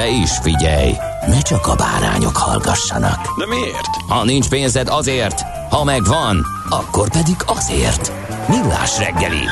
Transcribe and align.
De 0.00 0.08
is 0.08 0.38
figyelj, 0.42 0.92
ne 1.26 1.40
csak 1.40 1.66
a 1.66 1.74
bárányok 1.74 2.36
hallgassanak. 2.36 3.38
De 3.38 3.46
miért? 3.46 3.86
Ha 4.08 4.24
nincs 4.24 4.48
pénzed 4.48 4.88
azért, 4.88 5.40
ha 5.70 5.84
megvan, 5.84 6.46
akkor 6.68 7.10
pedig 7.10 7.34
azért. 7.46 8.12
Millás 8.48 8.98
reggeli. 8.98 9.44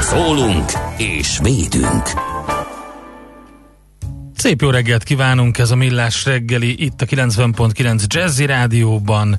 Szólunk 0.00 0.72
és 0.96 1.38
védünk. 1.42 2.10
Szép 4.36 4.60
jó 4.60 4.70
reggelt 4.70 5.02
kívánunk, 5.02 5.58
ez 5.58 5.70
a 5.70 5.76
Millás 5.76 6.24
reggeli 6.24 6.84
itt 6.84 7.02
a 7.02 7.06
90.9 7.06 8.06
Jazzy 8.06 8.46
Rádióban. 8.46 9.38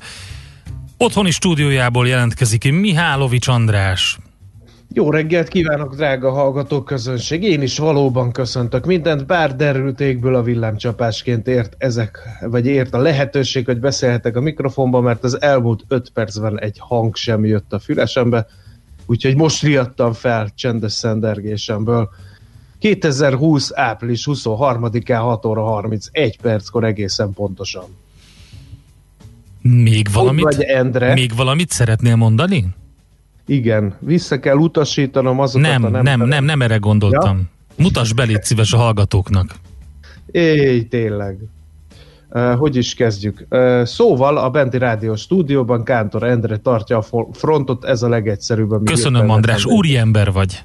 Otthoni 0.96 1.30
stúdiójából 1.30 2.08
jelentkezik 2.08 2.72
Mihálovics 2.72 3.48
András. 3.48 4.18
Jó 4.92 5.10
reggelt 5.10 5.48
kívánok, 5.48 5.94
drága 5.94 6.30
hallgatók 6.30 6.84
közönség! 6.84 7.42
Én 7.42 7.62
is 7.62 7.78
valóban 7.78 8.32
köszöntök 8.32 8.86
mindent, 8.86 9.26
bár 9.26 9.56
derültékből 9.56 10.34
a 10.34 10.42
villámcsapásként 10.42 11.48
ért 11.48 11.74
ezek, 11.78 12.18
vagy 12.40 12.66
ért 12.66 12.94
a 12.94 12.98
lehetőség, 12.98 13.64
hogy 13.64 13.80
beszélhetek 13.80 14.36
a 14.36 14.40
mikrofonba, 14.40 15.00
mert 15.00 15.24
az 15.24 15.42
elmúlt 15.42 15.84
öt 15.88 16.10
percben 16.10 16.60
egy 16.60 16.76
hang 16.78 17.16
sem 17.16 17.44
jött 17.44 17.72
a 17.72 17.78
fülesembe, 17.78 18.46
úgyhogy 19.06 19.36
most 19.36 19.62
riadtam 19.62 20.12
fel 20.12 20.48
csendes 20.54 20.92
szendergésemből. 20.92 22.08
2020. 22.78 23.70
április 23.74 24.28
23-án 24.30 25.18
6 25.20 25.44
óra 25.44 25.62
31 25.62 26.38
perckor 26.40 26.84
egészen 26.84 27.32
pontosan. 27.32 27.84
Még 29.62 30.08
valamit, 30.12 30.44
vagy, 30.44 30.62
Endre? 30.62 31.12
még 31.14 31.34
valamit 31.36 31.70
szeretnél 31.70 32.16
mondani? 32.16 32.74
Igen, 33.46 33.96
vissza 34.00 34.40
kell 34.40 34.56
utasítanom 34.56 35.40
azokat 35.40 35.68
Nem, 35.68 35.84
a 35.84 35.88
nem, 35.88 36.02
nem, 36.02 36.28
nem, 36.28 36.44
nem 36.44 36.62
erre 36.62 36.76
gondoltam. 36.76 37.48
Mutas 37.76 38.12
belét 38.12 38.44
szíves 38.44 38.72
a 38.72 38.76
hallgatóknak. 38.76 39.54
Éj, 40.30 40.82
tényleg. 40.82 41.38
Uh, 42.30 42.54
hogy 42.54 42.76
is 42.76 42.94
kezdjük? 42.94 43.46
Uh, 43.50 43.84
szóval 43.84 44.36
a 44.36 44.50
benti 44.50 44.78
rádió 44.78 45.16
stúdióban 45.16 45.84
Kántor 45.84 46.22
Endre 46.22 46.56
tartja 46.56 46.98
a 46.98 47.26
frontot, 47.32 47.84
ez 47.84 48.02
a 48.02 48.08
legegyszerűbb. 48.08 48.84
Köszönöm. 48.84 49.30
András. 49.30 49.64
Úriember 49.64 50.32
vagy. 50.32 50.62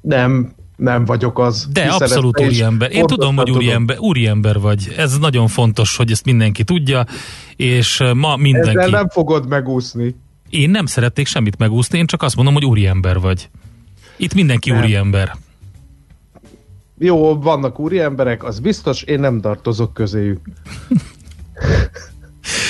Nem, 0.00 0.52
nem 0.76 1.04
vagyok 1.04 1.38
az. 1.38 1.68
De 1.72 1.82
abszolút 1.82 2.40
úriember. 2.40 2.92
Én 2.92 3.06
tudom, 3.06 3.36
hogy 3.36 3.50
úriember, 3.50 3.96
úriember 3.98 4.60
vagy. 4.60 4.94
Ez 4.96 5.18
nagyon 5.18 5.46
fontos, 5.46 5.96
hogy 5.96 6.10
ezt 6.10 6.24
mindenki 6.24 6.64
tudja, 6.64 7.04
és 7.56 8.02
ma 8.14 8.36
mindenki... 8.36 8.78
Ezzel 8.78 8.88
nem 8.88 9.08
fogod 9.08 9.48
megúszni. 9.48 10.14
Én 10.56 10.70
nem 10.70 10.86
szeretnék 10.86 11.26
semmit 11.26 11.58
megúszni, 11.58 11.98
én 11.98 12.06
csak 12.06 12.22
azt 12.22 12.36
mondom, 12.36 12.54
hogy 12.54 12.64
úriember 12.64 13.20
vagy. 13.20 13.48
Itt 14.16 14.34
mindenki 14.34 14.70
Nem. 14.70 14.78
úriember. 14.78 15.36
Jó, 16.98 17.38
vannak 17.38 17.78
úri 17.78 17.98
emberek, 17.98 18.44
az 18.44 18.60
biztos, 18.60 19.02
én 19.02 19.20
nem 19.20 19.40
tartozok 19.40 19.94
közéjük. 19.94 20.40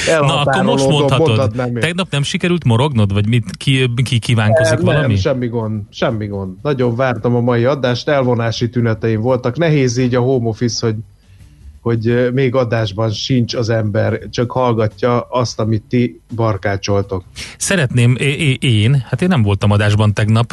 Na, 0.06 0.40
akkor 0.40 0.62
most 0.62 0.88
mondhatod. 0.88 1.26
mondhatnám 1.26 1.66
én. 1.66 1.80
Tegnap 1.80 2.10
nem 2.10 2.22
sikerült 2.22 2.64
morognod, 2.64 3.12
vagy 3.12 3.28
mit, 3.28 3.56
ki, 3.56 3.90
ki 4.04 4.18
kívánkozik 4.18 4.76
nem, 4.76 4.84
valami? 4.84 5.06
Nem, 5.06 5.16
semmi 5.16 5.46
gond, 5.46 5.82
semmi 5.90 6.26
gond. 6.26 6.56
Nagyon 6.62 6.96
vártam 6.96 7.34
a 7.34 7.40
mai 7.40 7.64
adást, 7.64 8.08
elvonási 8.08 8.68
tüneteim 8.68 9.20
voltak. 9.20 9.56
Nehéz 9.56 9.96
így 9.96 10.14
a 10.14 10.20
home 10.20 10.48
office, 10.48 10.86
hogy, 10.86 10.96
hogy 11.86 12.32
még 12.32 12.54
adásban 12.54 13.10
sincs 13.10 13.54
az 13.54 13.68
ember, 13.68 14.20
csak 14.30 14.50
hallgatja 14.50 15.20
azt, 15.20 15.60
amit 15.60 15.82
ti 15.88 16.20
barkácsoltok. 16.34 17.24
Szeretném, 17.58 18.16
én, 18.58 19.04
hát 19.08 19.22
én 19.22 19.28
nem 19.28 19.42
voltam 19.42 19.70
adásban 19.70 20.14
tegnap, 20.14 20.52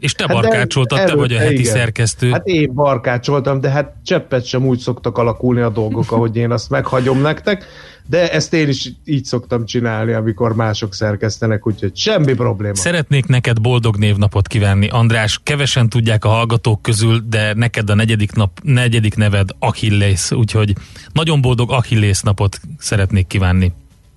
és 0.00 0.12
te 0.12 0.24
Hát 0.28 0.32
barkácsoltad, 0.32 1.04
te 1.04 1.14
vagy 1.14 1.32
a 1.32 1.38
heti 1.38 1.58
igen. 1.58 1.72
szerkesztő. 1.72 2.30
Hát 2.30 2.46
én 2.46 2.74
barkácsoltam, 2.74 3.60
de 3.60 3.70
hát 3.70 3.94
cseppet 4.04 4.44
sem 4.44 4.66
úgy 4.66 4.78
szoktak 4.78 5.18
alakulni 5.18 5.60
a 5.60 5.68
dolgok, 5.68 6.12
ahogy 6.12 6.36
én 6.36 6.50
azt 6.50 6.70
meghagyom 6.70 7.20
nektek, 7.20 7.64
de 8.06 8.32
ezt 8.32 8.54
én 8.54 8.68
is 8.68 8.90
így 9.04 9.24
szoktam 9.24 9.64
csinálni, 9.64 10.12
amikor 10.12 10.54
mások 10.54 10.94
szerkesztenek, 10.94 11.66
úgyhogy 11.66 11.96
semmi 11.96 12.34
probléma. 12.34 12.74
Szeretnék 12.74 13.26
neked 13.26 13.60
boldog 13.60 13.96
névnapot 13.96 14.46
kívánni. 14.46 14.88
András, 14.88 15.40
kevesen 15.42 15.88
tudják 15.88 16.24
a 16.24 16.28
hallgatók 16.28 16.82
közül, 16.82 17.20
de 17.28 17.54
neked 17.54 17.90
a 17.90 17.94
negyedik, 17.94 18.32
nap, 18.32 18.50
negyedik 18.62 19.16
neved 19.16 19.48
Achilles, 19.58 20.30
úgyhogy 20.30 20.72
nagyon 21.12 21.40
boldog 21.40 21.70
Achilles 21.72 22.20
napot 22.20 22.60
szeretnék 22.78 23.26
kívánni. 23.26 23.72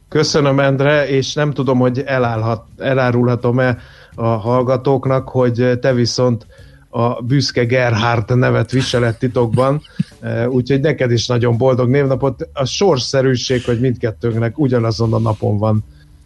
Köszönöm, 0.09 0.59
Endre, 0.59 1.07
és 1.07 1.33
nem 1.33 1.53
tudom, 1.53 1.79
hogy 1.79 1.99
elállhat, 1.99 2.65
elárulhatom-e 2.77 3.77
a 4.15 4.27
hallgatóknak, 4.27 5.29
hogy 5.29 5.79
te 5.81 5.93
viszont 5.93 6.47
a 6.89 7.21
büszke 7.21 7.63
Gerhard 7.63 8.37
nevet 8.37 8.71
viselett 8.71 9.19
titokban, 9.19 9.81
Eh, 10.23 10.49
úgyhogy 10.49 10.79
neked 10.79 11.11
is 11.11 11.27
nagyon 11.27 11.57
boldog 11.57 11.89
névnapot. 11.89 12.49
A 12.53 12.65
sorsszerűség, 12.65 13.63
hogy 13.63 13.79
mindkettőnknek 13.79 14.59
ugyanazon 14.59 15.13
a 15.13 15.19
napon 15.19 15.57
van 15.57 15.83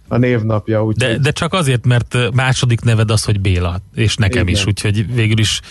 a 0.07 0.17
névnapja. 0.17 0.83
Úgyhogy 0.83 1.11
De, 1.11 1.17
de 1.17 1.31
csak 1.31 1.53
azért, 1.53 1.85
mert 1.85 2.15
második 2.33 2.81
neved 2.81 3.11
az, 3.11 3.23
hogy 3.23 3.39
Béla, 3.39 3.79
és 3.95 4.15
nekem 4.15 4.41
Igen. 4.41 4.53
is, 4.53 4.65
úgyhogy 4.65 5.13
végül 5.13 5.39
is 5.39 5.61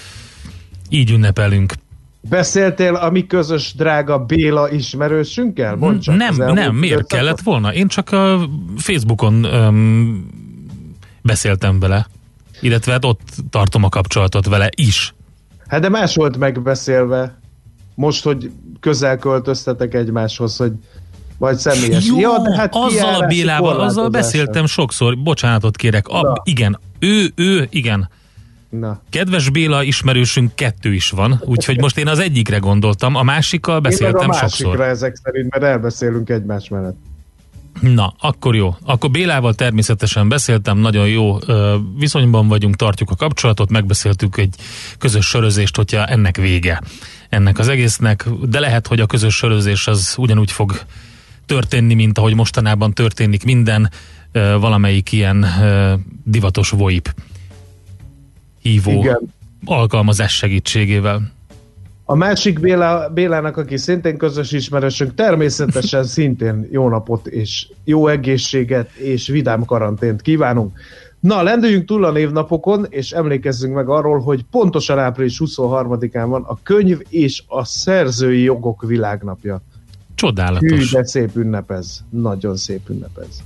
így 0.88 1.10
ünnepelünk. 1.10 1.72
Beszéltél 2.20 2.94
a 2.94 3.10
mi 3.10 3.26
közös 3.26 3.74
drága 3.74 4.18
Béla 4.18 4.70
ismerősünkkel? 4.70 5.76
Mondd 5.76 5.98
csak, 5.98 6.16
nem, 6.16 6.34
nem, 6.36 6.74
miért 6.74 7.06
kellett 7.06 7.40
volna? 7.40 7.74
Én 7.74 7.88
csak 7.88 8.12
a 8.12 8.48
Facebookon 8.76 9.44
um, 9.44 10.26
beszéltem 11.26 11.80
vele, 11.80 12.06
illetve 12.60 12.92
hát 12.92 13.04
ott 13.04 13.34
tartom 13.50 13.84
a 13.84 13.88
kapcsolatot 13.88 14.46
vele 14.46 14.68
is. 14.76 15.14
Hát 15.66 15.80
de 15.80 15.88
más 15.88 16.14
volt 16.14 16.36
megbeszélve. 16.36 17.38
Most, 17.94 18.24
hogy 18.24 18.50
közel 18.80 19.16
költöztetek 19.16 19.94
egymáshoz, 19.94 20.56
hogy 20.56 20.72
vagy 21.38 21.56
személyes. 21.56 22.06
Jó, 22.06 22.20
ja, 22.20 22.38
de 22.38 22.56
hát 22.56 22.74
azzal 22.74 23.14
a 23.14 23.26
Bélával, 23.26 23.80
azzal 23.80 24.08
beszéltem 24.08 24.66
sokszor, 24.66 25.18
bocsánatot 25.18 25.76
kérek. 25.76 26.08
Na. 26.08 26.32
igen, 26.44 26.78
ő, 26.98 27.32
ő, 27.34 27.66
igen. 27.70 28.08
Na. 28.68 29.00
Kedves 29.10 29.50
Béla 29.50 29.82
ismerősünk 29.82 30.54
kettő 30.54 30.94
is 30.94 31.10
van, 31.10 31.40
úgyhogy 31.44 31.80
most 31.80 31.98
én 31.98 32.08
az 32.08 32.18
egyikre 32.18 32.58
gondoltam, 32.58 33.14
a 33.14 33.22
másikkal 33.22 33.76
Én 33.76 33.82
beszéltem 33.82 34.30
a 34.30 34.32
másikra 34.32 34.48
sokszor. 34.48 34.80
ezek 34.80 35.16
szerint, 35.22 35.50
mert 35.50 35.64
elbeszélünk 35.64 36.28
egymás 36.28 36.68
mellett. 36.68 36.96
Na, 37.80 38.14
akkor 38.20 38.54
jó. 38.54 38.76
Akkor 38.84 39.10
Bélával 39.10 39.54
természetesen 39.54 40.28
beszéltem, 40.28 40.78
nagyon 40.78 41.08
jó 41.08 41.38
viszonyban 41.98 42.48
vagyunk, 42.48 42.76
tartjuk 42.76 43.10
a 43.10 43.16
kapcsolatot, 43.16 43.70
megbeszéltük 43.70 44.36
egy 44.36 44.54
közös 44.98 45.26
sörözést, 45.26 45.76
hogyha 45.76 46.06
ennek 46.06 46.36
vége 46.36 46.80
ennek 47.28 47.58
az 47.58 47.68
egésznek, 47.68 48.28
de 48.42 48.60
lehet, 48.60 48.86
hogy 48.86 49.00
a 49.00 49.06
közös 49.06 49.34
sörözés 49.34 49.86
az 49.86 50.14
ugyanúgy 50.18 50.50
fog 50.50 50.80
történni, 51.46 51.94
mint 51.94 52.18
ahogy 52.18 52.34
mostanában 52.34 52.92
történik 52.92 53.44
minden, 53.44 53.90
valamelyik 54.32 55.12
ilyen 55.12 55.46
divatos 56.24 56.70
VoIP 56.70 57.14
hívó 58.62 58.90
Igen. 58.90 59.34
alkalmazás 59.64 60.36
segítségével. 60.36 61.34
A 62.08 62.14
másik 62.14 62.60
Béla, 62.60 63.10
Bélának, 63.14 63.56
aki 63.56 63.76
szintén 63.76 64.16
közös 64.16 64.52
ismerősünk, 64.52 65.14
természetesen 65.14 66.04
szintén 66.16 66.68
jó 66.70 66.88
napot 66.88 67.26
és 67.26 67.68
jó 67.84 68.06
egészséget 68.08 68.92
és 68.92 69.28
vidám 69.28 69.64
karantént 69.64 70.22
kívánunk. 70.22 70.78
Na, 71.20 71.42
lendüljünk 71.42 71.84
túl 71.84 72.04
a 72.04 72.10
névnapokon, 72.10 72.86
és 72.88 73.12
emlékezzünk 73.12 73.74
meg 73.74 73.88
arról, 73.88 74.20
hogy 74.20 74.44
pontosan 74.50 74.98
április 74.98 75.40
23-án 75.44 76.24
van 76.28 76.42
a 76.42 76.58
könyv 76.62 76.98
és 77.08 77.42
a 77.46 77.64
szerzői 77.64 78.42
jogok 78.42 78.82
világnapja. 78.82 79.62
Csodálatos. 80.14 80.70
Hű, 80.70 80.96
de 80.98 81.04
szép 81.04 81.36
ünnepez. 81.36 82.04
Nagyon 82.10 82.56
szép 82.56 82.88
ünnepez. 82.88 83.42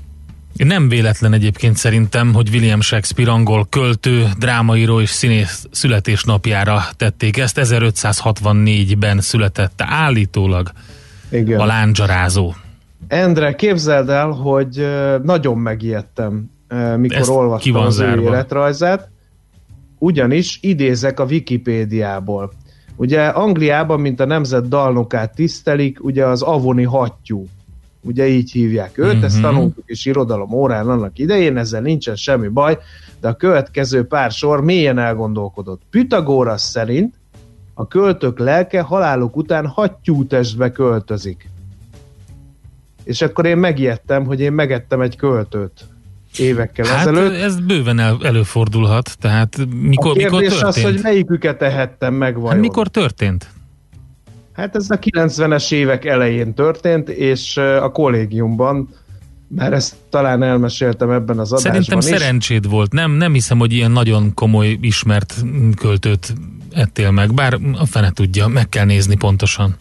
Nem 0.53 0.89
véletlen 0.89 1.33
egyébként 1.33 1.77
szerintem, 1.77 2.35
hogy 2.35 2.49
William 2.53 2.81
Shakespeare 2.81 3.31
angol 3.31 3.67
költő, 3.69 4.29
drámaíró 4.39 5.01
és 5.01 5.11
színész 5.11 5.67
születésnapjára 5.71 6.83
tették 6.97 7.37
ezt. 7.37 7.59
1564-ben 7.61 9.21
született 9.21 9.83
állítólag 9.83 10.71
Igen. 11.31 11.61
a 11.61 11.65
lándzsarázó. 11.65 12.55
Endre, 13.09 13.55
képzeld 13.55 14.09
el, 14.09 14.31
hogy 14.31 14.87
nagyon 15.23 15.59
megijedtem, 15.59 16.51
mikor 16.97 17.17
Ezt 17.17 17.31
olvastam 17.31 17.75
az 17.75 17.99
ő 17.99 18.05
zárva. 18.05 18.23
életrajzát, 18.23 19.09
ugyanis 19.99 20.59
idézek 20.63 21.21
a 21.21 21.25
Wikipédiából. 21.25 22.53
Ugye 22.97 23.27
Angliában, 23.27 24.01
mint 24.01 24.21
a 24.21 24.25
nemzet 24.25 24.69
dalnokát 24.69 25.35
tisztelik, 25.35 26.05
ugye 26.05 26.27
az 26.27 26.43
avoni 26.43 26.85
hattyú. 26.85 27.47
Ugye 28.03 28.27
így 28.29 28.51
hívják 28.53 28.99
őt, 28.99 29.15
mm-hmm. 29.15 29.25
ezt 29.25 29.35
Mhm. 29.37 29.45
tanultuk 29.45 29.85
is 29.87 30.05
irodalom 30.07 30.53
órán 30.53 30.89
annak 30.89 31.19
idején, 31.19 31.57
ezzel 31.57 31.81
nincsen 31.81 32.17
semmi 32.17 32.49
baj, 32.49 32.79
de 33.21 33.29
a 33.29 33.35
következő 33.35 34.05
pár 34.05 34.31
sor 34.31 34.65
mélyen 34.65 34.99
elgondolkodott. 34.99 35.83
Pythagoras 35.91 36.61
szerint 36.61 37.15
a 37.75 37.87
költők 37.89 38.39
lelke 38.39 38.81
haláluk 38.81 39.37
után 39.37 39.67
hattyútestbe 39.67 40.73
költözik. 40.73 41.49
És 43.05 43.23
akkor 43.23 43.47
én 43.47 43.57
megijedtem, 43.57 44.25
hogy 44.25 44.41
én 44.41 44.53
megettem 44.53 45.01
egy 45.01 45.17
költőt 45.17 45.85
évekkel 46.39 46.87
Hát 46.87 47.01
ezelőtt. 47.01 47.41
ez 47.41 47.61
bőven 47.61 47.99
el, 47.99 48.19
előfordulhat, 48.23 49.17
tehát 49.19 49.57
mikor, 49.81 50.11
a 50.11 50.15
mikor 50.15 50.41
kérdés 50.41 50.59
történt? 50.59 50.87
az, 50.87 50.93
hogy 50.93 51.01
melyiküket 51.03 51.63
ehettem 51.63 52.15
meg 52.15 52.35
vajon. 52.35 52.51
hát 52.51 52.61
mikor 52.61 52.89
történt? 52.89 53.49
Hát 54.61 54.77
ez 54.77 54.91
a 54.91 54.99
90-es 54.99 55.73
évek 55.73 56.05
elején 56.05 56.55
történt, 56.55 57.09
és 57.09 57.57
a 57.57 57.91
kollégiumban, 57.91 58.89
mert 59.49 59.73
ezt 59.73 59.95
talán 60.11 60.43
elmeséltem 60.43 61.11
ebben 61.11 61.39
az 61.39 61.53
adásban 61.53 61.73
Szerintem 61.73 61.99
is. 61.99 62.05
szerencséd 62.05 62.69
volt. 62.69 62.93
Nem, 62.93 63.11
nem 63.11 63.33
hiszem, 63.33 63.59
hogy 63.59 63.73
ilyen 63.73 63.91
nagyon 63.91 64.35
komoly, 64.35 64.79
ismert 64.81 65.35
költőt 65.77 66.35
ettél 66.73 67.11
meg, 67.11 67.35
bár 67.35 67.59
a 67.79 67.87
fene 67.87 68.11
tudja, 68.11 68.47
meg 68.47 68.69
kell 68.69 68.85
nézni 68.85 69.17
pontosan. 69.17 69.77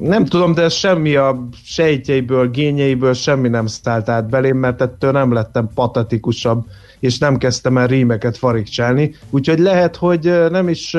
Nem 0.00 0.24
tudom, 0.24 0.54
de 0.54 0.68
semmi 0.68 1.14
a 1.14 1.48
sejtjeiből, 1.64 2.50
gényeiből 2.50 3.14
semmi 3.14 3.48
nem 3.48 3.66
szállt 3.66 4.08
át 4.08 4.28
belém, 4.28 4.56
mert 4.56 4.80
ettől 4.80 5.12
nem 5.12 5.32
lettem 5.32 5.70
patetikusabb, 5.74 6.66
és 7.00 7.18
nem 7.18 7.38
kezdtem 7.38 7.78
el 7.78 7.86
rímeket 7.86 8.36
farigcsálni. 8.36 9.14
Úgyhogy 9.30 9.58
lehet, 9.58 9.96
hogy 9.96 10.32
nem 10.50 10.68
is, 10.68 10.96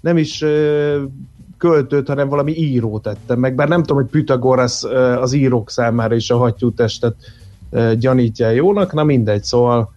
nem 0.00 0.16
is 0.16 0.44
költőt, 1.68 2.08
hanem 2.08 2.28
valami 2.28 2.56
írót 2.56 3.02
tettem 3.02 3.38
meg. 3.38 3.54
Bár 3.54 3.68
nem 3.68 3.80
tudom, 3.80 4.02
hogy 4.02 4.10
Pythagoras 4.10 4.84
az 5.20 5.32
írók 5.32 5.70
számára 5.70 6.14
is 6.14 6.30
a 6.30 6.36
hattyútestet 6.36 7.14
gyanítja 7.98 8.50
jónak, 8.50 8.92
na 8.92 9.04
mindegy, 9.04 9.44
szóval 9.44 9.92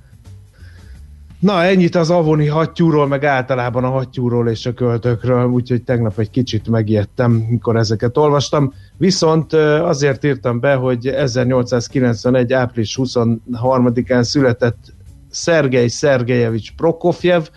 Na, 1.39 1.63
ennyit 1.63 1.95
az 1.95 2.09
avoni 2.09 2.47
hattyúról, 2.47 3.07
meg 3.07 3.23
általában 3.23 3.83
a 3.83 3.89
hattyúról 3.89 4.49
és 4.49 4.65
a 4.65 4.73
költőkről, 4.73 5.45
úgyhogy 5.45 5.83
tegnap 5.83 6.19
egy 6.19 6.29
kicsit 6.29 6.69
megijedtem, 6.69 7.31
mikor 7.31 7.75
ezeket 7.75 8.17
olvastam. 8.17 8.73
Viszont 8.97 9.53
azért 9.53 10.23
írtam 10.23 10.59
be, 10.59 10.73
hogy 10.73 11.07
1891. 11.07 12.53
április 12.53 12.99
23-án 13.01 14.23
született 14.23 14.93
Szergej 15.29 15.87
Szergejevics 15.87 16.75
Prokofjev, 16.75 17.49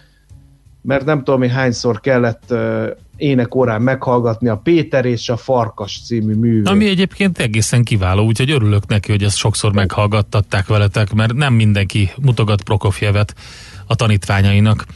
mert 0.83 1.05
nem 1.05 1.19
tudom, 1.25 1.41
hogy 1.41 1.51
hányszor 1.51 2.01
kellett 2.01 2.55
énekórán 3.21 3.83
meghallgatni 3.83 4.49
a 4.49 4.57
Péter 4.57 5.05
és 5.05 5.29
a 5.29 5.37
Farkas 5.37 6.01
című 6.05 6.35
művét. 6.35 6.69
Ami 6.69 6.89
egyébként 6.89 7.39
egészen 7.39 7.85
kiváló, 7.85 8.25
úgyhogy 8.25 8.51
örülök 8.51 8.87
neki, 8.87 9.11
hogy 9.11 9.23
ezt 9.23 9.37
sokszor 9.37 9.73
meghallgattatták 9.73 10.67
veletek, 10.67 11.13
mert 11.13 11.35
nem 11.35 11.55
mindenki 11.55 12.11
mutogat 12.23 12.63
Prokofjevet 12.63 13.35
a 13.87 13.95
tanítványainak. 13.95 14.87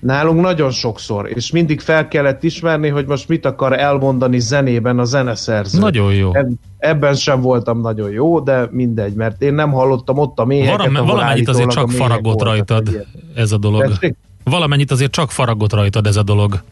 Nálunk 0.00 0.40
nagyon 0.40 0.70
sokszor, 0.70 1.30
és 1.34 1.50
mindig 1.50 1.80
fel 1.80 2.08
kellett 2.08 2.42
ismerni, 2.42 2.88
hogy 2.88 3.06
most 3.06 3.28
mit 3.28 3.46
akar 3.46 3.78
elmondani 3.78 4.38
zenében 4.38 4.98
a 4.98 5.04
zeneszerző. 5.04 5.78
Nagyon 5.78 6.14
jó. 6.14 6.34
Eb- 6.34 6.58
Ebben 6.78 7.14
sem 7.14 7.40
voltam 7.40 7.80
nagyon 7.80 8.10
jó, 8.10 8.40
de 8.40 8.68
mindegy, 8.70 9.14
mert 9.14 9.42
én 9.42 9.54
nem 9.54 9.70
hallottam 9.70 10.18
ott 10.18 10.38
a 10.38 10.44
méheket, 10.44 10.76
Valam, 10.76 10.94
ahol 10.94 11.06
valamennyit 11.06 11.48
azért 11.48 11.70
csak 11.70 11.90
faragott 11.90 12.22
voltak, 12.22 12.46
rajtad 12.46 13.06
ez 13.34 13.52
a 13.52 13.58
dolog. 13.58 13.82
Tessék? 13.82 14.16
Valamennyit 14.44 14.90
azért 14.90 15.10
csak 15.10 15.30
faragott 15.30 15.72
rajtad 15.72 16.06
ez 16.06 16.16
a 16.16 16.22
dolog. 16.22 16.62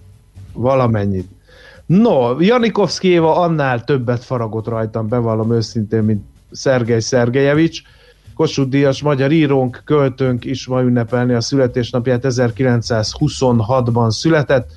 Valamennyit. 0.53 1.29
No, 1.87 2.41
Janikovszki 2.41 3.09
Éva 3.09 3.37
annál 3.37 3.85
többet 3.85 4.25
faragott 4.25 4.67
rajtam, 4.67 5.09
bevallom 5.09 5.53
őszintén, 5.53 6.03
mint 6.03 6.25
Szergej 6.51 7.01
Szergejevics. 7.01 7.83
Kossuth 8.35 8.71
Díjas 8.71 9.03
magyar 9.03 9.33
írónk, 9.33 9.83
költőnk 9.85 10.45
is 10.45 10.67
ma 10.67 10.83
ünnepelni 10.83 11.33
a 11.33 11.41
születésnapját, 11.41 12.25
1926-ban 12.29 14.11
született, 14.11 14.71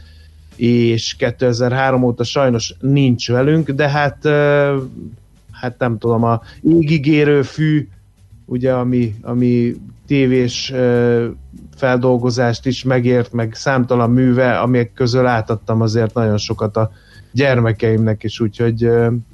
és 0.56 1.16
2003 1.16 2.04
óta 2.04 2.24
sajnos 2.24 2.76
nincs 2.80 3.30
velünk, 3.30 3.70
de 3.70 3.90
hát, 3.90 4.28
hát 5.52 5.76
nem 5.78 5.98
tudom, 5.98 6.24
a 6.24 6.42
égigérő 6.62 7.42
fű, 7.42 7.88
ugye, 8.46 8.74
ami, 8.74 9.16
ami 9.22 9.76
tévés 10.08 10.74
feldolgozást 11.76 12.66
is 12.66 12.84
megért, 12.84 13.34
meg 13.34 13.54
számtalan 13.54 14.12
műve, 14.12 14.60
amik 14.60 14.94
közül 14.94 15.26
átadtam 15.26 15.82
azért 15.82 16.14
nagyon 16.14 16.38
sokat 16.38 16.78
a 16.78 16.92
gyermekeimnek 17.32 18.24
is, 18.24 18.40
úgyhogy, 18.40 18.90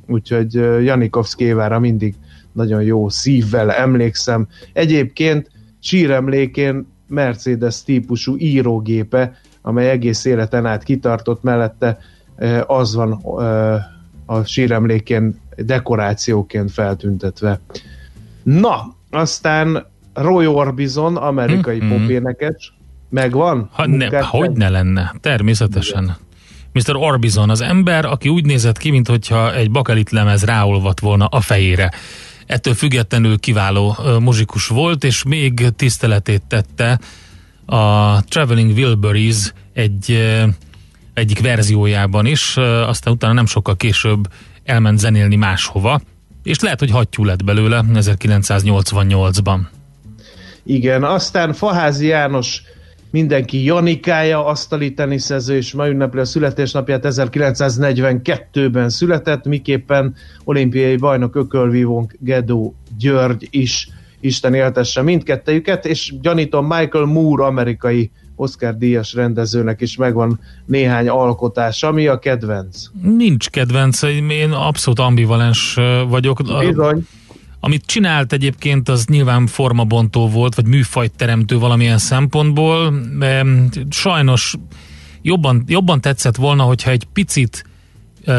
úgyhogy 0.07 0.57
ö, 0.57 0.79
Janikovszki 0.79 1.43
Évára 1.43 1.79
mindig 1.79 2.15
nagyon 2.51 2.83
jó 2.83 3.09
szívvel 3.09 3.71
emlékszem. 3.71 4.47
Egyébként 4.73 5.51
síremlékén 5.79 6.87
Mercedes 7.07 7.83
típusú 7.83 8.35
írógépe, 8.37 9.39
amely 9.61 9.89
egész 9.89 10.25
életen 10.25 10.65
át 10.65 10.83
kitartott 10.83 11.43
mellette, 11.43 11.97
az 12.67 12.95
van 12.95 13.11
a 14.25 14.43
síremlékén 14.43 15.39
dekorációként 15.55 16.71
feltüntetve. 16.71 17.59
Na, 18.43 18.95
aztán 19.09 19.85
Roy 20.13 20.47
Orbison, 20.47 21.15
amerikai 21.17 21.77
Mhm. 21.77 21.85
mm-hmm. 21.85 22.01
popénekes, 22.01 22.73
megvan? 23.09 23.69
Ha 23.73 23.85
ne, 23.85 24.21
hogy 24.21 24.51
ne 24.51 24.69
lenne, 24.69 25.13
természetesen. 25.19 26.17
Mr. 26.73 26.95
Orbison 26.95 27.49
az 27.49 27.61
ember, 27.61 28.05
aki 28.05 28.29
úgy 28.29 28.45
nézett 28.45 28.77
ki, 28.77 28.89
mintha 28.91 29.55
egy 29.55 29.71
bakelit 29.71 30.09
lemez 30.09 30.43
ráolvat 30.43 30.99
volna 30.99 31.25
a 31.25 31.41
fejére. 31.41 31.91
Ettől 32.45 32.73
függetlenül 32.73 33.39
kiváló 33.39 33.97
muzsikus 34.19 34.67
volt, 34.67 35.03
és 35.03 35.23
még 35.23 35.69
tiszteletét 35.75 36.41
tette 36.47 36.99
a 37.65 38.21
Traveling 38.23 38.77
Wilburys 38.77 39.53
egy 39.73 40.23
egyik 41.13 41.41
verziójában 41.41 42.25
is, 42.25 42.57
aztán 42.57 43.13
utána 43.13 43.33
nem 43.33 43.45
sokkal 43.45 43.75
később 43.75 44.27
elment 44.63 44.99
zenélni 44.99 45.35
máshova, 45.35 46.01
és 46.43 46.59
lehet, 46.59 46.79
hogy 46.79 46.91
hattyú 46.91 47.23
lett 47.23 47.43
belőle 47.43 47.83
1988-ban. 47.93 49.59
Igen, 50.63 51.03
aztán 51.03 51.53
Faházi 51.53 52.07
János 52.07 52.61
mindenki 53.11 53.63
Janikája, 53.63 54.45
asztali 54.45 54.93
teniszező, 54.93 55.55
és 55.55 55.73
ma 55.73 55.87
ünnepli 55.87 56.19
a 56.19 56.25
születésnapját, 56.25 57.05
1942-ben 57.07 58.89
született, 58.89 59.45
miképpen 59.45 60.15
olimpiai 60.43 60.95
bajnok 60.95 61.35
ökölvívónk 61.35 62.15
Gedó 62.19 62.75
György 62.97 63.47
is 63.49 63.89
Isten 64.19 64.53
éltesse 64.53 65.01
mindkettejüket, 65.01 65.85
és 65.85 66.13
gyanítom 66.21 66.65
Michael 66.67 67.05
Moore, 67.05 67.45
amerikai 67.45 68.11
Oscar 68.35 68.77
díjas 68.77 69.13
rendezőnek 69.13 69.81
is 69.81 69.95
megvan 69.95 70.39
néhány 70.65 71.09
alkotása, 71.09 71.91
mi 71.91 72.07
a 72.07 72.19
kedvenc? 72.19 72.85
Nincs 73.01 73.49
kedvenc, 73.49 74.01
én 74.29 74.51
abszolút 74.51 74.99
ambivalens 74.99 75.77
vagyok. 76.07 76.41
Bizony. 76.59 77.07
Amit 77.63 77.85
csinált 77.85 78.33
egyébként, 78.33 78.89
az 78.89 79.05
nyilván 79.05 79.47
formabontó 79.47 80.29
volt, 80.29 80.55
vagy 80.55 80.65
műfajt 80.65 81.15
teremtő 81.15 81.57
valamilyen 81.57 81.97
szempontból. 81.97 82.93
Em, 83.19 83.69
Sajnos 83.89 84.55
jobban, 85.21 85.63
jobban 85.67 86.01
tetszett 86.01 86.35
volna, 86.35 86.63
hogyha 86.63 86.91
egy 86.91 87.07
picit 87.13 87.65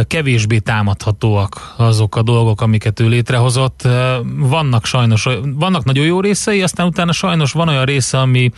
kevésbé 0.07 0.59
támadhatóak 0.59 1.75
azok 1.77 2.17
a 2.17 2.23
dolgok, 2.23 2.61
amiket 2.61 3.01
ő 3.01 3.09
létrehozott. 3.09 3.83
Eh, 3.83 4.17
Vannak 4.37 4.85
sajnos, 4.85 5.29
vannak 5.43 5.85
nagyon 5.85 6.05
jó 6.05 6.21
részei, 6.21 6.63
aztán 6.63 6.87
utána 6.87 7.13
sajnos 7.13 7.53
van 7.53 7.69
olyan 7.69 7.85
része, 7.85 8.21
ami 8.21 8.51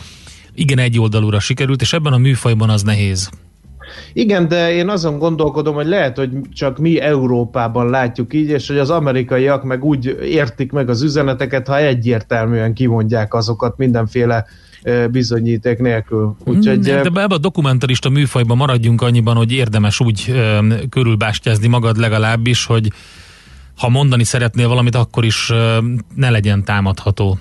igen 0.53 0.79
egyoldalúra 0.79 1.39
sikerült, 1.39 1.81
és 1.81 1.93
ebben 1.93 2.13
a 2.13 2.17
műfajban 2.17 2.69
az 2.69 2.83
nehéz. 2.83 3.29
Igen, 4.13 4.47
de 4.47 4.73
én 4.73 4.89
azon 4.89 5.17
gondolkodom, 5.17 5.75
hogy 5.75 5.87
lehet, 5.87 6.17
hogy 6.17 6.29
csak 6.53 6.77
mi 6.77 6.99
Európában 6.99 7.89
látjuk 7.89 8.33
így, 8.33 8.49
és 8.49 8.67
hogy 8.67 8.77
az 8.77 8.89
amerikaiak 8.89 9.63
meg 9.63 9.83
úgy 9.83 10.17
értik 10.23 10.71
meg 10.71 10.89
az 10.89 11.01
üzeneteket, 11.01 11.67
ha 11.67 11.77
egyértelműen 11.77 12.73
kimondják 12.73 13.33
azokat 13.33 13.77
mindenféle 13.77 14.45
bizonyíték 15.11 15.79
nélkül. 15.79 16.35
Úgyhogy, 16.43 16.79
de 16.79 16.99
ebbe 16.99 17.23
a 17.23 17.37
dokumentarista 17.37 18.09
műfajban 18.09 18.57
maradjunk 18.57 19.01
annyiban, 19.01 19.35
hogy 19.35 19.51
érdemes 19.51 19.99
úgy 19.99 20.33
körülbástyázni 20.89 21.67
magad 21.67 21.97
legalábbis, 21.97 22.65
hogy 22.65 22.91
ha 23.77 23.89
mondani 23.89 24.23
szeretnél 24.23 24.67
valamit, 24.67 24.95
akkor 24.95 25.25
is 25.25 25.51
ne 26.15 26.29
legyen 26.29 26.63
támadható. 26.63 27.37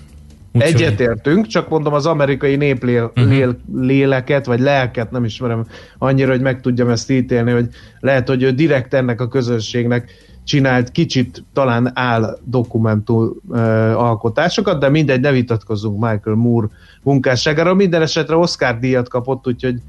Egyetértünk, 0.62 1.46
csak 1.46 1.68
mondom 1.68 1.92
az 1.92 2.06
amerikai 2.06 2.56
népléleket, 2.56 3.56
uh-huh. 3.76 4.44
vagy 4.44 4.60
lelket 4.60 5.10
nem 5.10 5.24
ismerem 5.24 5.66
annyira, 5.98 6.30
hogy 6.30 6.40
meg 6.40 6.60
tudjam 6.60 6.88
ezt 6.88 7.10
ítélni, 7.10 7.50
hogy 7.50 7.68
lehet, 8.00 8.28
hogy 8.28 8.42
ő 8.42 8.50
direkt 8.50 8.94
ennek 8.94 9.20
a 9.20 9.28
közönségnek 9.28 10.10
csinált 10.44 10.90
kicsit 10.90 11.44
talán 11.52 11.90
áll 11.94 12.38
dokumentum 12.44 13.32
uh, 13.48 13.58
alkotásokat, 14.02 14.80
de 14.80 14.88
mindegy, 14.88 15.20
ne 15.20 15.30
vitatkozzunk 15.30 16.00
Michael 16.00 16.36
Moore 16.36 16.68
munkásságára. 17.02 17.74
Minden 17.74 18.02
esetre 18.02 18.36
Oscar 18.36 18.78
díjat 18.78 19.08
kapott, 19.08 19.46
úgyhogy 19.46 19.80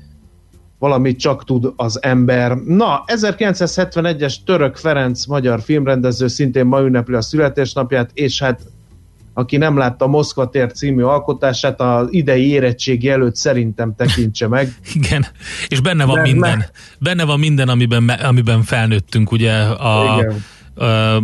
valamit 0.79 1.19
csak 1.19 1.43
tud 1.43 1.73
az 1.75 2.03
ember. 2.03 2.57
Na, 2.57 3.03
1971-es 3.05 4.35
Török 4.45 4.75
Ferenc 4.75 5.25
magyar 5.25 5.61
filmrendező 5.61 6.27
szintén 6.27 6.65
ma 6.65 6.81
ünnepli 6.81 7.15
a 7.15 7.21
születésnapját, 7.21 8.09
és 8.13 8.41
hát 8.41 8.61
aki 9.37 9.57
nem 9.57 9.77
látta 9.77 10.07
Moszkva 10.07 10.49
tér 10.49 10.71
című 10.71 11.03
alkotását, 11.03 11.81
az 11.81 12.07
idei 12.09 12.49
érettségi 12.49 13.09
előtt 13.09 13.35
szerintem 13.35 13.95
tekintse 13.95 14.47
meg. 14.47 14.73
Igen, 14.93 15.25
és 15.67 15.79
benne 15.79 16.05
van 16.05 16.15
De 16.15 16.21
minden. 16.21 16.57
Me- 16.57 16.71
benne 16.99 17.23
van 17.23 17.39
minden, 17.39 17.69
amiben, 17.69 18.09
amiben 18.09 18.63
felnőttünk, 18.63 19.31
ugye 19.31 19.53
a, 19.61 20.19
Igen. 20.19 20.43
a 20.87 21.23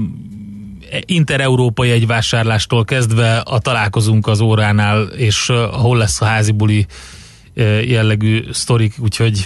intereurópai 1.05 1.91
egyvásárlástól 1.91 2.85
kezdve 2.85 3.37
a 3.37 3.59
találkozunk 3.59 4.27
az 4.27 4.39
óránál, 4.39 5.03
és 5.03 5.51
hol 5.71 5.97
lesz 5.97 6.21
a 6.21 6.25
házi 6.25 6.51
buli 6.51 6.85
jellegű 7.85 8.43
sztorik, 8.51 8.93
úgyhogy 8.99 9.45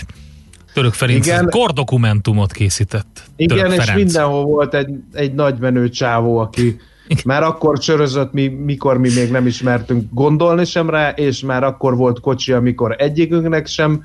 Török 0.73 0.93
Ferenc 0.93 1.25
Igen. 1.25 1.49
kordokumentumot 1.49 2.51
készített. 2.51 3.23
Igen, 3.35 3.57
Török 3.57 3.71
és 3.71 3.77
Ferenc. 3.79 4.03
mindenhol 4.03 4.43
volt 4.43 4.73
egy, 4.73 4.89
egy 5.13 5.33
nagymenő 5.33 5.89
csávó, 5.89 6.37
aki 6.37 6.79
már 7.25 7.43
akkor 7.43 7.79
csörözött, 7.79 8.33
mi, 8.33 8.47
mikor 8.47 8.97
mi 8.97 9.09
még 9.15 9.31
nem 9.31 9.47
ismertünk 9.47 10.07
gondolni 10.11 10.65
sem 10.65 10.89
rá, 10.89 11.09
és 11.09 11.41
már 11.41 11.63
akkor 11.63 11.95
volt 11.95 12.19
kocsi, 12.19 12.51
amikor 12.51 12.95
egyikünknek 12.97 13.67
sem, 13.67 14.03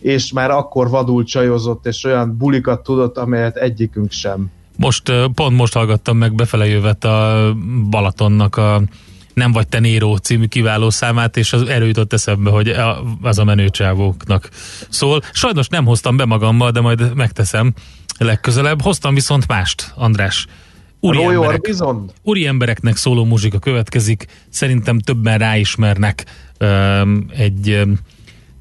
és 0.00 0.32
már 0.32 0.50
akkor 0.50 0.88
vadul 0.90 1.24
csajozott, 1.24 1.86
és 1.86 2.04
olyan 2.04 2.36
bulikat 2.36 2.82
tudott, 2.82 3.18
amelyet 3.18 3.56
egyikünk 3.56 4.10
sem. 4.10 4.50
Most, 4.76 5.12
pont 5.34 5.56
most 5.56 5.74
hallgattam 5.74 6.16
meg 6.16 6.34
befele 6.34 6.66
jövet 6.66 7.04
a 7.04 7.52
Balatonnak 7.90 8.56
a 8.56 8.82
Nem 9.34 9.52
vagy 9.52 9.68
te 9.68 9.78
Néró 9.78 10.16
című 10.16 10.46
kiváló 10.46 10.90
számát, 10.90 11.36
és 11.36 11.52
az 11.52 11.62
erő 11.68 11.86
jutott 11.86 12.12
eszembe, 12.12 12.50
hogy 12.50 12.74
az 13.22 13.38
a 13.38 13.44
menőcsávóknak 13.44 14.48
szól. 14.88 15.20
Sajnos 15.32 15.68
nem 15.68 15.84
hoztam 15.84 16.16
be 16.16 16.24
magammal, 16.24 16.70
de 16.70 16.80
majd 16.80 17.14
megteszem 17.14 17.72
legközelebb. 18.18 18.82
Hoztam 18.82 19.14
viszont 19.14 19.46
mást, 19.48 19.92
András. 19.96 20.46
Úri, 21.00 21.22
emberek, 21.22 21.74
úri 22.22 22.46
embereknek 22.46 22.96
szóló 22.96 23.24
muzsika 23.24 23.58
következik, 23.58 24.26
szerintem 24.48 24.98
többen 24.98 25.38
ráismernek 25.38 26.24
um, 26.60 27.26
egy 27.36 27.70
um, 27.84 27.98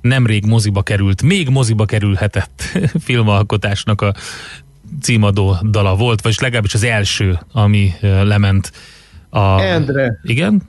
nemrég 0.01 0.45
moziba 0.45 0.81
került, 0.81 1.21
még 1.21 1.49
moziba 1.49 1.85
kerülhetett 1.85 2.61
filmalkotásnak 3.05 4.01
a 4.01 4.13
címadó 5.01 5.55
dala 5.69 5.95
volt, 5.95 6.21
vagyis 6.21 6.39
legalábbis 6.39 6.73
az 6.73 6.83
első, 6.83 7.39
ami 7.51 7.91
uh, 8.01 8.23
lement 8.23 8.71
a... 9.29 9.61
Endre. 9.61 10.19
Igen? 10.23 10.61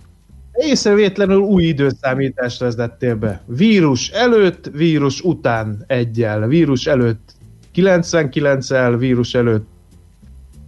Észrevétlenül 0.53 1.39
új 1.39 1.65
időszámítást 1.65 2.61
vezettél 2.61 3.15
be. 3.15 3.43
Vírus 3.47 4.09
előtt, 4.09 4.71
vírus 4.73 5.21
után 5.21 5.85
egyel. 5.87 6.47
Vírus 6.47 6.87
előtt 6.87 7.35
99-el, 7.75 8.95
vírus 8.99 9.35
előtt 9.35 9.69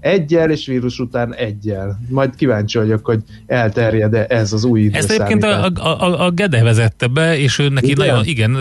egyel, 0.02 0.50
és 0.50 0.66
vírus 0.66 0.99
után 0.99 1.35
egyel. 1.35 2.00
Majd 2.09 2.35
kíváncsi 2.35 2.78
vagyok, 2.78 3.04
hogy 3.04 3.23
elterjed-e 3.47 4.26
ez 4.28 4.52
az 4.52 4.64
új 4.64 4.80
időszámítás. 4.80 5.18
Ezt 5.18 5.30
egyébként 5.30 5.78
a, 5.78 5.88
a, 5.88 6.25
a 6.25 6.30
Gede 6.30 6.62
vezette 6.62 7.06
be, 7.06 7.38
és 7.38 7.59
ő 7.59 7.68
neki 7.68 7.90
igen? 7.90 8.06
nagyon, 8.06 8.25
igen, 8.25 8.54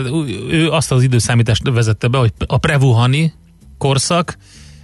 ő 0.50 0.70
azt 0.70 0.92
az 0.92 1.02
időszámítást 1.02 1.68
vezette 1.68 2.08
be, 2.08 2.18
hogy 2.18 2.32
a 2.46 2.58
prevuhani 2.58 3.32
korszak, 3.78 4.36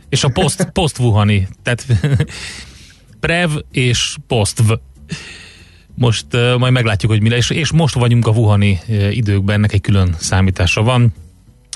és 0.09 0.25
a 0.25 0.29
post, 0.29 0.71
post-vuhani, 0.79 1.49
tehát 1.63 1.87
prev 3.21 3.51
és 3.71 4.17
post 4.27 4.63
most 5.95 6.27
uh, 6.33 6.59
majd 6.59 6.73
meglátjuk, 6.73 7.11
hogy 7.11 7.23
mi 7.23 7.29
lesz, 7.29 7.51
és 7.51 7.73
most 7.73 7.95
vagyunk 7.95 8.27
a 8.27 8.33
vuhani 8.33 8.79
uh, 8.89 9.17
időkben, 9.17 9.55
ennek 9.55 9.73
egy 9.73 9.81
külön 9.81 10.15
számítása 10.19 10.83
van. 10.83 11.13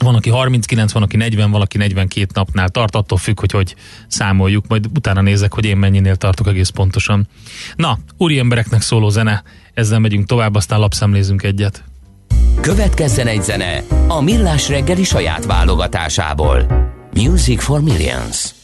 Van, 0.00 0.14
aki 0.14 0.30
39, 0.30 0.92
van, 0.92 1.02
aki 1.02 1.16
40, 1.16 1.50
valaki 1.50 1.76
42 1.76 2.26
napnál 2.34 2.68
tart, 2.68 2.96
attól 2.96 3.18
függ, 3.18 3.40
hogy 3.40 3.52
hogy 3.52 3.74
számoljuk, 4.08 4.66
majd 4.68 4.86
utána 4.96 5.20
nézek, 5.20 5.52
hogy 5.54 5.64
én 5.64 5.76
mennyinél 5.76 6.16
tartok 6.16 6.46
egész 6.46 6.68
pontosan. 6.68 7.28
Na, 7.76 7.98
úri 8.16 8.38
embereknek 8.38 8.82
szóló 8.82 9.08
zene, 9.08 9.42
ezzel 9.74 9.98
megyünk 9.98 10.26
tovább, 10.26 10.54
aztán 10.54 10.78
lapszemlézünk 10.78 11.42
egyet. 11.42 11.84
Következzen 12.60 13.26
egy 13.26 13.42
zene 13.42 13.82
a 14.08 14.20
Millás 14.20 14.68
reggeli 14.68 15.04
saját 15.04 15.44
válogatásából. 15.44 16.66
Music 17.14 17.62
for 17.62 17.80
Millions. 17.80 18.61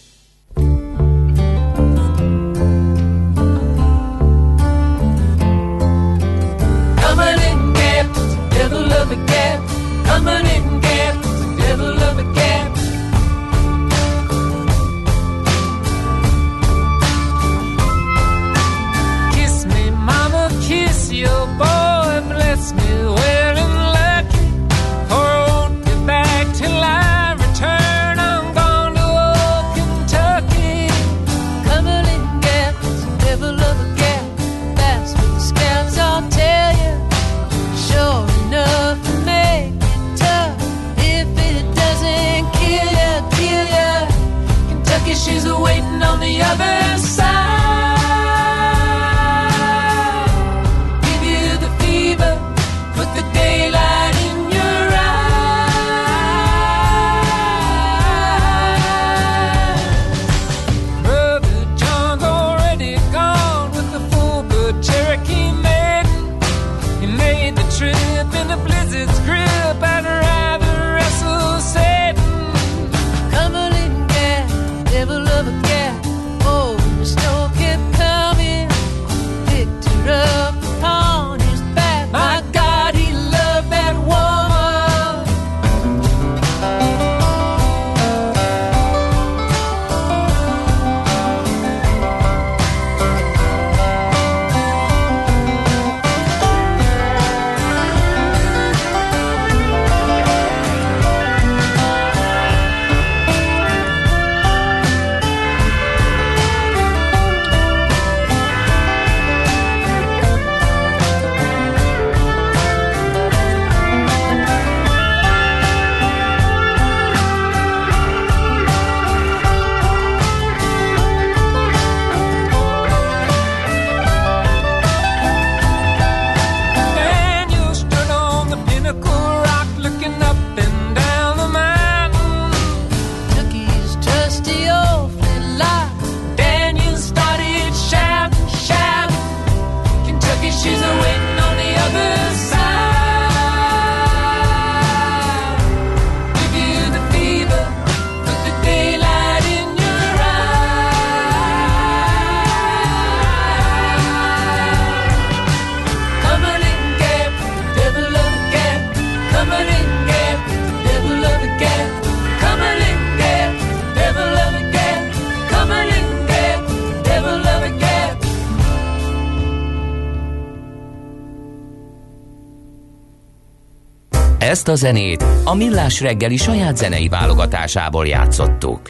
Ezt 174.69 174.83
a 174.83 174.87
zenét. 174.87 175.25
A 175.45 175.55
Millás 175.55 176.01
reggeli 176.01 176.37
saját 176.37 176.77
zenei 176.77 177.09
válogatásából 177.09 178.07
játszottuk. 178.07 178.89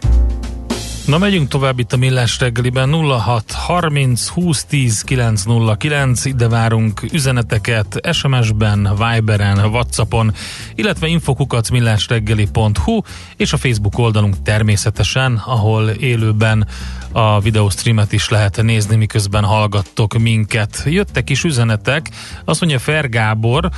Na 1.07 1.19
megyünk 1.19 1.49
tovább 1.49 1.79
itt 1.79 1.93
a 1.93 1.97
Millás 1.97 2.39
reggeliben. 2.41 2.93
06 2.93 3.53
30 3.53 4.29
20 4.29 4.65
10 4.65 5.03
909 5.03 6.25
ide 6.25 6.49
várunk 6.49 7.03
üzeneteket 7.13 8.01
SMS-ben, 8.13 8.89
Viberen, 8.99 9.59
Whatsappon, 9.59 10.35
illetve 10.75 11.07
infokukat 11.07 11.71
millásreggeli.hu 11.71 13.01
és 13.37 13.53
a 13.53 13.57
Facebook 13.57 13.99
oldalunk 13.99 14.43
természetesen, 14.43 15.43
ahol 15.47 15.89
élőben 15.89 16.67
a 17.13 17.41
videostreamet 17.41 18.13
is 18.13 18.29
lehet 18.29 18.63
nézni, 18.63 18.97
miközben 18.97 19.45
hallgattok 19.45 20.19
minket. 20.19 20.83
Jöttek 20.87 21.31
is 21.31 21.45
üzenetek, 21.45 22.11
azt 22.45 22.61
mondja 22.61 22.79
Fer 22.79 23.09
Gábor, 23.09 23.71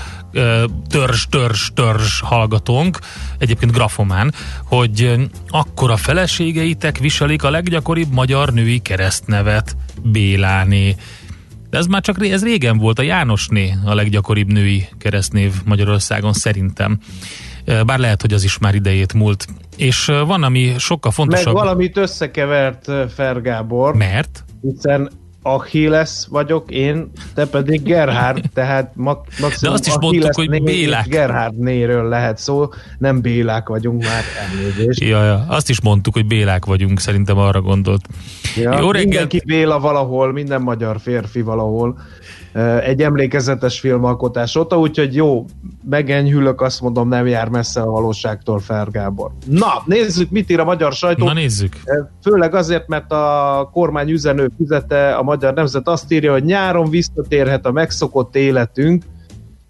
törzs, 0.88 1.26
törzs, 1.30 1.70
törzs 1.75 2.20
hallgatónk, 2.20 2.99
egyébként 3.38 3.72
grafomán, 3.72 4.34
hogy 4.64 5.28
akkor 5.49 5.90
a 5.90 5.96
feleségeitek 5.96 6.99
viselik 6.99 7.42
a 7.42 7.50
leggyakoribb 7.50 8.12
magyar 8.12 8.52
női 8.52 8.78
keresztnevet, 8.78 9.76
Béláné. 10.02 10.96
De 11.70 11.78
ez 11.78 11.87
már 11.87 12.02
csak 12.02 12.26
ez 12.26 12.42
régen 12.42 12.78
volt, 12.78 12.99
a 12.99 13.02
Jánosné 13.02 13.75
a 13.84 13.94
leggyakoribb 13.94 14.52
női 14.52 14.88
keresztnév 14.99 15.52
Magyarországon 15.64 16.32
szerintem. 16.32 16.99
Bár 17.87 17.99
lehet, 17.99 18.20
hogy 18.20 18.32
az 18.32 18.44
is 18.44 18.58
már 18.58 18.75
idejét 18.75 19.12
múlt. 19.12 19.46
És 19.80 20.04
van, 20.26 20.42
ami 20.42 20.75
sokkal 20.78 21.10
fontosabb. 21.10 21.54
Meg 21.54 21.54
valamit 21.54 21.96
összekevert 21.96 22.90
Fergábor. 23.14 23.94
Mert? 23.94 24.44
Hiszen 24.62 25.10
Achilles 25.42 26.26
vagyok 26.28 26.70
én, 26.70 27.10
te 27.34 27.46
pedig 27.46 27.82
Gerhard, 27.82 28.44
tehát 28.54 28.92
maximum 28.96 29.50
De 29.60 29.70
azt 29.70 29.87
is 29.87 29.99
mondtuk, 30.00 30.34
hogy 30.34 30.62
Bélák. 30.62 31.06
Gerhard 31.06 31.58
néről 31.58 32.08
lehet 32.08 32.38
szó, 32.38 32.68
nem 32.99 33.20
Bélák 33.20 33.68
vagyunk 33.68 34.02
már, 34.02 34.22
elnézést. 34.40 35.00
Ja, 35.00 35.25
ja, 35.25 35.44
azt 35.49 35.70
is 35.70 35.80
mondtuk, 35.80 36.14
hogy 36.14 36.26
Bélák 36.26 36.64
vagyunk, 36.64 37.00
szerintem 37.00 37.38
arra 37.38 37.60
gondolt. 37.60 38.06
Ja, 38.56 38.78
Jó 38.78 38.90
reggelt! 38.90 39.04
Mindenki 39.04 39.42
Béla 39.46 39.80
valahol, 39.80 40.32
minden 40.32 40.62
magyar 40.62 41.00
férfi 41.00 41.40
valahol 41.40 41.99
egy 42.83 43.02
emlékezetes 43.02 43.80
filmalkotás 43.80 44.57
óta, 44.57 44.78
úgyhogy 44.78 45.14
jó, 45.14 45.45
megenyhülök, 45.88 46.61
azt 46.61 46.80
mondom, 46.80 47.09
nem 47.09 47.26
jár 47.26 47.49
messze 47.49 47.80
a 47.80 47.90
valóságtól 47.90 48.59
Fergábor. 48.59 49.30
Na, 49.47 49.83
nézzük, 49.85 50.30
mit 50.30 50.50
ír 50.50 50.61
a 50.61 50.64
magyar 50.64 50.92
sajtó. 50.92 51.25
Na 51.25 51.33
nézzük. 51.33 51.76
Főleg 52.23 52.54
azért, 52.54 52.88
mert 52.88 53.12
a 53.12 53.69
kormány 53.73 54.11
üzenő 54.11 54.50
fizete, 54.57 55.15
a 55.15 55.23
magyar 55.23 55.54
nemzet 55.54 55.89
azt 55.89 56.13
írja, 56.13 56.32
hogy 56.32 56.45
nyáron 56.45 56.91
visszatérhet 56.91 57.67
a 57.67 57.73
megszokott 57.73 58.36
életünk, 58.36 59.04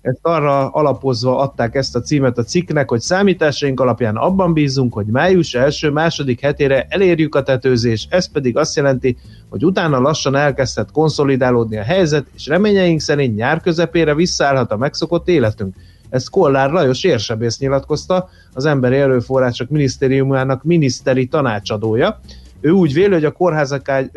ezt 0.03 0.19
arra 0.23 0.69
alapozva 0.69 1.39
adták 1.39 1.75
ezt 1.75 1.97
a 1.97 2.01
címet 2.01 2.39
a 2.39 2.43
cikknek, 2.43 2.89
hogy 2.89 3.01
számításaink 3.01 3.81
alapján 3.81 4.17
abban 4.17 4.53
bízunk, 4.53 4.93
hogy 4.93 5.07
május 5.07 5.55
első-második 5.55 6.41
hetére 6.41 6.87
elérjük 6.89 7.35
a 7.35 7.43
tetőzés, 7.43 8.07
ez 8.11 8.31
pedig 8.31 8.57
azt 8.57 8.77
jelenti, 8.77 9.17
hogy 9.49 9.65
utána 9.65 9.99
lassan 9.99 10.35
elkezdhet 10.35 10.91
konszolidálódni 10.91 11.77
a 11.77 11.83
helyzet, 11.83 12.27
és 12.35 12.47
reményeink 12.47 13.01
szerint 13.01 13.37
nyár 13.37 13.61
közepére 13.61 14.15
visszaállhat 14.15 14.73
a 14.73 14.77
megszokott 14.77 15.29
életünk. 15.29 15.75
Ezt 16.11 16.31
Kollár 16.31 16.71
Lajos 16.71 17.05
érsebész 17.05 17.59
nyilatkozta, 17.59 18.29
az 18.53 18.65
Emberi 18.65 18.97
Erőforrások 18.97 19.69
Minisztériumának 19.69 20.65
miniszteri 20.65 21.27
tanácsadója, 21.27 22.21
ő 22.61 22.71
úgy 22.71 22.93
véli, 22.93 23.13
hogy 23.13 23.25
a 23.25 23.35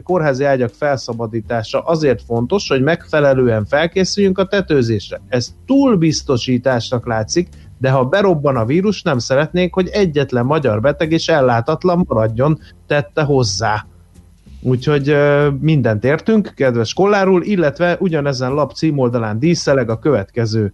kórházi 0.04 0.44
ágyak 0.44 0.72
felszabadítása 0.74 1.80
azért 1.80 2.22
fontos, 2.22 2.68
hogy 2.68 2.82
megfelelően 2.82 3.66
felkészüljünk 3.66 4.38
a 4.38 4.46
tetőzésre. 4.46 5.22
Ez 5.28 5.54
túlbiztosításnak 5.66 7.08
látszik, 7.08 7.50
de 7.78 7.90
ha 7.90 8.04
berobban 8.04 8.56
a 8.56 8.66
vírus, 8.66 9.02
nem 9.02 9.18
szeretnénk, 9.18 9.74
hogy 9.74 9.88
egyetlen 9.88 10.46
magyar 10.46 10.82
beteg 10.82 11.12
és 11.12 11.28
ellátatlan 11.28 12.06
maradjon, 12.08 12.60
tette 12.88 13.22
hozzá. 13.22 13.86
Úgyhogy 14.62 15.16
mindent 15.60 16.04
értünk, 16.04 16.54
kedves 16.56 16.94
kollárul, 16.94 17.44
illetve 17.44 17.98
ugyanezen 18.00 18.54
lap 18.54 18.72
címoldalán 18.72 19.40
díszeleg 19.40 19.90
a 19.90 20.00
következő 20.00 20.74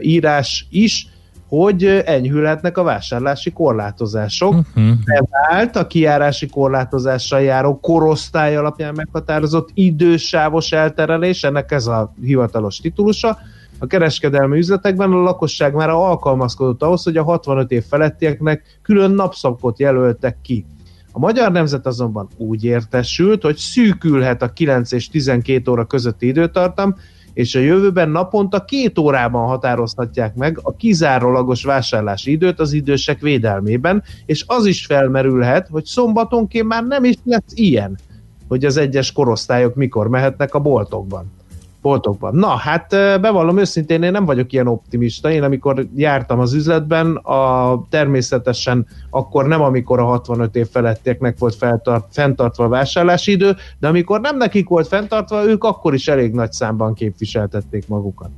írás 0.00 0.66
is, 0.70 1.08
hogy 1.48 1.84
enyhülhetnek 1.84 2.78
a 2.78 2.82
vásárlási 2.82 3.52
korlátozások. 3.52 4.52
Uh-huh. 4.52 4.96
Bevált 5.04 5.76
a 5.76 5.86
kiárási 5.86 6.46
korlátozással 6.46 7.40
járó 7.40 7.80
korosztály 7.80 8.56
alapján 8.56 8.94
meghatározott 8.94 9.68
idősávos 9.74 10.72
elterelés, 10.72 11.44
ennek 11.44 11.72
ez 11.72 11.86
a 11.86 12.12
hivatalos 12.22 12.76
titulusa. 12.76 13.38
A 13.78 13.86
kereskedelmi 13.86 14.58
üzletekben 14.58 15.12
a 15.12 15.22
lakosság 15.22 15.74
már 15.74 15.88
alkalmazkodott 15.88 16.82
ahhoz, 16.82 17.02
hogy 17.02 17.16
a 17.16 17.22
65 17.22 17.70
év 17.70 17.84
felettieknek 17.88 18.78
külön 18.82 19.10
napszakot 19.10 19.78
jelöltek 19.78 20.36
ki. 20.42 20.64
A 21.12 21.18
magyar 21.18 21.52
nemzet 21.52 21.86
azonban 21.86 22.28
úgy 22.36 22.64
értesült, 22.64 23.42
hogy 23.42 23.56
szűkülhet 23.56 24.42
a 24.42 24.52
9 24.52 24.92
és 24.92 25.08
12 25.08 25.70
óra 25.70 25.84
közötti 25.84 26.26
időtartam, 26.26 26.96
és 27.38 27.54
a 27.54 27.58
jövőben 27.58 28.10
naponta 28.10 28.64
két 28.64 28.98
órában 28.98 29.46
határozhatják 29.46 30.34
meg 30.34 30.58
a 30.62 30.76
kizárólagos 30.76 31.64
vásárlási 31.64 32.30
időt 32.30 32.60
az 32.60 32.72
idősek 32.72 33.20
védelmében, 33.20 34.02
és 34.26 34.44
az 34.46 34.66
is 34.66 34.86
felmerülhet, 34.86 35.68
hogy 35.68 35.84
szombatonként 35.84 36.66
már 36.66 36.84
nem 36.84 37.04
is 37.04 37.14
lesz 37.24 37.52
ilyen, 37.54 37.98
hogy 38.48 38.64
az 38.64 38.76
egyes 38.76 39.12
korosztályok 39.12 39.74
mikor 39.74 40.08
mehetnek 40.08 40.54
a 40.54 40.58
boltokban 40.58 41.32
boltokban. 41.82 42.34
Na, 42.34 42.46
hát 42.46 42.88
bevallom 43.20 43.58
őszintén, 43.58 44.02
én 44.02 44.10
nem 44.10 44.24
vagyok 44.24 44.52
ilyen 44.52 44.66
optimista. 44.66 45.30
Én 45.30 45.42
amikor 45.42 45.86
jártam 45.94 46.38
az 46.38 46.52
üzletben, 46.52 47.16
a, 47.16 47.82
természetesen 47.90 48.86
akkor 49.10 49.46
nem 49.46 49.62
amikor 49.62 49.98
a 49.98 50.04
65 50.04 50.56
év 50.56 50.68
felettieknek 50.68 51.38
volt 51.38 51.54
feltart, 51.54 52.06
fenntartva 52.10 52.64
a 52.64 52.68
vásárlási 52.68 53.30
idő, 53.30 53.56
de 53.78 53.88
amikor 53.88 54.20
nem 54.20 54.36
nekik 54.36 54.68
volt 54.68 54.88
fenntartva, 54.88 55.44
ők 55.44 55.64
akkor 55.64 55.94
is 55.94 56.08
elég 56.08 56.32
nagy 56.32 56.52
számban 56.52 56.94
képviseltették 56.94 57.88
magukat. 57.88 58.30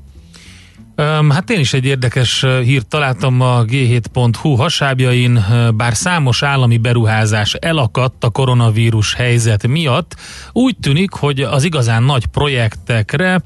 Hát 1.29 1.51
én 1.51 1.59
is 1.59 1.73
egy 1.73 1.85
érdekes 1.85 2.47
hírt 2.63 2.87
találtam 2.87 3.41
a 3.41 3.65
g7.hu 3.65 4.55
hasábjain, 4.55 5.45
bár 5.75 5.95
számos 5.97 6.43
állami 6.43 6.79
beruházás 6.79 7.55
elakadt 7.55 8.25
a 8.25 8.31
koronavírus 8.31 9.15
helyzet 9.15 9.67
miatt, 9.67 10.17
úgy 10.53 10.77
tűnik, 10.81 11.13
hogy 11.13 11.41
az 11.41 11.65
igazán 11.65 12.03
nagy 12.03 12.27
projektekre 12.27 13.41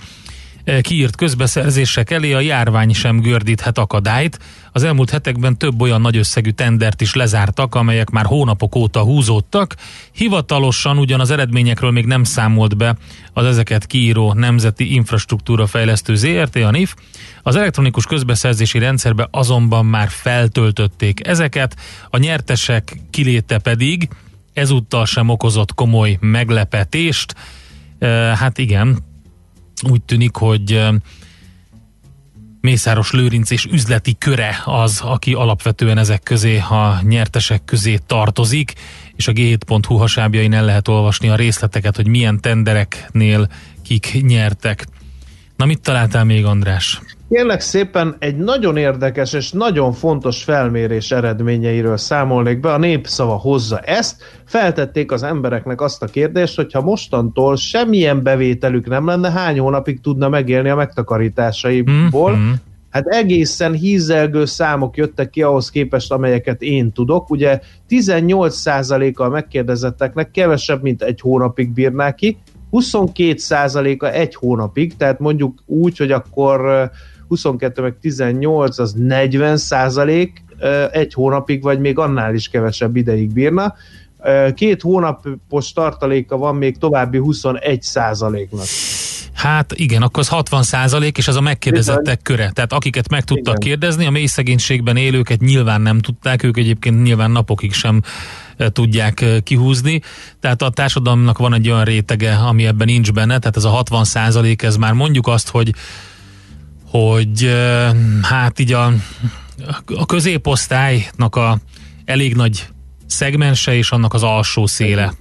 kiírt 0.80 1.16
közbeszerzések 1.16 2.10
elé 2.10 2.32
a 2.32 2.40
járvány 2.40 2.92
sem 2.92 3.20
gördíthet 3.20 3.78
akadályt. 3.78 4.38
Az 4.72 4.82
elmúlt 4.82 5.10
hetekben 5.10 5.58
több 5.58 5.80
olyan 5.80 6.00
nagy 6.00 6.16
összegű 6.16 6.50
tendert 6.50 7.00
is 7.00 7.14
lezártak, 7.14 7.74
amelyek 7.74 8.10
már 8.10 8.24
hónapok 8.24 8.74
óta 8.74 9.00
húzódtak. 9.00 9.74
Hivatalosan 10.12 10.98
ugyan 10.98 11.20
az 11.20 11.30
eredményekről 11.30 11.90
még 11.90 12.06
nem 12.06 12.24
számolt 12.24 12.76
be 12.76 12.96
az 13.32 13.44
ezeket 13.44 13.86
kiíró 13.86 14.32
Nemzeti 14.32 14.94
Infrastruktúra 14.94 15.66
Fejlesztő 15.66 16.14
ZRT, 16.14 16.56
a 16.56 16.70
NIF. 16.70 16.94
Az 17.42 17.56
elektronikus 17.56 18.06
közbeszerzési 18.06 18.78
rendszerbe 18.78 19.28
azonban 19.30 19.86
már 19.86 20.08
feltöltötték 20.08 21.26
ezeket, 21.26 21.76
a 22.10 22.18
nyertesek 22.18 22.96
kiléte 23.10 23.58
pedig 23.58 24.08
ezúttal 24.52 25.06
sem 25.06 25.28
okozott 25.28 25.74
komoly 25.74 26.18
meglepetést. 26.20 27.34
Hát 28.34 28.58
igen, 28.58 28.98
úgy 29.82 30.02
tűnik, 30.02 30.36
hogy 30.36 30.80
Mészáros 32.60 33.10
Lőrinc 33.10 33.50
és 33.50 33.64
üzleti 33.64 34.16
köre 34.18 34.62
az, 34.64 35.00
aki 35.00 35.32
alapvetően 35.32 35.98
ezek 35.98 36.22
közé, 36.22 36.58
a 36.58 37.00
nyertesek 37.02 37.64
közé 37.64 37.98
tartozik, 38.06 38.72
és 39.16 39.28
a 39.28 39.32
g7.hu 39.32 39.96
hasábjain 39.96 40.52
el 40.52 40.64
lehet 40.64 40.88
olvasni 40.88 41.28
a 41.28 41.34
részleteket, 41.34 41.96
hogy 41.96 42.06
milyen 42.06 42.40
tendereknél 42.40 43.48
kik 43.82 44.22
nyertek. 44.22 44.86
Na 45.56 45.64
mit 45.64 45.80
találtál 45.80 46.24
még, 46.24 46.44
András? 46.44 47.00
Kérlek 47.28 47.60
szépen 47.60 48.16
egy 48.18 48.36
nagyon 48.36 48.76
érdekes 48.76 49.32
és 49.32 49.52
nagyon 49.52 49.92
fontos 49.92 50.42
felmérés 50.42 51.10
eredményeiről 51.10 51.96
számolnék 51.96 52.60
be. 52.60 52.72
A 52.72 52.78
népszava 52.78 53.34
hozza 53.34 53.78
ezt. 53.78 54.22
Feltették 54.44 55.12
az 55.12 55.22
embereknek 55.22 55.80
azt 55.80 56.02
a 56.02 56.06
kérdést, 56.06 56.56
hogy 56.56 56.72
ha 56.72 56.80
mostantól 56.80 57.56
semmilyen 57.56 58.22
bevételük 58.22 58.86
nem 58.86 59.06
lenne, 59.06 59.30
hány 59.30 59.58
hónapig 59.58 60.00
tudna 60.00 60.28
megélni 60.28 60.68
a 60.68 60.74
megtakarításaiból. 60.74 62.32
Mm-hmm. 62.32 62.52
Hát 62.90 63.06
egészen 63.06 63.72
hízelgő 63.72 64.44
számok 64.44 64.96
jöttek 64.96 65.30
ki 65.30 65.42
ahhoz 65.42 65.70
képest, 65.70 66.12
amelyeket 66.12 66.62
én 66.62 66.92
tudok. 66.92 67.30
Ugye 67.30 67.60
18%-a 67.88 69.22
a 69.22 69.28
megkérdezetteknek 69.28 70.30
kevesebb, 70.30 70.82
mint 70.82 71.02
egy 71.02 71.20
hónapig 71.20 71.72
bírná 71.72 72.14
ki, 72.14 72.38
22%-a 72.72 74.06
egy 74.06 74.34
hónapig, 74.34 74.96
tehát 74.96 75.18
mondjuk 75.18 75.62
úgy, 75.66 75.96
hogy 75.98 76.12
akkor 76.12 76.90
22 77.34 77.82
meg 77.82 77.96
18 78.00 78.78
az 78.78 78.92
40 78.92 79.56
százalék 79.56 80.42
egy 80.92 81.14
hónapig, 81.14 81.62
vagy 81.62 81.80
még 81.80 81.98
annál 81.98 82.34
is 82.34 82.48
kevesebb 82.48 82.96
ideig 82.96 83.32
bírna. 83.32 83.74
Két 84.54 84.82
hónapos 84.82 85.72
tartaléka 85.72 86.36
van 86.36 86.56
még 86.56 86.78
további 86.78 87.18
21 87.18 87.82
százaléknak. 87.82 88.64
Hát 89.32 89.72
igen, 89.76 90.02
akkor 90.02 90.18
az 90.18 90.28
60 90.28 90.62
százalék, 90.62 91.18
és 91.18 91.28
ez 91.28 91.36
a 91.36 91.40
megkérdezettek 91.40 92.22
köre. 92.22 92.50
Tehát 92.50 92.72
akiket 92.72 93.08
meg 93.10 93.24
tudtak 93.24 93.56
igen. 93.56 93.68
kérdezni, 93.68 94.06
a 94.06 94.10
mély 94.10 94.26
szegénységben 94.26 94.96
élőket 94.96 95.40
nyilván 95.40 95.80
nem 95.80 95.98
tudták, 95.98 96.42
ők 96.42 96.56
egyébként 96.56 97.02
nyilván 97.02 97.30
napokig 97.30 97.72
sem 97.72 98.00
tudják 98.72 99.24
kihúzni. 99.42 100.00
Tehát 100.40 100.62
a 100.62 100.70
társadalomnak 100.70 101.38
van 101.38 101.54
egy 101.54 101.70
olyan 101.70 101.84
rétege, 101.84 102.34
ami 102.34 102.66
ebben 102.66 102.86
nincs 102.86 103.12
benne, 103.12 103.38
tehát 103.38 103.56
ez 103.56 103.64
a 103.64 103.68
60 103.68 104.04
százalék, 104.04 104.62
ez 104.62 104.76
már 104.76 104.92
mondjuk 104.92 105.26
azt, 105.26 105.48
hogy 105.48 105.72
hogy 106.98 107.54
hát 108.22 108.58
így 108.58 108.72
a, 108.72 108.92
a 109.96 110.06
középosztálynak 110.06 111.36
a 111.36 111.58
elég 112.04 112.34
nagy 112.34 112.68
szegmense 113.06 113.74
és 113.74 113.90
annak 113.90 114.14
az 114.14 114.22
alsó 114.22 114.66
széle. 114.66 115.12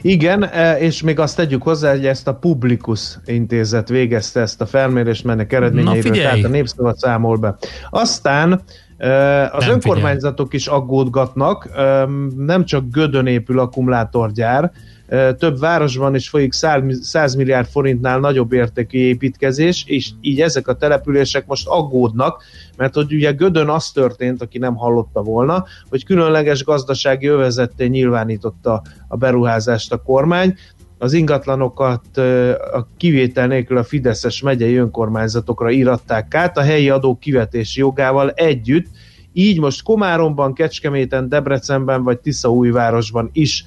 Igen, 0.00 0.44
e, 0.44 0.78
és 0.78 1.02
még 1.02 1.18
azt 1.18 1.36
tegyük 1.36 1.62
hozzá, 1.62 1.90
hogy 1.90 2.06
ezt 2.06 2.28
a 2.28 2.34
Publikus 2.34 3.18
intézet 3.24 3.88
végezte 3.88 4.40
ezt 4.40 4.60
a 4.60 4.66
felmérést, 4.66 5.24
mennek 5.24 5.52
eredményeiről, 5.52 6.12
tehát 6.12 6.44
a 6.44 6.48
népszava 6.48 6.94
számol 6.96 7.36
be. 7.36 7.56
Aztán 7.90 8.62
az 9.52 9.64
nem 9.64 9.70
önkormányzatok 9.70 10.50
figyelj. 10.50 10.62
is 10.62 10.66
aggódgatnak, 10.66 11.68
nem 12.36 12.64
csak 12.64 12.84
Gödön 12.90 13.26
épül 13.26 13.58
akkumulátorgyár, 13.58 14.72
több 15.38 15.58
városban 15.58 16.14
is 16.14 16.28
folyik 16.28 16.52
100 16.52 17.34
milliárd 17.34 17.66
forintnál 17.66 18.18
nagyobb 18.18 18.52
értékű 18.52 18.98
építkezés, 18.98 19.84
és 19.86 20.10
így 20.20 20.40
ezek 20.40 20.68
a 20.68 20.74
települések 20.74 21.46
most 21.46 21.68
aggódnak, 21.68 22.42
mert 22.76 22.94
hogy 22.94 23.12
ugye 23.12 23.32
Gödön 23.32 23.68
az 23.68 23.90
történt, 23.90 24.42
aki 24.42 24.58
nem 24.58 24.74
hallotta 24.74 25.22
volna, 25.22 25.64
hogy 25.88 26.04
különleges 26.04 26.64
gazdasági 26.64 27.26
övezetté 27.26 27.86
nyilvánította 27.86 28.82
a 29.08 29.16
beruházást 29.16 29.92
a 29.92 30.02
kormány, 30.02 30.54
az 31.02 31.12
ingatlanokat 31.12 32.16
a 32.72 32.86
kivétel 32.96 33.46
nélkül 33.46 33.76
a 33.76 33.84
Fideszes 33.84 34.40
megyei 34.40 34.76
önkormányzatokra 34.76 35.70
íratták 35.70 36.34
át 36.34 36.58
a 36.58 36.62
helyi 36.62 36.90
adók 36.90 37.20
kivetési 37.20 37.80
jogával 37.80 38.30
együtt, 38.30 38.86
így 39.32 39.60
most 39.60 39.82
Komáromban, 39.82 40.54
Kecskeméten, 40.54 41.28
Debrecenben 41.28 42.02
vagy 42.02 42.18
Tiszaújvárosban 42.18 43.30
is 43.32 43.64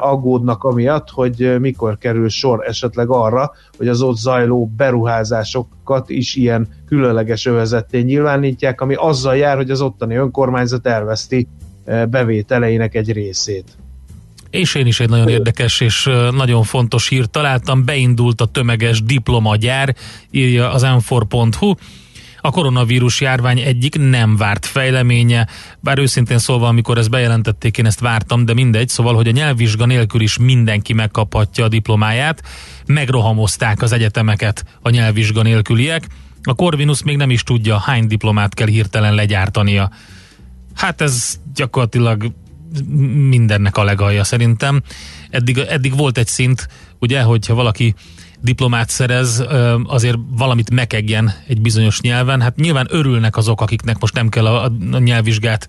aggódnak 0.00 0.64
amiatt, 0.64 1.10
hogy 1.10 1.56
mikor 1.60 1.98
kerül 1.98 2.28
sor 2.28 2.64
esetleg 2.66 3.08
arra, 3.08 3.52
hogy 3.76 3.88
az 3.88 4.02
ott 4.02 4.16
zajló 4.16 4.70
beruházásokat 4.76 6.10
is 6.10 6.34
ilyen 6.34 6.68
különleges 6.86 7.46
övezetté 7.46 8.00
nyilvánítják, 8.00 8.80
ami 8.80 8.94
azzal 8.94 9.36
jár, 9.36 9.56
hogy 9.56 9.70
az 9.70 9.80
ottani 9.80 10.14
önkormányzat 10.14 10.86
elveszti 10.86 11.48
bevételeinek 12.10 12.94
egy 12.94 13.12
részét. 13.12 13.76
És 14.50 14.74
én 14.74 14.86
is 14.86 15.00
egy 15.00 15.08
nagyon 15.08 15.28
érdekes 15.28 15.80
és 15.80 16.10
nagyon 16.30 16.62
fontos 16.62 17.08
hírt 17.08 17.30
találtam. 17.30 17.84
Beindult 17.84 18.40
a 18.40 18.46
tömeges 18.46 19.02
diplomagyár, 19.02 19.94
írja 20.30 20.72
az 20.72 20.82
m4.hu 20.86 21.74
a 22.40 22.50
koronavírus 22.50 23.20
járvány 23.20 23.58
egyik 23.60 23.98
nem 23.98 24.36
várt 24.36 24.66
fejleménye, 24.66 25.46
bár 25.80 25.98
őszintén 25.98 26.38
szólva, 26.38 26.68
amikor 26.68 26.98
ezt 26.98 27.10
bejelentették, 27.10 27.78
én 27.78 27.86
ezt 27.86 28.00
vártam, 28.00 28.44
de 28.44 28.54
mindegy, 28.54 28.88
szóval, 28.88 29.14
hogy 29.14 29.28
a 29.28 29.30
nyelvvizsga 29.30 29.86
nélkül 29.86 30.20
is 30.20 30.38
mindenki 30.38 30.92
megkaphatja 30.92 31.64
a 31.64 31.68
diplomáját, 31.68 32.42
megrohamozták 32.86 33.82
az 33.82 33.92
egyetemeket 33.92 34.64
a 34.82 34.90
nyelvvizsga 34.90 35.42
nélküliek, 35.42 36.06
a 36.42 36.54
Corvinus 36.54 37.02
még 37.02 37.16
nem 37.16 37.30
is 37.30 37.42
tudja, 37.42 37.78
hány 37.78 38.06
diplomát 38.06 38.54
kell 38.54 38.66
hirtelen 38.66 39.14
legyártania. 39.14 39.90
Hát 40.74 41.00
ez 41.00 41.40
gyakorlatilag 41.54 42.32
mindennek 43.28 43.76
a 43.76 43.84
legalja 43.84 44.24
szerintem. 44.24 44.82
Eddig, 45.30 45.58
eddig 45.58 45.96
volt 45.96 46.18
egy 46.18 46.26
szint, 46.26 46.68
ugye, 46.98 47.22
hogyha 47.22 47.54
valaki 47.54 47.94
diplomát 48.40 48.88
szerez, 48.88 49.44
azért 49.84 50.18
valamit 50.30 50.70
mekegjen 50.70 51.32
egy 51.46 51.60
bizonyos 51.60 52.00
nyelven. 52.00 52.40
Hát 52.40 52.56
nyilván 52.56 52.86
örülnek 52.90 53.36
azok, 53.36 53.60
akiknek 53.60 53.98
most 54.00 54.14
nem 54.14 54.28
kell 54.28 54.46
a, 54.46 54.64
a 54.92 54.98
nyelvvizsgát 54.98 55.68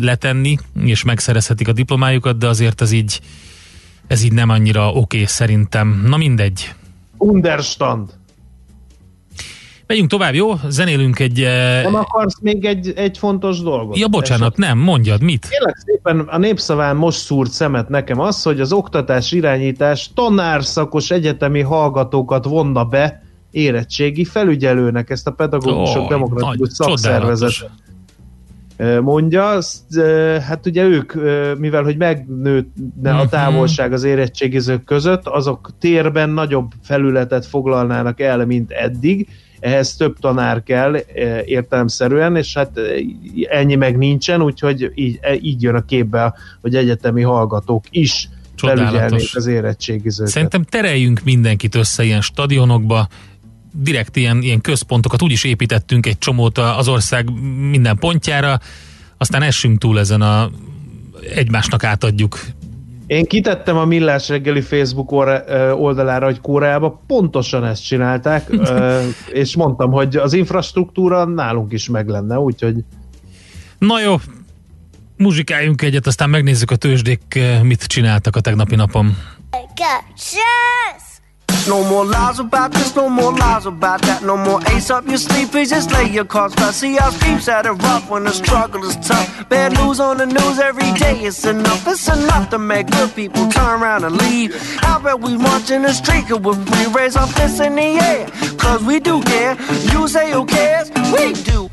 letenni, 0.00 0.58
és 0.84 1.02
megszerezhetik 1.04 1.68
a 1.68 1.72
diplomájukat, 1.72 2.38
de 2.38 2.48
azért 2.48 2.80
ez 2.80 2.92
így, 2.92 3.20
ez 4.06 4.22
így 4.22 4.32
nem 4.32 4.48
annyira 4.48 4.88
oké 4.88 4.98
okay, 4.98 5.24
szerintem. 5.24 6.04
Na 6.06 6.16
mindegy. 6.16 6.74
Understand. 7.16 8.17
Megyünk 9.88 10.10
tovább, 10.10 10.34
jó? 10.34 10.54
Zenélünk 10.68 11.18
egy... 11.18 11.46
Nem 11.82 11.94
akarsz 11.94 12.38
még 12.40 12.64
egy, 12.64 12.92
egy 12.96 13.18
fontos 13.18 13.60
dolgot? 13.60 13.98
Ja, 13.98 14.08
bocsánat, 14.08 14.42
eset? 14.42 14.56
nem, 14.56 14.78
mondjad, 14.78 15.22
mit? 15.22 15.48
Kérlek 15.50 15.76
szépen 15.86 16.20
a 16.20 16.38
népszaván 16.38 16.96
most 16.96 17.18
szúrt 17.18 17.50
szemet 17.50 17.88
nekem 17.88 18.20
az, 18.20 18.42
hogy 18.42 18.60
az 18.60 18.72
oktatás 18.72 19.32
irányítás 19.32 20.10
tanárszakos 20.14 21.10
egyetemi 21.10 21.60
hallgatókat 21.60 22.44
vonna 22.44 22.84
be 22.84 23.22
érettségi 23.50 24.24
felügyelőnek, 24.24 25.10
ezt 25.10 25.26
a 25.26 25.30
pedagógusok 25.30 26.02
oh, 26.02 26.08
demokratikus 26.08 26.72
szakszervezet 26.72 27.70
mondja. 29.00 29.58
Hát 30.48 30.66
ugye 30.66 30.84
ők, 30.84 31.12
mivel 31.58 31.82
hogy 31.82 31.96
megnőne 31.96 32.64
a 33.02 33.22
mhm. 33.22 33.28
távolság 33.28 33.92
az 33.92 34.04
érettségizők 34.04 34.84
között, 34.84 35.26
azok 35.26 35.70
térben 35.80 36.30
nagyobb 36.30 36.70
felületet 36.82 37.46
foglalnának 37.46 38.20
el, 38.20 38.46
mint 38.46 38.70
eddig, 38.70 39.28
ehhez 39.60 39.96
több 39.96 40.18
tanár 40.18 40.62
kell 40.62 40.94
e, 40.94 41.02
értelemszerűen, 41.44 42.36
és 42.36 42.54
hát 42.54 42.78
e, 42.78 42.80
ennyi 43.48 43.74
meg 43.74 43.96
nincsen, 43.96 44.42
úgyhogy 44.42 44.92
így, 44.94 45.18
e, 45.20 45.34
így 45.34 45.62
jön 45.62 45.74
a 45.74 45.84
képbe, 45.84 46.34
hogy 46.60 46.74
egyetemi 46.74 47.22
hallgatók 47.22 47.84
is 47.90 48.28
felügyelnék 48.56 49.30
az 49.32 49.46
érettségizőket. 49.46 50.32
Szerintem 50.32 50.62
tereljünk 50.62 51.20
mindenkit 51.24 51.74
össze 51.74 52.04
ilyen 52.04 52.20
stadionokba, 52.20 53.08
direkt 53.72 54.16
ilyen, 54.16 54.42
ilyen 54.42 54.60
központokat 54.60 55.22
úgy 55.22 55.32
is 55.32 55.44
építettünk 55.44 56.06
egy 56.06 56.18
csomót 56.18 56.58
az 56.58 56.88
ország 56.88 57.30
minden 57.70 57.96
pontjára, 57.96 58.60
aztán 59.16 59.42
essünk 59.42 59.78
túl 59.78 59.98
ezen 59.98 60.20
a 60.20 60.50
egymásnak 61.34 61.84
átadjuk 61.84 62.38
én 63.08 63.24
kitettem 63.24 63.76
a 63.76 63.84
Millás 63.84 64.28
reggeli 64.28 64.60
Facebook 64.60 65.12
oldalára, 65.76 66.24
hogy 66.24 66.40
Koreában 66.40 67.00
pontosan 67.06 67.64
ezt 67.64 67.84
csinálták, 67.84 68.50
és 69.32 69.56
mondtam, 69.56 69.90
hogy 69.90 70.16
az 70.16 70.32
infrastruktúra 70.32 71.24
nálunk 71.24 71.72
is 71.72 71.88
meg 71.88 72.08
lenne, 72.08 72.38
úgyhogy... 72.38 72.76
Na 73.78 74.00
jó, 74.00 74.14
muzsikáljunk 75.16 75.82
egyet, 75.82 76.06
aztán 76.06 76.30
megnézzük 76.30 76.70
a 76.70 76.76
tőzsdék 76.76 77.38
mit 77.62 77.84
csináltak 77.84 78.36
a 78.36 78.40
tegnapi 78.40 78.74
napon. 78.74 79.16
Yes! 80.16 81.07
No 81.68 81.84
more 81.84 82.06
lies 82.06 82.38
about 82.38 82.72
this, 82.72 82.96
no 82.96 83.10
more 83.10 83.30
lies 83.30 83.66
about 83.66 84.00
that. 84.00 84.22
No 84.22 84.38
more 84.38 84.58
ace 84.68 84.88
up 84.88 85.06
your 85.06 85.18
sleep, 85.18 85.50
please 85.50 85.68
just 85.68 85.92
lay 85.92 86.08
your 86.08 86.24
cards 86.24 86.54
flat. 86.54 86.72
See 86.72 86.96
how 86.96 87.10
streets 87.10 87.44
had 87.46 87.66
it 87.66 87.72
rough 87.72 88.08
when 88.08 88.24
the 88.24 88.30
struggle 88.32 88.82
is 88.84 88.96
tough. 88.96 89.46
Bad 89.50 89.74
news 89.74 90.00
on 90.00 90.16
the 90.16 90.24
news 90.24 90.58
every 90.58 90.90
day, 90.94 91.20
it's 91.20 91.44
enough. 91.44 91.86
It's 91.86 92.08
enough 92.08 92.48
to 92.50 92.58
make 92.58 92.90
good 92.90 93.14
people 93.14 93.46
turn 93.50 93.82
around 93.82 94.04
and 94.04 94.16
leave. 94.16 94.54
How 94.80 94.98
about 94.98 95.20
we 95.20 95.36
march 95.36 95.70
in 95.70 95.82
the 95.82 95.92
street 95.92 96.30
with 96.30 96.58
free 96.68 96.86
raise 96.94 97.16
our 97.16 97.26
fists 97.26 97.60
in 97.60 97.74
the 97.74 97.98
air? 98.00 98.26
Cause 98.56 98.82
we 98.82 98.98
do 98.98 99.22
care. 99.24 99.54
You 99.92 100.08
say 100.08 100.30
who 100.32 100.46
cares? 100.46 100.88
We 101.12 101.34
do. 101.34 101.68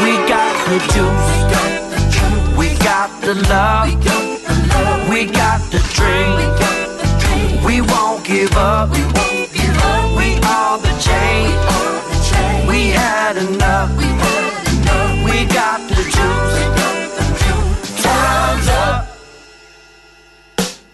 We 0.00 0.12
got 0.32 0.54
the 0.70 0.78
juice. 0.94 1.30
We 2.56 2.68
got 2.78 3.10
the 3.20 3.34
love. 3.50 5.10
We 5.10 5.26
got 5.26 5.60
the 5.70 5.78
dream. 5.92 6.89
We 7.64 7.80
won't 7.80 8.24
give 8.24 8.52
up. 8.56 8.90
We 8.90 9.02
won't 9.02 9.52
give 9.52 9.76
up. 9.78 10.16
We 10.16 10.34
are 10.44 10.78
the 10.78 10.94
change. 10.98 11.52
We, 11.52 11.66
are 11.66 12.02
the 12.10 12.18
change. 12.30 12.68
we 12.68 12.90
had 12.90 13.36
enough. 13.36 13.90
We 13.96 14.04
had 14.04 14.54
enough. 14.74 15.24
We 15.24 15.44
got 15.54 15.88
the 15.88 16.02
juice. 16.02 16.79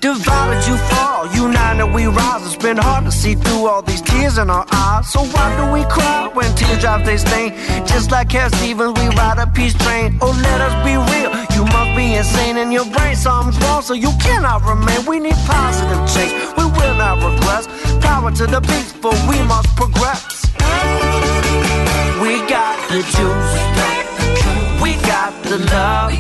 Divided 0.01 0.67
you 0.69 0.77
fall, 0.77 1.27
united 1.33 1.87
we 1.87 2.07
rise. 2.07 2.45
It's 2.47 2.63
been 2.63 2.77
hard 2.77 3.07
to 3.07 3.11
see 3.11 3.35
through 3.35 3.67
all 3.67 3.81
these 3.81 4.03
tears 4.03 4.37
in 4.37 4.51
our 4.51 4.67
eyes. 4.71 5.09
So 5.09 5.25
why 5.25 5.57
do 5.57 5.73
we 5.73 5.85
cry 5.85 6.29
when 6.35 6.55
teardrops 6.55 7.07
they 7.07 7.17
stain? 7.17 7.55
Just 7.87 8.11
like 8.11 8.29
Cat 8.29 8.55
Stevens, 8.57 8.93
we 9.01 9.09
ride 9.17 9.39
a 9.39 9.47
peace 9.47 9.73
train. 9.73 10.19
Oh, 10.21 10.37
let 10.43 10.61
us 10.61 10.75
be 10.85 10.95
real. 11.13 11.33
You 11.57 11.65
must 11.73 11.97
be 11.97 12.15
insane 12.15 12.59
in 12.59 12.71
your 12.71 12.85
brain. 12.85 13.17
Something's 13.17 13.59
wrong, 13.65 13.81
so 13.81 13.95
you 13.95 14.13
cannot 14.21 14.63
remain. 14.65 15.07
We 15.07 15.19
need 15.19 15.39
positive 15.47 16.05
change. 16.13 16.33
We 16.59 16.65
will 16.65 16.95
not 16.95 17.17
regress. 17.17 17.67
Power 18.05 18.31
to 18.33 18.47
the 18.47 18.61
peaceful, 18.61 19.17
we 19.27 19.41
must 19.49 19.75
progress. 19.77 20.45
We 22.21 22.45
got 22.47 22.77
the 22.91 23.01
juice. 23.17 23.53
We 24.83 24.93
got 25.09 25.33
the 25.43 25.59
love. 25.73 26.13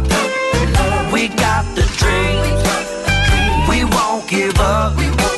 We 1.12 1.28
got 1.28 1.64
the 1.76 1.84
dream. 2.00 2.65
We 3.68 3.84
won't 3.84 4.28
give 4.28 4.58
up. 4.60 5.35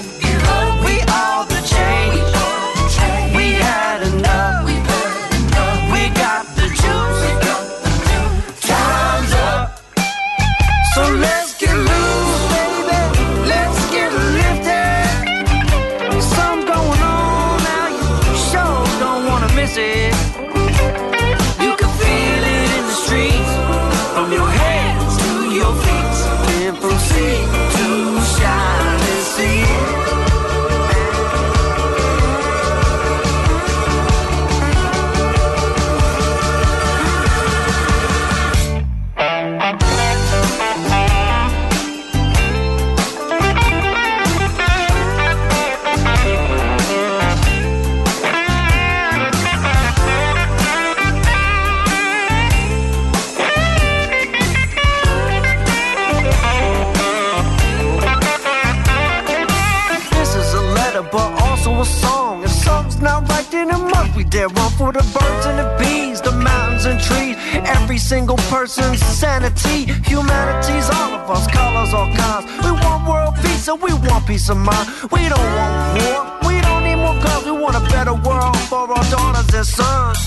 For 64.78 64.92
the 64.92 65.02
birds 65.12 65.44
and 65.46 65.58
the 65.58 65.68
bees, 65.80 66.20
the 66.20 66.30
mountains 66.30 66.84
and 66.86 67.00
trees. 67.00 67.36
Every 67.76 67.98
single 67.98 68.36
person's 68.54 69.00
sanity. 69.00 69.92
Humanity's 70.06 70.88
all 70.98 71.12
of 71.18 71.28
us, 71.28 71.46
colors, 71.48 71.92
all 71.92 72.10
kinds. 72.14 72.46
We 72.64 72.70
want 72.70 73.00
world 73.08 73.34
peace 73.42 73.66
and 73.66 73.82
we 73.82 73.92
want 74.06 74.24
peace 74.26 74.48
of 74.48 74.56
mind. 74.56 74.88
We 75.10 75.28
don't 75.32 75.50
want 75.58 75.74
war, 75.98 76.20
we 76.48 76.60
don't 76.60 76.84
need 76.84 77.00
more 77.04 77.18
guns. 77.24 77.44
We 77.44 77.50
want 77.50 77.76
a 77.76 77.84
better 77.90 78.14
world 78.14 78.58
for 78.70 78.86
our 78.96 79.04
daughters 79.10 79.52
and 79.52 79.66
sons. 79.66 80.18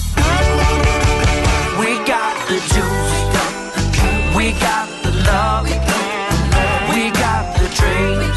We 1.79 1.89
got 2.13 2.33
the 2.49 2.59
juice, 2.73 3.15
we 4.35 4.51
got 4.67 4.87
the 5.03 5.11
love, 5.29 5.63
we 6.91 7.09
got 7.23 7.43
the 7.57 7.67
dreams. 7.79 8.30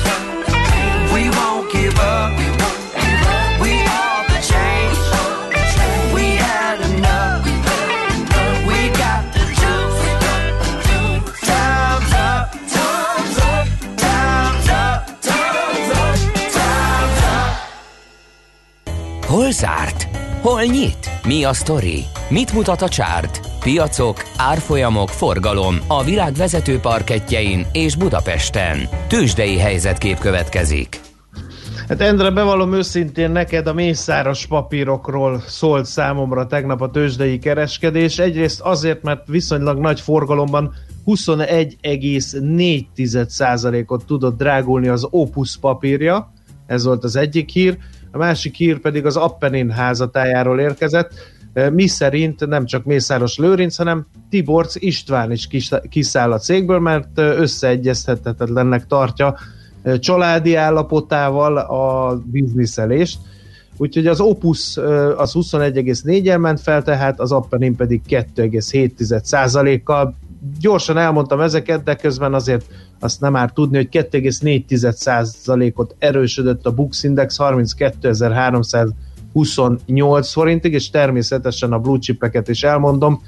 Zárt? 19.64 20.08
Hol 20.40 20.62
nyit? 20.62 21.10
Mi 21.26 21.44
a 21.44 21.52
sztori? 21.52 22.04
Mit 22.28 22.52
mutat 22.52 22.82
a 22.82 22.88
csárt? 22.88 23.40
Piacok, 23.60 24.16
árfolyamok, 24.36 25.08
forgalom 25.08 25.76
a 25.86 26.04
világ 26.04 26.32
vezető 26.32 26.78
parketjein 26.78 27.66
és 27.72 27.96
Budapesten. 27.96 28.78
Tősdei 29.08 29.58
helyzetkép 29.58 30.18
következik. 30.18 31.00
Hát 31.88 32.00
Endre, 32.00 32.30
bevallom 32.30 32.72
őszintén 32.72 33.30
neked 33.30 33.66
a 33.66 33.72
mészáros 33.72 34.46
papírokról 34.46 35.42
szólt 35.46 35.86
számomra 35.86 36.46
tegnap 36.46 36.80
a 36.80 36.90
tőzsdei 36.90 37.38
kereskedés. 37.38 38.18
Egyrészt 38.18 38.60
azért, 38.60 39.02
mert 39.02 39.26
viszonylag 39.26 39.78
nagy 39.78 40.00
forgalomban 40.00 40.74
21,4%-ot 41.06 44.04
tudott 44.04 44.36
drágulni 44.36 44.88
az 44.88 45.06
Opus 45.10 45.56
papírja, 45.56 46.32
ez 46.66 46.84
volt 46.84 47.04
az 47.04 47.16
egyik 47.16 47.50
hír, 47.50 47.78
a 48.14 48.18
másik 48.18 48.54
hír 48.54 48.78
pedig 48.78 49.06
az 49.06 49.16
Appenin 49.16 49.70
házatájáról 49.70 50.60
érkezett, 50.60 51.12
mi 51.72 51.86
szerint 51.86 52.46
nem 52.46 52.66
csak 52.66 52.84
Mészáros 52.84 53.38
Lőrinc, 53.38 53.76
hanem 53.76 54.06
Tiborc 54.30 54.74
István 54.74 55.30
is 55.30 55.48
kiszáll 55.88 56.32
a 56.32 56.38
cégből, 56.38 56.78
mert 56.78 57.08
összeegyezhetetlennek 57.14 58.86
tartja 58.86 59.36
családi 59.98 60.54
állapotával 60.54 61.56
a 61.56 62.16
bizniszelést. 62.24 63.18
Úgyhogy 63.76 64.06
az 64.06 64.20
Opus 64.20 64.76
az 65.16 65.32
21,4-el 65.34 66.40
ment 66.40 66.60
fel, 66.60 66.82
tehát 66.82 67.20
az 67.20 67.32
Appenin 67.32 67.76
pedig 67.76 68.00
2,7%-kal. 68.08 70.14
Gyorsan 70.60 70.98
elmondtam 70.98 71.40
ezeket, 71.40 71.82
de 71.82 71.94
közben 71.94 72.34
azért 72.34 72.66
azt 73.00 73.20
nem 73.20 73.32
már 73.32 73.52
tudni, 73.52 73.76
hogy 73.76 73.88
2,4%-ot 73.90 75.94
erősödött 75.98 76.66
a 76.66 76.72
Bux 76.72 77.02
Index 77.02 77.36
32.328 77.38 80.28
forintig, 80.32 80.72
és 80.72 80.90
természetesen 80.90 81.72
a 81.72 81.78
blue 81.78 81.98
chipeket 81.98 82.48
is 82.48 82.62
elmondom. 82.62 83.22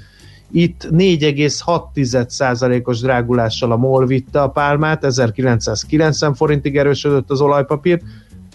Itt 0.51 0.87
4,6%-os 0.91 2.99
drágulással 2.99 3.71
a 3.71 3.77
MOL 3.77 4.05
vitte 4.05 4.41
a 4.41 4.49
pálmát, 4.49 5.03
1990 5.03 6.33
forintig 6.33 6.77
erősödött 6.77 7.29
az 7.29 7.41
olajpapír, 7.41 8.01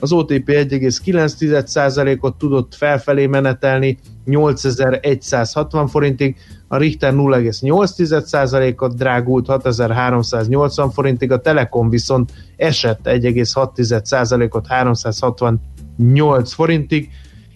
az 0.01 0.13
OTP 0.13 0.49
1,9%-ot 0.49 2.39
tudott 2.39 2.75
felfelé 2.75 3.27
menetelni 3.27 3.99
8160 4.25 5.87
forintig, 5.87 6.37
a 6.69 6.77
Richter 6.77 7.13
0,8%-ot 7.15 8.97
drágult 8.97 9.47
6380 9.47 10.91
forintig, 10.91 11.33
a 11.33 11.41
Telekom 11.41 11.89
viszont 11.89 12.33
esett 12.57 13.01
1,6%-ot 13.05 14.67
368 14.67 16.53
forintig, 16.53 17.11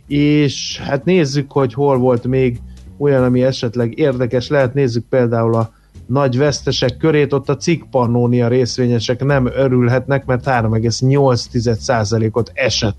és 0.07 0.81
hát 0.85 1.05
nézzük, 1.05 1.53
hogy 1.53 1.75
hol 1.75 1.99
volt 1.99 2.27
még 2.27 2.61
olyan, 2.99 3.25
ami 3.25 3.43
esetleg 3.43 3.99
érdekes 3.99 4.49
lehet, 4.49 4.75
nézzük 4.75 5.05
például 5.09 5.55
a 5.55 5.71
nagy 6.07 6.39
vesztesek 6.39 6.97
körét, 6.97 7.33
ott 7.33 7.49
a 7.49 7.57
cikk 7.57 7.83
Pannonia 7.91 8.49
részvényesek 8.49 9.25
nem 9.25 9.47
örülhetnek, 9.47 10.25
mert 10.25 10.45
3,8%-ot 10.45 12.51
esett 12.55 12.97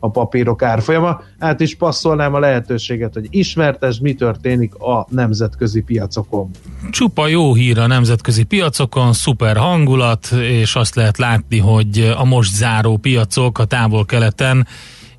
a 0.00 0.10
papírok 0.10 0.62
árfolyama. 0.62 1.20
Át 1.38 1.60
is 1.60 1.76
passzolnám 1.76 2.34
a 2.34 2.38
lehetőséget, 2.38 3.14
hogy 3.14 3.26
ismertes, 3.30 3.98
mi 3.98 4.14
történik 4.14 4.74
a 4.74 5.06
nemzetközi 5.10 5.80
piacokon. 5.80 6.50
Csupa 6.90 7.26
jó 7.26 7.54
hír 7.54 7.78
a 7.78 7.86
nemzetközi 7.86 8.42
piacokon, 8.42 9.12
szuper 9.12 9.56
hangulat, 9.56 10.26
és 10.40 10.74
azt 10.74 10.94
lehet 10.94 11.18
látni, 11.18 11.58
hogy 11.58 12.14
a 12.16 12.24
most 12.24 12.54
záró 12.54 12.96
piacok 12.96 13.58
a 13.58 13.64
távol-keleten 13.64 14.66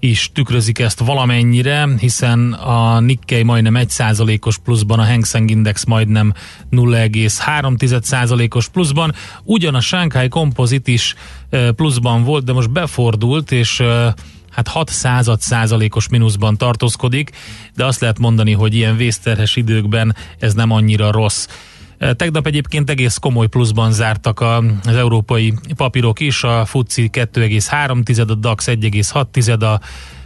is 0.01 0.31
tükrözik 0.33 0.79
ezt 0.79 0.99
valamennyire, 0.99 1.89
hiszen 1.97 2.53
a 2.53 2.99
Nikkei 2.99 3.43
majdnem 3.43 3.73
1%-os 3.77 4.57
pluszban, 4.57 4.99
a 4.99 5.05
Hang 5.05 5.25
Seng 5.25 5.49
Index 5.49 5.85
majdnem 5.85 6.33
0,3%-os 6.71 8.69
pluszban, 8.69 9.13
ugyan 9.43 9.75
a 9.75 9.79
Shanghai 9.79 10.27
Composite 10.27 10.91
is 10.91 11.15
pluszban 11.75 12.23
volt, 12.23 12.43
de 12.43 12.53
most 12.53 12.71
befordult, 12.71 13.51
és 13.51 13.83
hát 14.51 14.67
6 14.67 14.89
század 14.89 15.41
százalékos 15.41 16.09
mínuszban 16.09 16.57
tartózkodik, 16.57 17.31
de 17.75 17.85
azt 17.85 17.99
lehet 17.99 18.19
mondani, 18.19 18.51
hogy 18.51 18.75
ilyen 18.75 18.97
vészterhes 18.97 19.55
időkben 19.55 20.15
ez 20.39 20.53
nem 20.53 20.71
annyira 20.71 21.12
rossz. 21.12 21.47
Tegnap 22.15 22.47
egyébként 22.47 22.89
egész 22.89 23.17
komoly 23.17 23.47
pluszban 23.47 23.91
zártak 23.91 24.41
az 24.41 24.95
európai 24.95 25.53
papírok 25.75 26.19
is, 26.19 26.43
a 26.43 26.65
FUCI 26.65 27.09
2,3, 27.13 28.29
a 28.29 28.33
DAX 28.33 28.65
1,6, 28.67 29.62
a 29.62 29.79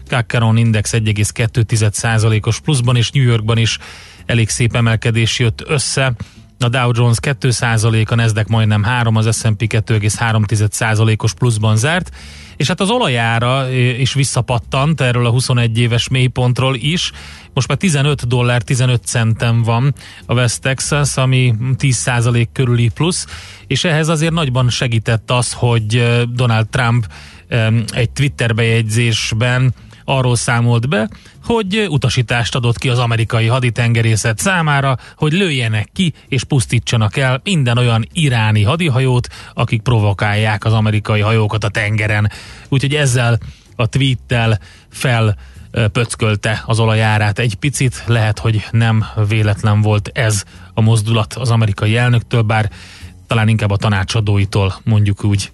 Kakaron 0.08 0.58
Index 0.58 0.92
1,2%-os 0.94 2.60
pluszban, 2.60 2.96
és 2.96 3.12
New 3.12 3.24
Yorkban 3.24 3.58
is 3.58 3.78
elég 4.26 4.50
szép 4.50 4.76
emelkedés 4.76 5.40
jött 5.40 5.64
össze. 5.68 6.14
A 6.60 6.70
Dow 6.70 6.92
Jones 6.94 7.18
2%, 7.22 8.08
a 8.10 8.16
Nasdaq 8.16 8.50
majdnem 8.50 8.84
3, 8.84 9.16
az 9.16 9.38
S&P 9.38 9.64
2,3%-os 9.68 11.34
pluszban 11.34 11.78
zárt, 11.78 12.16
és 12.58 12.68
hát 12.68 12.80
az 12.80 12.90
olajára 12.90 13.70
is 13.72 14.14
visszapattant 14.14 15.02
erről 15.02 15.26
a 15.26 15.30
21 15.30 15.80
éves 15.80 16.08
mélypontról 16.08 16.76
is. 16.76 17.12
Most 17.54 17.68
már 17.68 17.78
15 17.78 18.28
dollár 18.28 18.62
15 18.62 19.04
centen 19.06 19.62
van 19.62 19.94
a 20.26 20.34
West 20.34 20.62
Texas, 20.62 21.18
ami 21.18 21.54
10% 21.78 22.48
körüli 22.54 22.90
plusz, 22.90 23.28
és 23.68 23.84
ehhez 23.84 24.08
azért 24.08 24.34
nagyban 24.34 24.70
segített 24.70 25.32
az, 25.32 25.54
hogy 25.54 26.22
Donald 26.34 26.68
Trump 26.68 27.08
egy 27.94 28.10
Twitter 28.10 28.56
bejegyzésben 28.56 29.74
arról 30.06 30.36
számolt 30.36 30.90
be, 30.90 31.10
hogy 31.44 31.86
utasítást 31.90 32.56
adott 32.56 32.78
ki 32.78 32.90
az 32.90 33.00
amerikai 33.00 33.48
haditengerészet 33.48 34.40
számára, 34.40 34.98
hogy 35.16 35.34
lőjenek 35.34 35.90
ki 35.94 36.14
és 36.28 36.44
pusztítsanak 36.44 37.18
el 37.18 37.42
minden 37.44 37.78
olyan 37.78 38.08
iráni 38.14 38.64
hadihajót, 38.64 39.28
akik 39.54 39.82
provokálják 39.82 40.66
az 40.66 40.74
amerikai 40.74 41.20
hajókat 41.20 41.64
a 41.64 41.70
tengeren. 41.70 42.32
Úgyhogy 42.70 42.96
ezzel 42.96 43.40
a 43.76 43.88
tweettel 43.88 44.60
fel 44.90 45.38
pöckölte 45.92 46.64
az 46.66 46.80
olajárát 46.80 47.40
egy 47.40 47.56
picit, 47.56 48.04
lehet, 48.06 48.40
hogy 48.40 48.66
nem 48.72 49.06
véletlen 49.28 49.82
volt 49.82 50.10
ez 50.14 50.44
a 50.74 50.82
mozdulat 50.82 51.34
az 51.34 51.52
amerikai 51.52 51.98
elnöktől, 51.98 52.42
bár 52.42 52.70
talán 53.28 53.48
inkább 53.48 53.72
a 53.72 53.78
tanácsadóitól 53.78 54.76
mondjuk 54.84 55.24
úgy. 55.24 55.52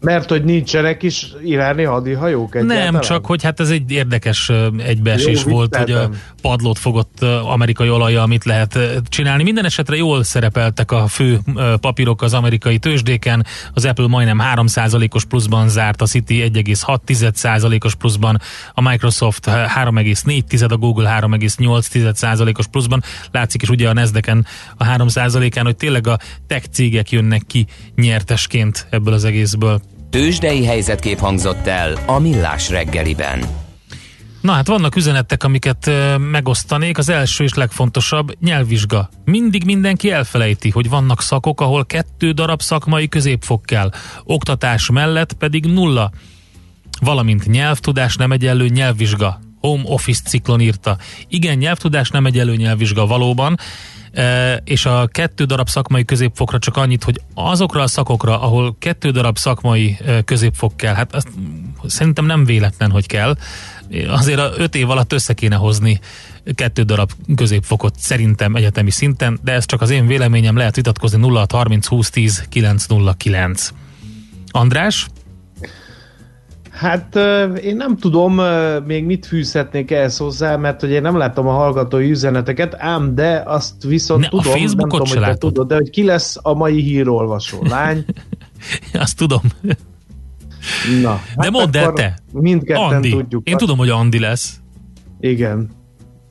Mert 0.00 0.28
hogy 0.28 0.44
nincsenek 0.44 1.02
is 1.02 1.26
iráni 1.44 1.82
hadihajók 1.82 2.54
egyáltalán? 2.54 2.92
Nem, 2.92 3.00
csak 3.00 3.26
hogy 3.26 3.42
hát 3.42 3.60
ez 3.60 3.70
egy 3.70 3.90
érdekes 3.90 4.50
egybeesés 4.78 5.44
Jó, 5.44 5.50
volt, 5.50 5.76
hogy 5.76 5.90
a 5.90 6.10
padlót 6.42 6.78
fogott 6.78 7.22
amerikai 7.22 7.90
olajjal 7.90 8.26
mit 8.26 8.44
lehet 8.44 8.78
csinálni. 9.08 9.42
Minden 9.42 9.64
esetre 9.64 9.96
jól 9.96 10.24
szerepeltek 10.24 10.92
a 10.92 11.06
fő 11.06 11.38
papírok 11.80 12.22
az 12.22 12.34
amerikai 12.34 12.78
tőzsdéken. 12.78 13.46
Az 13.74 13.84
Apple 13.84 14.06
majdnem 14.06 14.40
3%-os 14.54 15.24
pluszban 15.24 15.68
zárt, 15.68 16.02
a 16.02 16.06
City 16.06 16.50
1,6%-os 16.54 17.94
pluszban, 17.94 18.40
a 18.74 18.80
Microsoft 18.88 19.46
3,4, 19.46 20.70
a 20.70 20.76
Google 20.76 21.18
3,8%-os 21.20 22.66
pluszban. 22.66 23.02
Látszik 23.30 23.62
is 23.62 23.68
ugye 23.68 23.88
a 23.88 23.92
Nasdaqen 23.92 24.46
a 24.76 24.84
3%-án, 24.84 25.64
hogy 25.64 25.76
tényleg 25.76 26.06
a 26.06 26.18
tech 26.46 26.66
cégek 26.70 27.10
jönnek 27.10 27.42
ki 27.46 27.66
nyertesként 27.94 28.86
ebből 28.90 29.14
az 29.14 29.24
egészből. 29.24 29.80
Tőzsdei 30.10 30.64
helyzetkép 30.64 31.18
hangzott 31.18 31.66
el 31.66 31.98
a 32.06 32.18
Millás 32.18 32.70
reggeliben. 32.70 33.44
Na 34.40 34.52
hát 34.52 34.66
vannak 34.66 34.96
üzenetek, 34.96 35.44
amiket 35.44 35.90
megosztanék. 36.30 36.98
Az 36.98 37.08
első 37.08 37.44
és 37.44 37.54
legfontosabb 37.54 38.32
nyelvvizsga. 38.40 39.08
Mindig 39.24 39.64
mindenki 39.64 40.10
elfelejti, 40.10 40.70
hogy 40.70 40.88
vannak 40.88 41.22
szakok, 41.22 41.60
ahol 41.60 41.86
kettő 41.86 42.30
darab 42.30 42.62
szakmai 42.62 43.08
középfok 43.08 43.62
kell. 43.62 43.90
Oktatás 44.24 44.90
mellett 44.90 45.32
pedig 45.32 45.64
nulla. 45.64 46.10
Valamint 47.00 47.46
nyelvtudás 47.46 48.16
nem 48.16 48.32
egyenlő 48.32 48.68
nyelvvizsga. 48.68 49.40
Home 49.60 49.82
Office 49.84 50.22
ciklon 50.26 50.60
írta. 50.60 50.96
Igen, 51.28 51.58
nyelvtudás 51.58 52.10
nem 52.10 52.26
egyenlő 52.26 52.56
nyelvvizsga 52.56 53.06
valóban, 53.06 53.58
és 54.64 54.86
a 54.86 55.06
kettő 55.06 55.44
darab 55.44 55.68
szakmai 55.68 56.04
középfokra 56.04 56.58
csak 56.58 56.76
annyit, 56.76 57.04
hogy 57.04 57.20
azokra 57.34 57.82
a 57.82 57.86
szakokra, 57.86 58.40
ahol 58.40 58.76
kettő 58.78 59.10
darab 59.10 59.38
szakmai 59.38 59.98
középfok 60.24 60.76
kell, 60.76 60.94
hát 60.94 61.14
azt 61.14 61.28
szerintem 61.86 62.24
nem 62.24 62.44
véletlen, 62.44 62.90
hogy 62.90 63.06
kell. 63.06 63.36
Azért 64.08 64.38
a 64.38 64.52
öt 64.56 64.74
év 64.74 64.90
alatt 64.90 65.12
össze 65.12 65.32
kéne 65.32 65.56
hozni 65.56 66.00
kettő 66.54 66.82
darab 66.82 67.10
középfokot 67.36 67.94
szerintem 67.98 68.54
egyetemi 68.54 68.90
szinten, 68.90 69.38
de 69.42 69.52
ez 69.52 69.66
csak 69.66 69.80
az 69.80 69.90
én 69.90 70.06
véleményem, 70.06 70.56
lehet 70.56 70.76
vitatkozni 70.76 71.18
0 71.18 71.46
30 71.48 71.86
20 71.86 72.10
10 72.10 72.44
909. 72.48 73.70
András? 74.50 75.06
Hát 76.80 77.16
én 77.62 77.76
nem 77.76 77.96
tudom 77.96 78.40
még 78.86 79.04
mit 79.04 79.26
fűzhetnék 79.26 79.90
ehhez 79.90 80.16
hozzá, 80.16 80.56
mert 80.56 80.80
hogy 80.80 80.90
én 80.90 81.02
nem 81.02 81.16
látom 81.16 81.46
a 81.46 81.52
hallgatói 81.52 82.10
üzeneteket, 82.10 82.74
ám 82.78 83.14
de 83.14 83.42
azt 83.46 83.82
viszont 83.82 84.20
Ne, 84.20 84.26
a 84.26 84.30
tudom, 84.30 84.52
nem 84.52 84.60
Facebookot 84.60 84.90
tudom, 84.90 85.06
se 85.06 85.18
hogy 85.18 85.24
te 85.28 85.34
tudod, 85.34 85.68
de 85.68 85.74
hogy 85.74 85.90
ki 85.90 86.04
lesz 86.04 86.38
a 86.42 86.54
mai 86.54 86.80
hírolvasó 86.80 87.62
lány. 87.62 88.04
Azt 88.92 89.16
tudom. 89.16 89.40
Na, 91.02 91.20
De 91.36 91.50
mondd 91.50 91.76
el 91.76 91.92
te. 91.92 92.18
Mindketten 92.32 92.82
Andi. 92.82 93.10
tudjuk. 93.10 93.48
Én 93.48 93.56
tudom, 93.56 93.78
hogy 93.78 93.88
Andi 93.88 94.18
lesz. 94.18 94.60
Igen. 95.20 95.70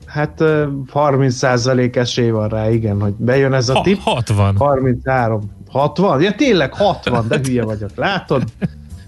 Hát 0.06 0.40
ö, 0.40 0.66
30% 0.92 1.96
esély 1.96 2.30
van 2.30 2.48
rá, 2.48 2.70
igen, 2.70 3.00
hogy 3.00 3.12
bejön 3.16 3.52
ez 3.52 3.68
a 3.68 3.74
Ha, 3.74 3.82
tipp. 3.82 3.98
60. 4.00 4.56
33. 4.56 5.50
60? 5.68 6.22
Ja 6.22 6.34
tényleg 6.34 6.74
60, 6.74 7.28
de 7.28 7.40
hülye 7.44 7.64
vagyok. 7.64 7.90
Látod? 7.94 8.42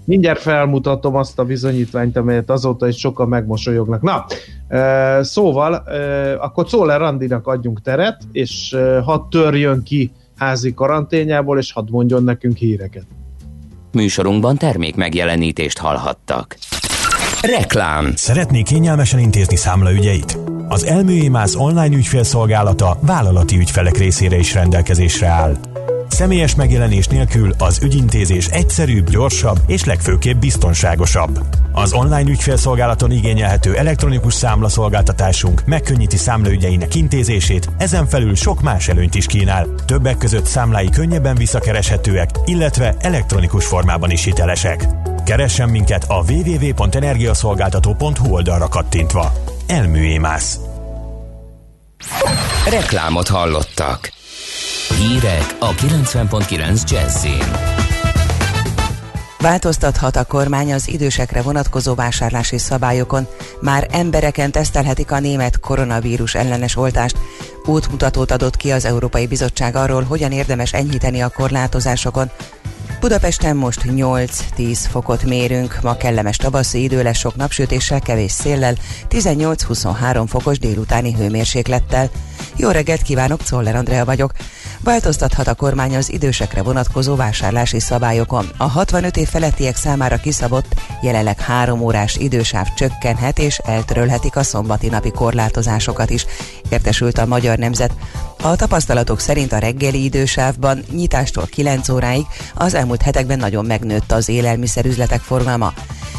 Mindjárt 0.05 0.39
felmutatom 0.39 1.15
azt 1.15 1.39
a 1.39 1.43
bizonyítványt, 1.43 2.17
amelyet 2.17 2.49
azóta 2.49 2.87
is 2.87 2.97
sokan 2.97 3.27
megmosolyognak. 3.27 4.01
Na, 4.01 4.25
szóval, 5.21 5.73
akkor 6.39 6.65
Czoller 6.65 6.99
Randinak 6.99 7.47
adjunk 7.47 7.81
teret, 7.81 8.21
és 8.31 8.75
hadd 9.03 9.21
törjön 9.29 9.83
ki 9.83 10.11
házi 10.37 10.73
karanténjából, 10.73 11.57
és 11.57 11.73
hadd 11.73 11.87
mondjon 11.91 12.23
nekünk 12.23 12.57
híreket. 12.57 13.05
Műsorunkban 13.91 14.57
termék 14.57 14.95
megjelenítést 14.95 15.77
hallhattak. 15.77 16.57
Reklám. 17.41 18.11
Szeretné 18.15 18.61
kényelmesen 18.61 19.19
intézni 19.19 19.55
számlaügyeit? 19.55 20.37
Az 20.67 20.85
Elműémász 20.85 21.55
online 21.55 21.95
ügyfélszolgálata 21.95 22.97
vállalati 23.01 23.57
ügyfelek 23.57 23.97
részére 23.97 24.37
is 24.37 24.53
rendelkezésre 24.53 25.27
áll. 25.27 25.57
Személyes 26.13 26.55
megjelenés 26.55 27.07
nélkül 27.07 27.53
az 27.57 27.79
ügyintézés 27.83 28.47
egyszerűbb, 28.47 29.09
gyorsabb 29.09 29.59
és 29.67 29.83
legfőképp 29.83 30.39
biztonságosabb. 30.39 31.39
Az 31.71 31.93
online 31.93 32.29
ügyfélszolgálaton 32.29 33.11
igényelhető 33.11 33.75
elektronikus 33.75 34.33
számlaszolgáltatásunk 34.33 35.65
megkönnyíti 35.65 36.17
számlaügyeinek 36.17 36.95
intézését, 36.95 37.69
ezen 37.77 38.07
felül 38.07 38.35
sok 38.35 38.61
más 38.61 38.87
előnyt 38.87 39.15
is 39.15 39.25
kínál. 39.25 39.67
Többek 39.85 40.17
között 40.17 40.45
számlái 40.45 40.89
könnyebben 40.89 41.35
visszakereshetőek, 41.35 42.29
illetve 42.45 42.95
elektronikus 42.99 43.65
formában 43.65 44.11
is 44.11 44.23
hitelesek. 44.23 44.87
Keressen 45.25 45.69
minket 45.69 46.05
a 46.07 46.23
www.energiaszolgáltató.hu 46.31 48.33
oldalra 48.33 48.67
kattintva. 48.67 49.33
Elműémász. 49.67 50.59
Reklámot 52.69 53.27
hallottak. 53.27 54.21
Hírek 54.89 55.55
a 55.59 55.69
90.9 55.71 56.89
Jazzin. 56.89 57.51
Változtathat 59.39 60.15
a 60.15 60.23
kormány 60.23 60.73
az 60.73 60.87
idősekre 60.87 61.41
vonatkozó 61.41 61.93
vásárlási 61.95 62.57
szabályokon. 62.57 63.27
Már 63.61 63.87
embereken 63.91 64.51
tesztelhetik 64.51 65.11
a 65.11 65.19
német 65.19 65.59
koronavírus 65.59 66.35
ellenes 66.35 66.75
oltást. 66.75 67.17
Útmutatót 67.65 68.31
adott 68.31 68.57
ki 68.57 68.71
az 68.71 68.85
Európai 68.85 69.27
Bizottság 69.27 69.75
arról, 69.75 70.03
hogyan 70.03 70.31
érdemes 70.31 70.73
enyhíteni 70.73 71.21
a 71.21 71.29
korlátozásokon. 71.29 72.29
Budapesten 72.99 73.55
most 73.55 73.81
8-10 73.85 74.77
fokot 74.89 75.23
mérünk, 75.23 75.79
ma 75.81 75.97
kellemes 75.97 76.37
tavaszi 76.37 76.83
idő 76.83 77.03
lesz 77.03 77.17
sok 77.17 77.35
napsütéssel, 77.35 77.99
kevés 77.99 78.31
széllel, 78.31 78.75
18-23 79.09 80.23
fokos 80.27 80.59
délutáni 80.59 81.13
hőmérséklettel. 81.13 82.09
Jó 82.55 82.69
reggelt 82.69 83.01
kívánok, 83.01 83.43
Czoller 83.43 83.75
Andrea 83.75 84.05
vagyok. 84.05 84.31
Változtathat 84.83 85.47
a 85.47 85.53
kormány 85.53 85.95
az 85.95 86.11
idősekre 86.11 86.61
vonatkozó 86.61 87.15
vásárlási 87.15 87.79
szabályokon. 87.79 88.49
A 88.57 88.63
65 88.63 89.17
év 89.17 89.27
felettiek 89.27 89.75
számára 89.75 90.17
kiszabott, 90.17 90.73
jelenleg 91.01 91.39
három 91.39 91.81
órás 91.81 92.15
idősáv 92.15 92.67
csökkenhet 92.73 93.39
és 93.39 93.57
eltörölhetik 93.57 94.35
a 94.35 94.43
szombati 94.43 94.87
napi 94.87 95.11
korlátozásokat 95.11 96.09
is, 96.09 96.25
értesült 96.69 97.17
a 97.17 97.25
Magyar 97.25 97.57
Nemzet. 97.57 97.93
A 98.41 98.55
tapasztalatok 98.55 99.19
szerint 99.19 99.51
a 99.51 99.57
reggeli 99.57 100.03
idősávban 100.03 100.83
nyitástól 100.91 101.45
9 101.45 101.89
óráig 101.89 102.25
az 102.53 102.73
elmúlt 102.73 103.01
hetekben 103.01 103.39
nagyon 103.39 103.65
megnőtt 103.65 104.11
az 104.11 104.29
élelmiszerüzletek 104.29 105.21
forgalma. 105.21 105.73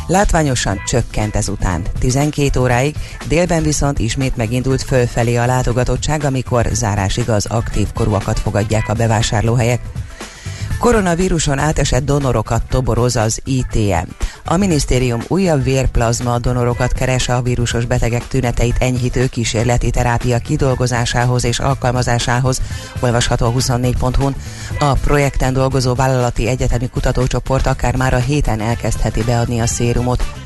Látványosan 0.07 0.81
csökkent 0.87 1.37
ezután 1.37 1.83
12 1.99 2.61
óráig, 2.61 2.97
délben 3.29 3.63
viszont 3.63 3.99
ismét 3.99 4.37
megindult 4.37 4.83
fölfelé 4.83 5.37
a 5.37 5.47
látogatottság, 5.47 6.25
amikor 6.25 6.69
zárásig 6.73 7.31
az 7.31 7.47
aktív 7.47 7.93
korúakat 7.93 8.39
fogadják 8.55 8.89
a 8.89 8.95
bevásárlóhelyek. 8.95 9.81
Koronavíruson 10.79 11.59
átesett 11.59 12.05
donorokat 12.05 12.63
toboroz 12.69 13.17
az 13.17 13.41
ITM. 13.45 14.09
A 14.45 14.57
minisztérium 14.57 15.21
újabb 15.29 15.63
vérplazma 15.63 16.39
donorokat 16.39 16.93
keres 16.93 17.29
a 17.29 17.43
vírusos 17.43 17.85
betegek 17.85 18.29
tüneteit 18.29 18.77
enyhítő 18.79 19.27
kísérleti 19.27 19.91
terápia 19.91 20.39
kidolgozásához 20.39 21.45
és 21.45 21.59
alkalmazásához, 21.59 22.61
olvasható 23.01 23.47
a 23.47 23.53
24.hu-n. 23.53 24.35
A 24.79 24.93
projekten 24.93 25.53
dolgozó 25.53 25.95
vállalati 25.95 26.49
egyetemi 26.49 26.89
kutatócsoport 26.89 27.67
akár 27.67 27.97
már 27.97 28.15
a 28.15 28.19
héten 28.19 28.61
elkezdheti 28.61 29.23
beadni 29.23 29.61
a 29.61 29.67
szérumot. 29.67 30.44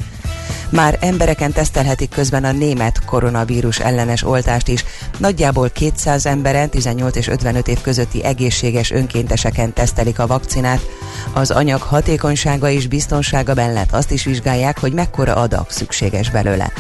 Már 0.70 0.98
embereken 1.00 1.52
tesztelhetik 1.52 2.10
közben 2.10 2.44
a 2.44 2.52
német 2.52 3.04
koronavírus 3.04 3.78
ellenes 3.78 4.24
oltást 4.24 4.68
is. 4.68 4.84
Nagyjából 5.18 5.70
200 5.70 6.26
emberen 6.26 6.70
18 6.70 7.16
és 7.16 7.28
55 7.28 7.68
év 7.68 7.80
közötti 7.80 8.24
egészséges 8.24 8.90
önkénteseken 8.90 9.72
tesztelik 9.72 10.18
a 10.18 10.26
vakcinát. 10.26 10.86
Az 11.32 11.50
anyag 11.50 11.80
hatékonysága 11.80 12.68
és 12.68 12.86
biztonsága 12.86 13.54
mellett 13.54 13.92
azt 13.92 14.10
is 14.10 14.24
vizsgálják, 14.24 14.78
hogy 14.80 14.92
mekkora 14.92 15.34
adag 15.34 15.70
szükséges 15.70 16.30
belőle. 16.30 16.72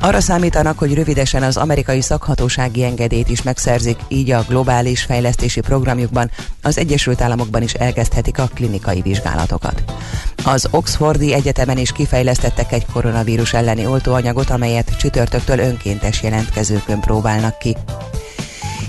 Arra 0.00 0.20
számítanak, 0.20 0.78
hogy 0.78 0.94
rövidesen 0.94 1.42
az 1.42 1.56
amerikai 1.56 2.00
szakhatósági 2.00 2.84
engedélyt 2.84 3.28
is 3.28 3.42
megszerzik, 3.42 3.98
így 4.08 4.30
a 4.30 4.44
globális 4.48 5.02
fejlesztési 5.02 5.60
programjukban 5.60 6.30
az 6.62 6.78
Egyesült 6.78 7.20
Államokban 7.20 7.62
is 7.62 7.74
elkezdhetik 7.74 8.38
a 8.38 8.50
klinikai 8.54 9.00
vizsgálatokat. 9.00 9.82
Az 10.44 10.68
Oxfordi 10.70 11.32
Egyetemen 11.32 11.78
is 11.78 11.92
kifejlesztettek 11.92 12.72
egy 12.72 12.86
koronavírus 12.92 13.52
elleni 13.52 13.86
oltóanyagot, 13.86 14.50
amelyet 14.50 14.96
csütörtöktől 14.96 15.58
önkéntes 15.58 16.22
jelentkezőkön 16.22 17.00
próbálnak 17.00 17.58
ki. 17.58 17.76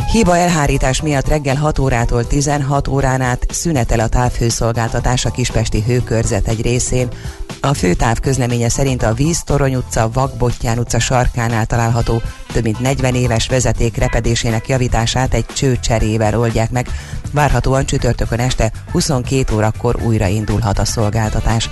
Hiba 0.08 0.38
elhárítás 0.38 1.02
miatt 1.02 1.28
reggel 1.28 1.56
6 1.56 1.80
órától 1.80 2.28
16 2.28 2.88
órán 2.88 3.22
át 3.22 3.46
szünetel 3.50 4.00
a 4.00 4.08
távhőszolgáltatás 4.08 5.26
a 5.26 5.32
Kispesti 5.32 5.82
hőkörzet 5.82 6.48
egy 6.48 6.62
részén. 6.62 7.08
A 7.62 7.74
főtáv 7.74 8.20
közleménye 8.20 8.70
szerint 8.70 9.04
a 9.04 9.14
Víz 9.14 9.44
Torony 9.44 9.76
utca, 9.76 10.10
Vakbottyán 10.14 10.78
utca 10.78 11.00
sarkánál 11.00 11.66
található 11.66 12.22
több 12.54 12.64
mint 12.64 12.80
40 12.80 13.16
éves 13.16 13.48
vezeték 13.48 13.98
repedésének 13.98 14.68
javítását 14.68 15.34
egy 15.34 15.46
csőcserével 15.46 16.40
oldják 16.40 16.72
meg. 16.72 16.88
Várhatóan 17.32 17.86
csütörtökön 17.86 18.40
este 18.40 18.72
22 18.92 19.56
órakor 19.56 19.96
újra 20.04 20.28
indulhat 20.28 20.80
a 20.80 20.86
szolgáltatás. 20.86 21.70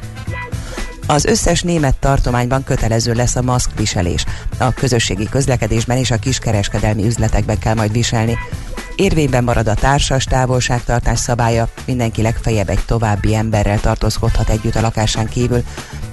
Az 1.09 1.25
összes 1.25 1.61
német 1.61 1.95
tartományban 1.99 2.63
kötelező 2.63 3.13
lesz 3.13 3.35
a 3.35 3.41
maszkviselés. 3.41 4.25
A 4.57 4.73
közösségi 4.73 5.29
közlekedésben 5.29 5.97
és 5.97 6.11
a 6.11 6.17
kiskereskedelmi 6.17 7.05
üzletekben 7.05 7.59
kell 7.59 7.73
majd 7.73 7.91
viselni. 7.91 8.37
Érvényben 8.95 9.43
marad 9.43 9.67
a 9.67 9.73
társas 9.73 10.23
távolságtartás 10.23 11.19
szabálya, 11.19 11.69
mindenki 11.85 12.21
legfeljebb 12.21 12.69
egy 12.69 12.85
további 12.85 13.35
emberrel 13.35 13.79
tartózkodhat 13.79 14.49
együtt 14.49 14.75
a 14.75 14.81
lakásán 14.81 15.25
kívül. 15.25 15.63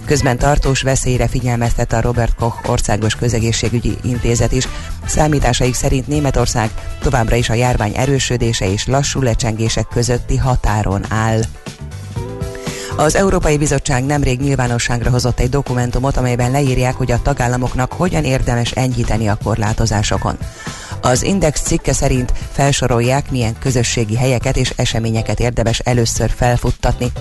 Közben 0.05 0.38
tartós 0.38 0.82
veszélyre 0.82 1.28
figyelmeztet 1.28 1.92
a 1.92 2.01
Robert 2.01 2.34
Koch 2.34 2.70
Országos 2.70 3.14
Közegészségügyi 3.14 3.97
Intézet 4.03 4.53
is. 4.53 4.68
Számításaik 5.07 5.74
szerint 5.74 6.07
Németország 6.07 6.70
továbbra 7.01 7.36
is 7.36 7.49
a 7.49 7.55
járvány 7.55 7.92
erősödése 7.97 8.72
és 8.72 8.86
lassú 8.86 9.22
lecsengések 9.22 9.86
közötti 9.88 10.36
határon 10.36 11.05
áll. 11.09 11.40
Az 12.97 13.14
Európai 13.14 13.59
Bizottság 13.59 14.05
nemrég 14.05 14.40
nyilvánosságra 14.40 15.11
hozott 15.11 15.40
egy 15.40 15.49
dokumentumot, 15.49 16.16
amelyben 16.16 16.51
leírják, 16.51 16.94
hogy 16.94 17.12
a 17.12 17.22
tagállamoknak 17.22 17.92
hogyan 17.92 18.24
érdemes 18.24 18.70
enyhíteni 18.70 19.28
a 19.28 19.38
korlátozásokon. 19.44 20.36
Az 21.01 21.22
Index 21.22 21.61
cikke 21.61 21.92
szerint 21.92 22.32
felsorolják, 22.53 23.30
milyen 23.30 23.59
közösségi 23.59 24.16
helyeket 24.16 24.57
és 24.57 24.72
eseményeket 24.76 25.40
érdemes 25.40 25.78
először 25.78 26.30
felfuttatni. 26.36 27.12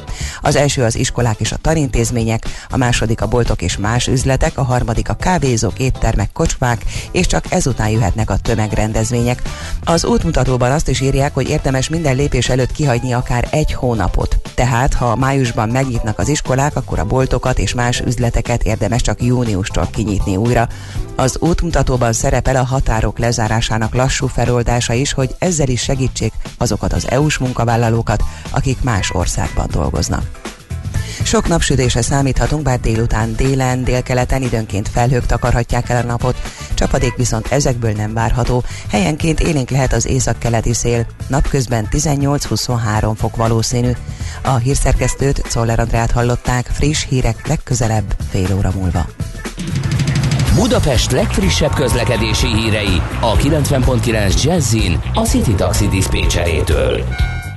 Az 0.42 0.56
első 0.56 0.84
az 0.84 0.96
iskolák 0.96 1.40
és 1.40 1.52
a 1.52 1.58
tanintézmények, 1.62 2.46
a 2.70 2.78
második 2.78 3.22
a 3.22 3.28
boltok 3.28 3.62
és 3.62 3.78
más 3.78 4.08
üzletek, 4.08 4.58
a 4.58 4.64
harmadik 4.64 5.10
a 5.10 5.14
kávézók, 5.14 5.80
éttermek, 5.80 6.32
kocsmák, 6.34 6.84
és 7.12 7.28
csak 7.28 7.52
ezután 7.52 7.90
jöhetnek 7.90 8.30
a 8.30 8.38
tömegrendezvények. 8.38 9.42
Az 9.84 10.06
útmutatóban 10.06 10.72
azt 10.72 10.90
is 10.90 11.02
írják, 11.02 11.34
hogy 11.34 11.50
érdemes 11.50 11.90
minden 11.90 12.16
lépés 12.16 12.50
előtt 12.50 12.72
kihagyni 12.72 13.14
akár 13.14 13.48
egy 13.52 13.74
hónapot. 13.74 14.40
Tehát, 14.54 14.94
ha 14.94 15.16
májusban 15.16 15.70
megnyitnak 15.70 16.20
az 16.20 16.28
iskolák, 16.28 16.76
akkor 16.76 17.00
a 17.00 17.06
boltokat 17.06 17.60
és 17.60 17.74
más 17.74 18.00
üzleteket 18.00 18.64
érdemes 18.64 19.02
csak 19.02 19.22
júniustól 19.22 19.88
kinyitni 19.92 20.36
újra. 20.36 20.68
Az 21.16 21.38
útmutatóban 21.40 22.14
szerepel 22.14 22.56
a 22.56 22.64
határok 22.64 23.20
lezárásának 23.68 23.94
lassú 23.94 24.28
feloldása 24.28 24.94
is, 24.94 25.14
hogy 25.14 25.36
ezzel 25.40 25.68
is 25.68 25.82
segítsék 25.82 26.34
azokat 26.58 26.94
az 26.94 27.10
EU-s 27.10 27.38
munkavállalókat, 27.38 28.24
akik 28.50 28.82
más 28.82 29.12
országban 29.12 29.68
dolgoznak. 29.72 30.24
Sok 31.24 31.48
napsütésre 31.48 32.02
számíthatunk, 32.02 32.64
bár 32.64 32.80
délután 32.80 33.36
délen, 33.36 33.84
délkeleten 33.84 34.42
időnként 34.42 34.90
felhők 34.90 35.26
takarhatják 35.26 35.90
el 35.90 36.04
a 36.04 36.06
napot, 36.06 36.36
csapadék 36.74 37.16
viszont 37.16 37.48
ezekből 37.52 37.92
nem 37.92 38.14
várható. 38.14 38.64
Helyenként 38.90 39.40
élénk 39.40 39.70
lehet 39.70 39.94
az 39.94 40.06
északkeleti 40.06 40.74
szél, 40.74 41.06
napközben 41.28 41.88
18-23 41.92 43.14
fok 43.16 43.36
valószínű. 43.36 43.92
A 44.44 44.56
hírszerkesztőt, 44.56 45.42
Czoller 45.48 45.80
Andrát 45.80 46.12
hallották, 46.12 46.66
friss 46.66 47.06
hírek 47.10 47.48
legközelebb 47.48 48.16
fél 48.30 48.56
óra 48.56 48.72
múlva. 48.76 49.06
Budapest 50.56 51.12
legfrissebb 51.12 51.74
közlekedési 51.74 52.48
hírei 52.48 53.02
a 53.20 53.36
90.9 53.36 54.44
Jazzin 54.44 55.00
a 55.14 55.22
City 55.22 55.54
Taxi 55.54 55.88
Dispécsejétől. 55.88 57.04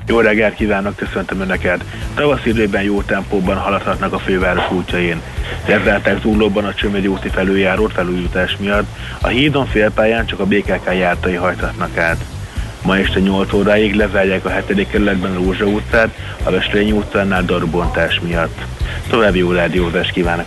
Jó 0.07 0.21
reggelt 0.21 0.55
kívánok, 0.55 0.97
köszöntöm 0.97 1.41
Önöket! 1.41 1.85
Tavasz 2.15 2.45
időben 2.45 2.83
jó 2.83 3.03
tempóban 3.03 3.57
haladhatnak 3.57 4.13
a 4.13 4.19
főváros 4.19 4.71
útjain. 4.71 5.21
Lezárták 5.67 6.21
Zuglóban 6.21 6.65
a 6.65 6.75
Csömödi 6.75 7.07
úti 7.07 7.29
felüljárót 7.29 7.93
felújítás 7.93 8.57
miatt, 8.57 8.87
a 9.21 9.27
hídon 9.27 9.67
félpályán 9.67 10.27
csak 10.27 10.41
a 10.41 10.47
BKK 10.47 10.95
jártai 10.95 11.35
hajthatnak 11.35 11.97
át. 11.97 12.25
Ma 12.83 12.99
este 12.99 13.21
8 13.21 13.53
óráig 13.53 13.95
lezárják 13.95 14.45
a 14.45 14.51
7. 14.67 14.89
kerületben 14.89 15.31
a 15.31 15.35
Rózsa 15.35 15.65
utcát, 15.65 16.09
a 16.43 16.51
Veslényi 16.51 16.93
utcánál 16.93 17.45
darubontás 17.45 18.21
miatt. 18.21 18.59
További 19.11 19.39
jó 19.39 19.53
rádiózást 19.53 20.13
kívánok! 20.13 20.47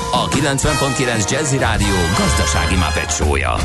a 0.11 0.27
90.9 0.27 1.31
Jazzy 1.31 1.57
Rádió 1.57 1.95
gazdasági 2.17 2.75
mapetsója. 2.75 3.55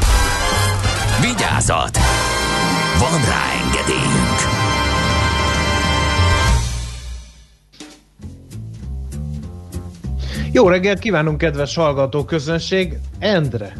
Vigyázat! 1.20 1.98
Van 2.98 3.20
rá 3.24 3.44
engedélyünk! 3.64 4.38
Jó 10.52 10.68
reggelt 10.68 10.98
kívánunk, 10.98 11.38
kedves 11.38 11.74
hallgató 11.74 12.24
közönség! 12.24 12.98
Endre! 13.18 13.76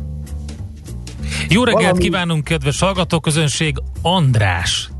Jó 1.48 1.64
reggelt 1.64 1.82
Valami- 1.82 2.02
kívánunk, 2.02 2.44
kedves 2.44 2.80
hallgatóközönség! 2.80 3.76
András! 4.02 4.90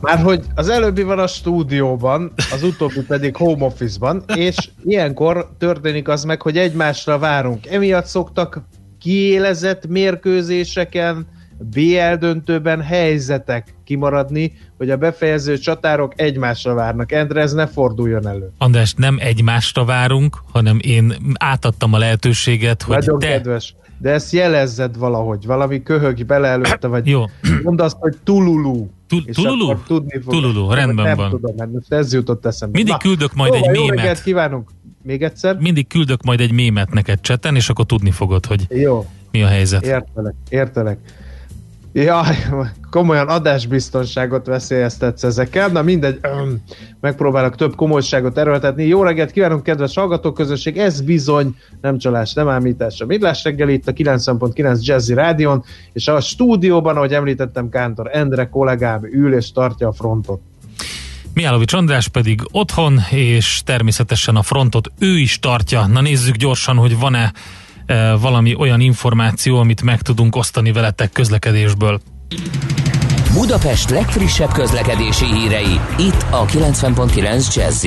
Már 0.00 0.22
hogy 0.22 0.44
az 0.54 0.68
előbbi 0.68 1.02
van 1.02 1.18
a 1.18 1.26
stúdióban, 1.26 2.32
az 2.52 2.62
utóbbi 2.62 3.00
pedig 3.00 3.36
home 3.36 3.64
office-ban, 3.64 4.24
és 4.34 4.56
ilyenkor 4.84 5.50
történik 5.58 6.08
az 6.08 6.24
meg, 6.24 6.42
hogy 6.42 6.58
egymásra 6.58 7.18
várunk. 7.18 7.66
Emiatt 7.66 8.06
szoktak 8.06 8.62
kiélezett 8.98 9.86
mérkőzéseken, 9.86 11.26
BL 11.58 12.14
döntőben 12.18 12.80
helyzetek 12.80 13.74
kimaradni, 13.84 14.52
hogy 14.76 14.90
a 14.90 14.96
befejező 14.96 15.58
csatárok 15.58 16.12
egymásra 16.16 16.74
várnak. 16.74 17.12
Endre, 17.12 17.40
ez 17.40 17.52
ne 17.52 17.66
forduljon 17.66 18.26
elő. 18.26 18.52
András, 18.58 18.94
nem 18.94 19.16
egymásra 19.20 19.84
várunk, 19.84 20.36
hanem 20.52 20.78
én 20.80 21.14
átadtam 21.38 21.92
a 21.92 21.98
lehetőséget, 21.98 22.82
hogy 22.82 22.96
Nagyon 22.96 23.18
te... 23.18 23.26
kedves. 23.26 23.74
De 23.98 24.10
ezt 24.10 24.32
jelezzed 24.32 24.98
valahogy, 24.98 25.46
valami 25.46 25.82
köhög 25.82 26.26
bele 26.26 26.48
előtte, 26.48 26.86
vagy 26.86 27.06
Jó. 27.06 27.24
mondd 27.62 27.80
azt, 27.80 27.96
hogy 28.00 28.16
tululu. 28.24 28.86
Tululu? 29.32 29.74
Tululu, 30.26 30.70
rendben 30.74 31.04
nem 31.04 31.16
van. 31.16 31.30
tudom, 31.30 31.54
mert 31.56 31.70
ez 31.88 32.12
jutott 32.12 32.46
eszembe. 32.46 32.76
Mindig 32.76 32.96
küldök 32.96 33.34
majd 33.34 33.54
jó, 33.54 33.58
egy 33.58 33.74
Jó 33.74 33.80
mémet. 33.82 33.96
reggelt 33.98 34.22
kívánunk. 34.22 34.70
Még 35.02 35.22
egyszer? 35.22 35.56
Mindig 35.58 35.86
küldök 35.86 36.22
majd 36.22 36.40
egy 36.40 36.52
mémet 36.52 36.90
neked 36.92 37.20
cseten, 37.20 37.56
és 37.56 37.68
akkor 37.68 37.84
tudni 37.86 38.10
fogod, 38.10 38.46
hogy 38.46 38.66
Jó, 38.70 39.06
mi 39.30 39.42
a 39.42 39.46
helyzet. 39.46 39.84
értelek, 39.84 40.34
értelek. 40.48 40.98
Jaj, 41.92 42.36
komolyan 42.90 43.28
adásbiztonságot 43.28 44.46
veszélyeztetsz 44.46 45.24
ezekkel, 45.24 45.68
na 45.68 45.82
mindegy, 45.82 46.18
öm, 46.22 46.62
megpróbálok 47.00 47.56
több 47.56 47.74
komolyságot 47.74 48.38
erőltetni. 48.38 48.86
Jó 48.86 49.02
reggelt 49.02 49.30
kívánunk, 49.30 49.62
kedves 49.62 49.94
hallgatóközönség, 49.94 50.78
ez 50.78 51.00
bizony 51.00 51.56
nem 51.80 51.98
csalás, 51.98 52.32
nem 52.32 52.48
ámítás. 52.48 53.00
A 53.00 53.06
Midlás 53.06 53.44
reggel 53.44 53.68
itt 53.68 53.88
a 53.88 53.92
90.9 53.92 54.80
Jazzy 54.80 55.14
Rádion, 55.14 55.64
és 55.92 56.08
a 56.08 56.20
stúdióban, 56.20 56.96
ahogy 56.96 57.14
említettem, 57.14 57.68
Kántor 57.68 58.10
Endre 58.12 58.48
kollégám 58.48 59.04
ül 59.04 59.34
és 59.34 59.52
tartja 59.52 59.88
a 59.88 59.92
frontot. 59.92 60.40
Mihálovics 61.34 61.72
András 61.72 62.08
pedig 62.08 62.40
otthon, 62.50 63.00
és 63.10 63.62
természetesen 63.64 64.36
a 64.36 64.42
frontot 64.42 64.88
ő 64.98 65.18
is 65.18 65.38
tartja. 65.38 65.86
Na 65.86 66.00
nézzük 66.00 66.36
gyorsan, 66.36 66.76
hogy 66.76 66.98
van-e 66.98 67.32
valami 68.20 68.54
olyan 68.54 68.80
információ, 68.80 69.58
amit 69.58 69.82
meg 69.82 70.02
tudunk 70.02 70.36
osztani 70.36 70.72
veletek 70.72 71.12
közlekedésből. 71.12 72.00
Budapest 73.32 73.90
legfrissebb 73.90 74.52
közlekedési 74.52 75.24
hírei, 75.24 75.80
itt 75.98 76.24
a 76.30 76.44
90.9 76.44 77.54
jazz 77.54 77.86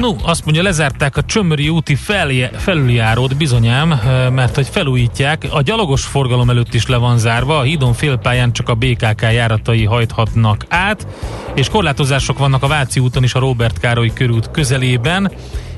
No, 0.00 0.14
azt 0.22 0.44
mondja, 0.44 0.62
lezárták 0.62 1.16
a 1.16 1.22
Csömöri 1.22 1.68
úti 1.68 1.94
felje, 1.94 2.50
felüljárót 2.56 3.36
bizonyám, 3.36 3.88
mert 4.32 4.54
hogy 4.54 4.68
felújítják. 4.68 5.46
A 5.50 5.62
gyalogos 5.62 6.04
forgalom 6.04 6.50
előtt 6.50 6.74
is 6.74 6.86
le 6.86 6.96
van 6.96 7.18
zárva, 7.18 7.58
a 7.58 7.62
hídon 7.62 7.92
félpályán 7.92 8.52
csak 8.52 8.68
a 8.68 8.74
BKK 8.74 9.20
járatai 9.20 9.84
hajthatnak 9.84 10.64
át, 10.68 11.06
és 11.54 11.68
korlátozások 11.68 12.38
vannak 12.38 12.62
a 12.62 12.66
Váci 12.66 13.00
úton 13.00 13.22
is 13.22 13.34
a 13.34 13.38
Robert 13.38 13.78
Károly 13.78 14.12
körút 14.12 14.50
közelében, 14.50 15.32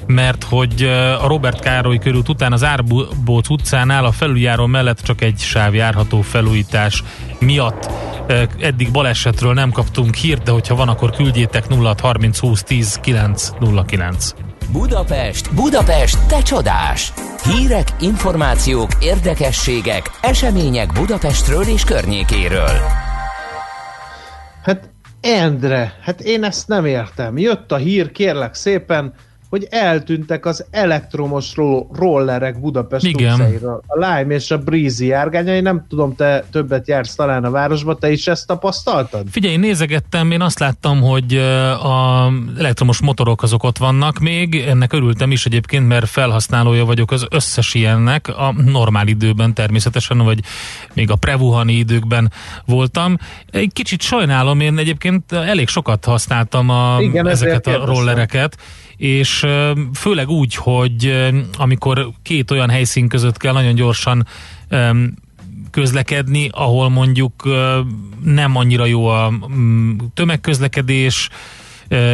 mert 0.07 0.45
hogy 0.45 0.83
a 1.23 1.27
Robert 1.27 1.61
Károly 1.61 1.99
körút 1.99 2.29
után 2.29 2.53
az 2.53 2.65
Árbóc 2.65 3.49
utcánál 3.49 4.05
a 4.05 4.13
felüljáró 4.13 4.67
mellett 4.67 5.01
csak 5.01 5.21
egy 5.21 5.39
sáv 5.39 5.75
járható 5.75 6.21
felújítás 6.21 7.03
miatt. 7.39 7.91
Eddig 8.61 8.91
balesetről 8.91 9.53
nem 9.53 9.71
kaptunk 9.71 10.15
hírt, 10.15 10.43
de 10.43 10.51
hogyha 10.51 10.75
van, 10.75 10.89
akkor 10.89 11.11
küldjétek 11.11 11.65
0630 11.73 12.39
20 12.39 12.63
10 12.63 12.99
909. 13.03 14.35
Budapest, 14.73 15.55
Budapest, 15.55 16.27
te 16.27 16.43
csodás! 16.43 17.13
Hírek, 17.53 17.89
információk, 18.01 18.91
érdekességek, 19.01 20.11
események 20.21 20.93
Budapestről 20.93 21.63
és 21.63 21.85
környékéről. 21.85 22.81
Hát 24.63 24.91
Endre, 25.21 25.93
hát 26.03 26.21
én 26.21 26.45
ezt 26.45 26.69
nem 26.69 26.85
értem. 26.85 27.39
Jött 27.39 27.73
a 27.73 27.77
hír, 27.77 28.13
kérlek 28.13 28.55
szépen, 28.55 29.15
hogy 29.49 29.67
eltűntek 29.71 30.47
az 30.47 30.65
elektromos 30.71 31.55
ro- 31.57 31.97
rollerek 31.97 32.61
Budapest 32.61 33.07
Igen. 33.07 33.33
utcairól. 33.33 33.83
A 33.87 33.99
Lime 33.99 34.35
és 34.35 34.51
a 34.51 34.59
Breezy 34.59 35.07
járgányai, 35.07 35.61
nem 35.61 35.87
tudom, 35.89 36.15
te 36.15 36.45
többet 36.51 36.89
jársz 36.89 37.15
talán 37.15 37.45
a 37.45 37.51
városba, 37.51 37.95
te 37.95 38.11
is 38.11 38.27
ezt 38.27 38.47
tapasztaltad? 38.47 39.27
Figyelj, 39.31 39.55
én 39.55 39.61
nézegettem, 39.61 40.31
én 40.31 40.41
azt 40.41 40.59
láttam, 40.59 41.01
hogy 41.01 41.37
a 41.83 42.29
elektromos 42.59 43.01
motorok 43.01 43.43
azok 43.43 43.63
ott 43.63 43.79
vannak 43.79 44.19
még, 44.19 44.55
ennek 44.55 44.93
örültem 44.93 45.31
is 45.31 45.47
egyébként, 45.47 45.89
mert 45.89 46.09
felhasználója 46.09 46.85
vagyok 46.85 47.11
az 47.11 47.27
összes 47.31 47.75
ilyennek, 47.75 48.29
a 48.29 48.55
normál 48.65 49.07
időben 49.07 49.55
természetesen, 49.55 50.19
vagy 50.19 50.41
még 50.95 51.11
a 51.11 51.17
prevuhani 51.17 51.73
időkben 51.73 52.33
voltam. 52.65 53.17
Egy 53.51 53.73
kicsit 53.73 54.01
sajnálom, 54.01 54.61
én 54.61 54.79
egyébként 54.79 55.33
elég 55.33 55.69
sokat 55.69 56.05
használtam 56.05 56.69
a, 56.69 56.97
Igen, 57.01 57.29
ezeket 57.29 57.67
a 57.67 57.71
kérdeztem. 57.71 57.95
És 58.97 59.47
főleg 59.95 60.29
úgy, 60.29 60.55
hogy 60.55 61.31
amikor 61.59 62.09
két 62.23 62.51
olyan 62.51 62.71
helyszín 62.71 63.09
között 63.09 63.37
kell 63.37 63.53
nagyon 63.53 63.75
gyorsan 63.75 64.27
közlekedni, 65.71 66.49
ahol 66.53 66.89
mondjuk 66.89 67.33
nem 68.25 68.57
annyira 68.57 68.85
jó 68.85 69.07
a 69.07 69.31
mm, 69.31 69.97
tömegközlekedés, 70.15 71.29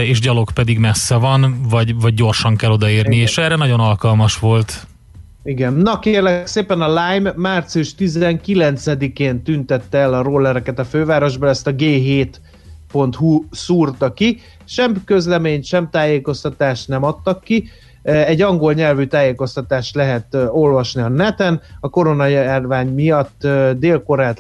és 0.05 0.21
gyalog 0.21 0.53
pedig 0.53 0.79
messze 0.79 1.17
van, 1.17 1.67
vagy, 1.69 2.01
vagy 2.01 2.15
gyorsan 2.15 2.57
kell 2.57 2.71
odaérni, 2.71 3.15
Igen. 3.15 3.27
és 3.27 3.39
erre 3.39 3.57
nagyon 3.57 3.81
alkalmas 3.81 4.39
volt. 4.39 4.87
Igen. 5.45 5.73
Na 5.73 5.99
kérlek 5.99 6.47
szépen 6.47 6.81
a 6.81 6.87
Lime 6.87 7.33
március 7.37 7.95
19-én 7.99 9.43
tüntette 9.43 9.99
el 9.99 10.15
a 10.15 10.23
rollereket 10.23 10.79
a 10.79 10.85
fővárosban, 10.85 11.49
ezt 11.49 11.67
a 11.67 11.75
G7.hu 11.75 13.45
szúrta 13.51 14.13
ki. 14.13 14.41
Sem 14.73 15.05
közleményt, 15.05 15.65
sem 15.65 15.91
tájékoztatást 15.91 16.89
nem 16.89 17.03
adtak 17.03 17.45
ki. 17.45 17.69
Egy 18.03 18.43
angol 18.43 18.73
nyelvű 18.73 19.05
tájékoztatást 19.05 19.95
lehet 19.95 20.35
olvasni 20.35 21.03
a 21.03 21.09
neten. 21.09 21.61
A 21.81 21.89
koronajárvány 21.89 22.89
miatt 22.89 23.47
Dél-Koreát 23.77 24.39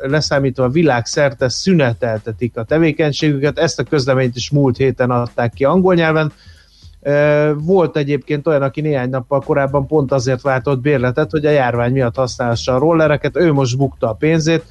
leszámítva 0.00 0.68
világszerte 0.68 1.48
szüneteltetik 1.48 2.56
a 2.56 2.62
tevékenységüket. 2.62 3.58
Ezt 3.58 3.80
a 3.80 3.82
közleményt 3.82 4.36
is 4.36 4.50
múlt 4.50 4.76
héten 4.76 5.10
adták 5.10 5.52
ki 5.52 5.64
angol 5.64 5.94
nyelven. 5.94 6.32
Volt 7.54 7.96
egyébként 7.96 8.46
olyan, 8.46 8.62
aki 8.62 8.80
néhány 8.80 9.10
nappal 9.10 9.40
korábban 9.40 9.86
pont 9.86 10.12
azért 10.12 10.42
váltott 10.42 10.80
bérletet, 10.80 11.30
hogy 11.30 11.46
a 11.46 11.50
járvány 11.50 11.92
miatt 11.92 12.16
használhassa 12.16 12.74
a 12.74 12.78
rollereket, 12.78 13.36
ő 13.36 13.52
most 13.52 13.76
bukta 13.76 14.08
a 14.08 14.14
pénzét, 14.14 14.64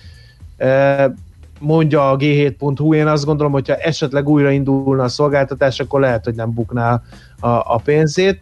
mondja 1.59 2.09
a 2.09 2.17
g7.hu, 2.17 2.93
én 2.93 3.07
azt 3.07 3.25
gondolom, 3.25 3.51
hogyha 3.51 3.75
esetleg 3.75 4.29
újra 4.29 4.51
indulna 4.51 5.03
a 5.03 5.07
szolgáltatás, 5.07 5.79
akkor 5.79 5.99
lehet, 5.99 6.25
hogy 6.25 6.35
nem 6.35 6.53
bukná 6.53 7.01
a, 7.39 7.47
a 7.47 7.81
pénzét. 7.83 8.39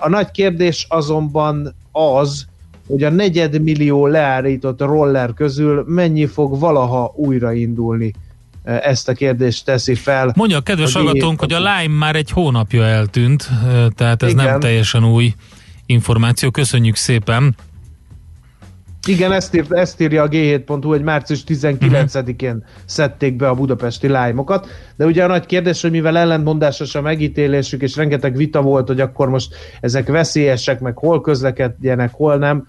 A 0.00 0.08
nagy 0.08 0.30
kérdés 0.30 0.86
azonban 0.88 1.74
az, 1.92 2.46
hogy 2.88 3.02
a 3.02 3.10
negyedmillió 3.10 4.06
leállított 4.06 4.80
roller 4.80 5.34
közül 5.34 5.84
mennyi 5.86 6.26
fog 6.26 6.58
valaha 6.58 7.12
újraindulni. 7.16 8.14
Ezt 8.64 9.08
a 9.08 9.12
kérdést 9.12 9.64
teszi 9.64 9.94
fel. 9.94 10.32
Mondja 10.36 10.56
a 10.56 10.60
kedves 10.60 10.92
hallgatónk, 10.92 11.40
hogy 11.40 11.52
a 11.52 11.58
Lime 11.58 11.98
már 11.98 12.16
egy 12.16 12.30
hónapja 12.30 12.84
eltűnt, 12.84 13.48
tehát 13.94 14.22
ez 14.22 14.32
Igen. 14.32 14.44
nem 14.44 14.60
teljesen 14.60 15.04
új 15.04 15.34
információ. 15.86 16.50
Köszönjük 16.50 16.96
szépen! 16.96 17.56
Igen, 19.06 19.32
ezt, 19.32 19.54
ír, 19.54 19.66
ezt 19.70 20.00
írja 20.00 20.22
a 20.22 20.28
G7.hu, 20.28 20.88
hogy 20.88 21.02
március 21.02 21.44
19-én 21.46 22.48
uh-huh. 22.48 22.62
szedték 22.84 23.36
be 23.36 23.48
a 23.48 23.54
budapesti 23.54 24.08
lájmokat, 24.08 24.68
de 24.96 25.04
ugye 25.04 25.24
a 25.24 25.26
nagy 25.26 25.46
kérdés, 25.46 25.82
hogy 25.82 25.90
mivel 25.90 26.18
ellentmondásos 26.18 26.94
a 26.94 27.00
megítélésük, 27.00 27.82
és 27.82 27.96
rengeteg 27.96 28.36
vita 28.36 28.62
volt, 28.62 28.86
hogy 28.86 29.00
akkor 29.00 29.28
most 29.28 29.54
ezek 29.80 30.08
veszélyesek, 30.08 30.80
meg 30.80 30.96
hol 30.96 31.20
közlekedjenek, 31.20 32.10
hol 32.12 32.36
nem, 32.36 32.66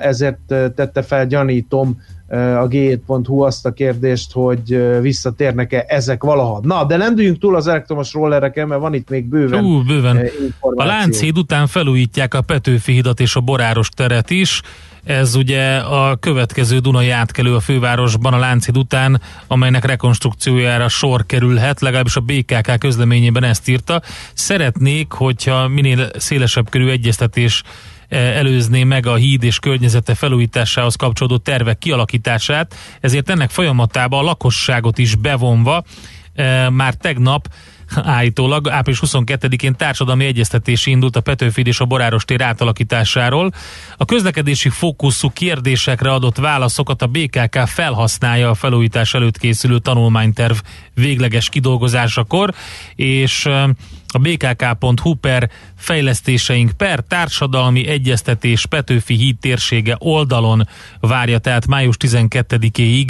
ezért 0.00 0.38
tette 0.74 1.02
fel 1.02 1.26
gyanítom 1.26 2.00
a 2.28 2.68
G7.hu 2.68 3.40
azt 3.40 3.66
a 3.66 3.72
kérdést, 3.72 4.32
hogy 4.32 5.00
visszatérnek-e 5.00 5.84
ezek 5.88 6.22
valaha. 6.22 6.60
Na, 6.62 6.84
de 6.84 6.96
nem 6.96 7.14
dűjünk 7.14 7.38
túl 7.38 7.56
az 7.56 7.66
elektromos 7.66 8.12
rollereken, 8.12 8.68
mert 8.68 8.80
van 8.80 8.94
itt 8.94 9.08
még 9.08 9.24
bőven, 9.24 9.64
Ú, 9.64 9.82
bőven. 9.82 10.28
A 10.60 10.84
Lánchíd 10.84 11.38
után 11.38 11.66
felújítják 11.66 12.34
a 12.34 12.40
Petőfi 12.40 12.92
hidat 12.92 13.20
és 13.20 13.36
a 13.36 13.40
Boráros 13.40 13.88
teret 13.88 14.30
is, 14.30 14.62
ez 15.06 15.34
ugye 15.34 15.76
a 15.76 16.16
következő 16.16 16.78
Dunai 16.78 17.10
átkelő 17.10 17.54
a 17.54 17.60
fővárosban 17.60 18.32
a 18.32 18.38
Lánchíd 18.38 18.76
után, 18.76 19.20
amelynek 19.46 19.84
rekonstrukciójára 19.84 20.88
sor 20.88 21.26
kerülhet, 21.26 21.80
legalábbis 21.80 22.16
a 22.16 22.20
BKK 22.20 22.78
közleményében 22.78 23.44
ezt 23.44 23.68
írta. 23.68 24.02
Szeretnék, 24.34 25.12
hogyha 25.12 25.68
minél 25.68 26.10
szélesebb 26.16 26.70
körű 26.70 26.88
egyeztetés 26.88 27.62
E, 28.08 28.16
előzné 28.18 28.84
meg 28.84 29.06
a 29.06 29.14
híd 29.14 29.42
és 29.42 29.58
környezete 29.58 30.14
felújításához 30.14 30.94
kapcsolódó 30.94 31.36
tervek 31.36 31.78
kialakítását, 31.78 32.74
ezért 33.00 33.30
ennek 33.30 33.50
folyamatában 33.50 34.18
a 34.18 34.22
lakosságot 34.22 34.98
is 34.98 35.14
bevonva 35.14 35.84
e, 36.34 36.70
már 36.70 36.94
tegnap 36.94 37.48
állítólag 37.94 38.68
április 38.68 39.00
22-én 39.06 39.76
társadalmi 39.76 40.24
egyeztetés 40.24 40.86
indult 40.86 41.16
a 41.16 41.20
Petőfi 41.20 41.62
és 41.64 41.80
a 41.80 41.84
Boráros 41.84 42.24
tér 42.24 42.42
átalakításáról. 42.42 43.52
A 43.96 44.04
közlekedési 44.04 44.68
fókuszú 44.68 45.30
kérdésekre 45.30 46.12
adott 46.12 46.36
válaszokat 46.36 47.02
a 47.02 47.06
BKK 47.06 47.58
felhasználja 47.66 48.50
a 48.50 48.54
felújítás 48.54 49.14
előtt 49.14 49.38
készülő 49.38 49.78
tanulmányterv 49.78 50.56
végleges 50.94 51.48
kidolgozásakor, 51.48 52.54
és 52.94 53.46
a 54.08 54.18
bkk.hu 54.18 55.14
per 55.14 55.50
fejlesztéseink 55.76 56.70
per 56.70 57.00
társadalmi 57.08 57.86
egyeztetés 57.86 58.66
Petőfi 58.66 59.14
híd 59.14 59.38
térsége 59.38 59.96
oldalon 59.98 60.68
várja 61.00 61.38
tehát 61.38 61.66
május 61.66 61.96
12-éig 61.98 63.08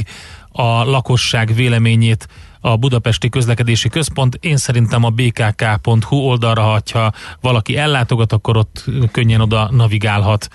a 0.52 0.84
lakosság 0.84 1.54
véleményét 1.54 2.28
a 2.66 2.76
Budapesti 2.76 3.28
Közlekedési 3.28 3.88
Központ. 3.88 4.38
Én 4.40 4.56
szerintem 4.56 5.04
a 5.04 5.10
bkk.hu 5.10 6.16
oldalra, 6.16 6.80
ha 6.92 7.12
valaki 7.40 7.76
ellátogat, 7.76 8.32
akkor 8.32 8.56
ott 8.56 8.84
könnyen 9.12 9.40
oda 9.40 9.68
navigálhat 9.72 10.48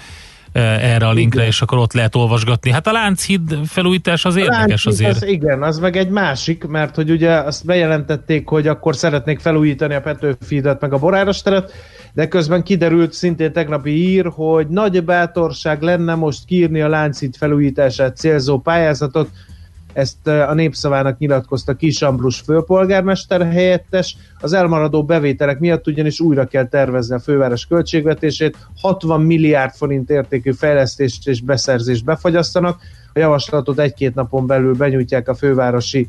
eh, 0.51 0.93
erre 0.93 1.07
a 1.07 1.12
linkre, 1.12 1.39
igen. 1.39 1.51
és 1.51 1.62
akkor 1.62 1.78
ott 1.78 1.93
lehet 1.93 2.16
olvasgatni. 2.16 2.72
Hát 2.72 2.88
a 2.88 2.91
Lánchíd 2.91 3.59
felújítás 3.66 4.26
az 4.26 4.36
a 4.36 4.39
érdekes 4.39 4.86
azért. 4.86 5.16
Az, 5.16 5.28
igen, 5.28 5.64
az 5.64 5.80
meg 5.80 5.95
egy 5.95 6.09
másik, 6.09 6.66
mert 6.68 6.95
hogy 6.95 7.12
ugye 7.12 7.32
azt 7.32 7.66
bejelentették, 7.66 8.47
hogy 8.47 8.68
akkor 8.68 8.95
szeretnék 8.95 9.39
felújítani 9.39 9.93
a 9.93 10.01
Petőfidet 10.01 10.82
meg 10.82 10.93
a 10.93 10.97
Boráros 10.97 11.41
teret, 11.41 11.72
de 12.14 12.28
közben 12.28 12.64
kiderült 12.64 13.14
szintén 13.14 13.53
tegnapi 13.53 13.91
ír, 13.91 14.26
hogy 14.36 14.68
nagy 14.68 15.03
bátorság 15.03 15.82
lenne 15.82 16.16
most 16.16 16.45
kiírni 16.45 16.82
a 16.82 16.89
Lánchíd 16.89 17.36
felújítását 17.36 18.18
célzó 18.18 18.59
pályázatot, 18.59 19.30
ezt 19.93 20.27
a 20.27 20.53
népszavának 20.53 21.17
nyilatkozta 21.17 21.73
Kis 21.73 22.01
Ambrus 22.01 22.39
főpolgármester 22.39 23.51
helyettes. 23.51 24.17
Az 24.39 24.53
elmaradó 24.53 25.03
bevételek 25.03 25.59
miatt 25.59 25.87
ugyanis 25.87 26.19
újra 26.19 26.45
kell 26.45 26.67
tervezni 26.67 27.15
a 27.15 27.19
főváros 27.19 27.65
költségvetését, 27.65 28.57
60 28.81 29.21
milliárd 29.21 29.73
forint 29.73 30.09
értékű 30.09 30.51
fejlesztést 30.51 31.27
és 31.27 31.41
beszerzést 31.41 32.05
befagyasztanak. 32.05 32.81
A 33.13 33.19
javaslatot 33.19 33.79
egy-két 33.79 34.15
napon 34.15 34.47
belül 34.47 34.75
benyújtják 34.75 35.27
a 35.27 35.35
fővárosi 35.35 36.07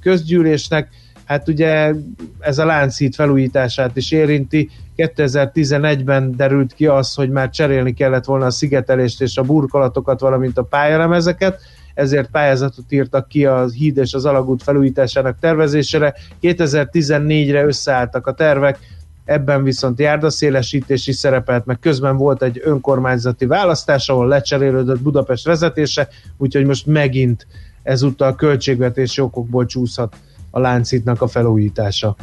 közgyűlésnek. 0.00 0.88
Hát 1.24 1.48
ugye 1.48 1.94
ez 2.38 2.58
a 2.58 2.64
láncít 2.64 3.14
felújítását 3.14 3.96
is 3.96 4.10
érinti. 4.10 4.70
2011-ben 4.96 6.36
derült 6.36 6.74
ki 6.74 6.86
az, 6.86 7.14
hogy 7.14 7.30
már 7.30 7.50
cserélni 7.50 7.92
kellett 7.94 8.24
volna 8.24 8.46
a 8.46 8.50
szigetelést 8.50 9.22
és 9.22 9.36
a 9.36 9.42
burkolatokat, 9.42 10.20
valamint 10.20 10.58
a 10.58 10.62
pályaremezeket 10.62 11.60
ezért 11.94 12.30
pályázatot 12.30 12.92
írtak 12.92 13.28
ki 13.28 13.46
a 13.46 13.68
híd 13.68 13.96
és 13.96 14.14
az 14.14 14.24
alagút 14.24 14.62
felújításának 14.62 15.38
tervezésére. 15.40 16.14
2014-re 16.42 17.64
összeálltak 17.64 18.26
a 18.26 18.34
tervek, 18.34 18.78
ebben 19.24 19.62
viszont 19.62 19.98
járdaszélesítés 19.98 21.06
is 21.06 21.16
szerepelt, 21.16 21.66
meg 21.66 21.78
közben 21.78 22.16
volt 22.16 22.42
egy 22.42 22.60
önkormányzati 22.64 23.46
választás, 23.46 24.08
ahol 24.08 24.28
lecserélődött 24.28 25.00
Budapest 25.00 25.46
vezetése, 25.46 26.08
úgyhogy 26.36 26.64
most 26.64 26.86
megint 26.86 27.46
ezúttal 27.82 28.34
költségvetési 28.34 29.20
okokból 29.20 29.66
csúszhat 29.66 30.16
a 30.50 30.60
láncítnak 30.60 31.22
a 31.22 31.26
felújítása. 31.26 32.16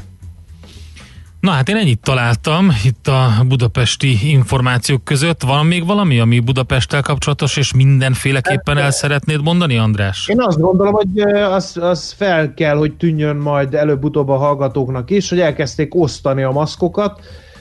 Na 1.39 1.51
hát 1.51 1.69
én 1.69 1.75
ennyit 1.75 1.99
találtam 1.99 2.69
itt 2.83 3.07
a 3.07 3.43
budapesti 3.47 4.29
információk 4.29 5.03
között. 5.03 5.43
Van 5.43 5.65
még 5.65 5.85
valami, 5.85 6.19
ami 6.19 6.39
Budapesttel 6.39 7.01
kapcsolatos, 7.01 7.57
és 7.57 7.73
mindenféleképpen 7.73 8.77
el 8.77 8.91
szeretnéd 8.91 9.41
mondani, 9.41 9.77
András? 9.77 10.27
Én 10.27 10.41
azt 10.41 10.59
gondolom, 10.59 10.93
hogy 10.93 11.19
az, 11.31 11.77
az 11.81 12.11
fel 12.17 12.53
kell, 12.53 12.75
hogy 12.75 12.93
tűnjön 12.93 13.35
majd 13.35 13.73
előbb-utóbb 13.73 14.29
a 14.29 14.37
hallgatóknak 14.37 15.09
is, 15.09 15.29
hogy 15.29 15.39
elkezdték 15.39 15.95
osztani 15.95 16.43
a 16.43 16.51
maszkokat, 16.51 17.19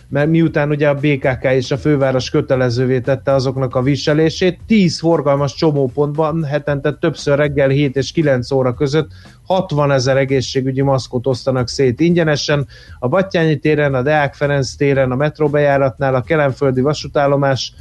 mert 0.08 0.28
miután 0.28 0.70
ugye 0.70 0.88
a 0.88 0.94
BKK 0.94 1.44
és 1.44 1.70
a 1.70 1.78
főváros 1.78 2.30
kötelezővé 2.30 3.00
tette 3.00 3.32
azoknak 3.32 3.74
a 3.74 3.82
viselését, 3.82 4.60
10 4.66 4.98
forgalmas 4.98 5.54
csomópontban 5.54 6.44
hetente 6.44 6.92
többször 6.92 7.38
reggel 7.38 7.68
7 7.68 7.96
és 7.96 8.12
9 8.12 8.50
óra 8.50 8.74
között 8.74 9.10
60 9.46 9.90
ezer 9.90 10.16
egészségügyi 10.16 10.82
maszkot 10.82 11.26
osztanak 11.26 11.68
szét 11.68 12.00
ingyenesen. 12.00 12.66
A 12.98 13.08
Battyányi 13.08 13.58
téren, 13.58 13.94
a 13.94 14.02
Deák 14.02 14.34
Ferenc 14.34 14.74
téren, 14.74 15.10
a 15.10 15.16
metróbejáratnál, 15.16 16.14
a 16.14 16.22
Kelemföldi 16.22 16.80
vasútállomás 16.80 17.72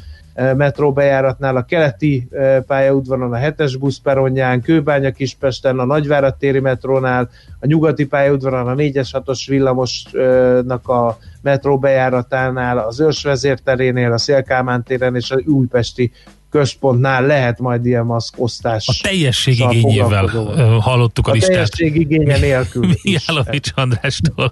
metróbejáratnál, 0.55 1.55
a 1.55 1.63
keleti 1.63 2.27
pályaudvaron, 2.67 3.33
a 3.33 3.37
7-es 3.37 3.75
buszperonján, 3.79 4.61
Kőbánya 4.61 5.11
Kispesten, 5.11 5.79
a 5.79 5.85
Nagyvárad 5.85 6.35
téri 6.35 6.59
metrónál, 6.59 7.29
a 7.59 7.65
nyugati 7.65 8.05
pályaudvaron, 8.05 8.67
a 8.67 8.73
4-es 8.73 9.09
6-os 9.11 9.43
villamosnak 9.47 10.87
a 10.87 11.17
metróbejáratánál, 11.41 12.77
az 12.77 12.99
Őrs 12.99 13.23
vezérterénél, 13.23 14.11
a 14.11 14.17
Szélkámán 14.17 14.83
téren 14.83 15.15
és 15.15 15.31
a 15.31 15.41
újpesti 15.45 16.11
központnál 16.49 17.25
lehet 17.25 17.59
majd 17.59 17.85
ilyen 17.85 18.05
maszkosztás. 18.05 18.87
A 18.87 19.07
teljesség 19.07 19.59
igényével 19.59 20.27
hallottuk 20.79 21.27
a, 21.27 21.31
a 21.31 21.33
listát. 21.33 21.49
A 21.49 21.53
teljesség 21.53 21.95
igénye 21.95 22.37
nélkül 22.37 22.87
Mihálovics 23.03 23.71
Andrástól. 23.75 24.51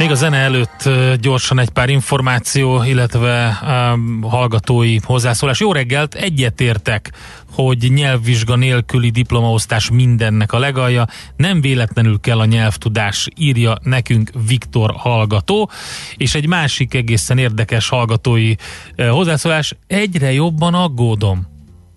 Még 0.00 0.10
a 0.10 0.14
zene 0.14 0.36
előtt 0.36 0.88
gyorsan 1.20 1.58
egy 1.58 1.70
pár 1.70 1.88
információ, 1.88 2.82
illetve 2.82 3.58
um, 3.62 4.22
hallgatói 4.22 4.98
hozzászólás. 5.02 5.60
Jó 5.60 5.72
reggelt, 5.72 6.14
egyetértek, 6.14 7.12
hogy 7.52 7.90
nyelvvizsga 7.94 8.56
nélküli 8.56 9.10
diplomaosztás 9.10 9.90
mindennek 9.90 10.52
a 10.52 10.58
legalja. 10.58 11.06
Nem 11.36 11.60
véletlenül 11.60 12.20
kell 12.20 12.38
a 12.38 12.44
nyelvtudás, 12.44 13.28
írja 13.36 13.76
nekünk 13.82 14.30
Viktor 14.46 14.94
hallgató. 14.96 15.70
És 16.16 16.34
egy 16.34 16.46
másik 16.46 16.94
egészen 16.94 17.38
érdekes 17.38 17.88
hallgatói 17.88 18.54
hozzászólás. 19.10 19.74
Egyre 19.86 20.32
jobban 20.32 20.74
aggódom. 20.74 21.46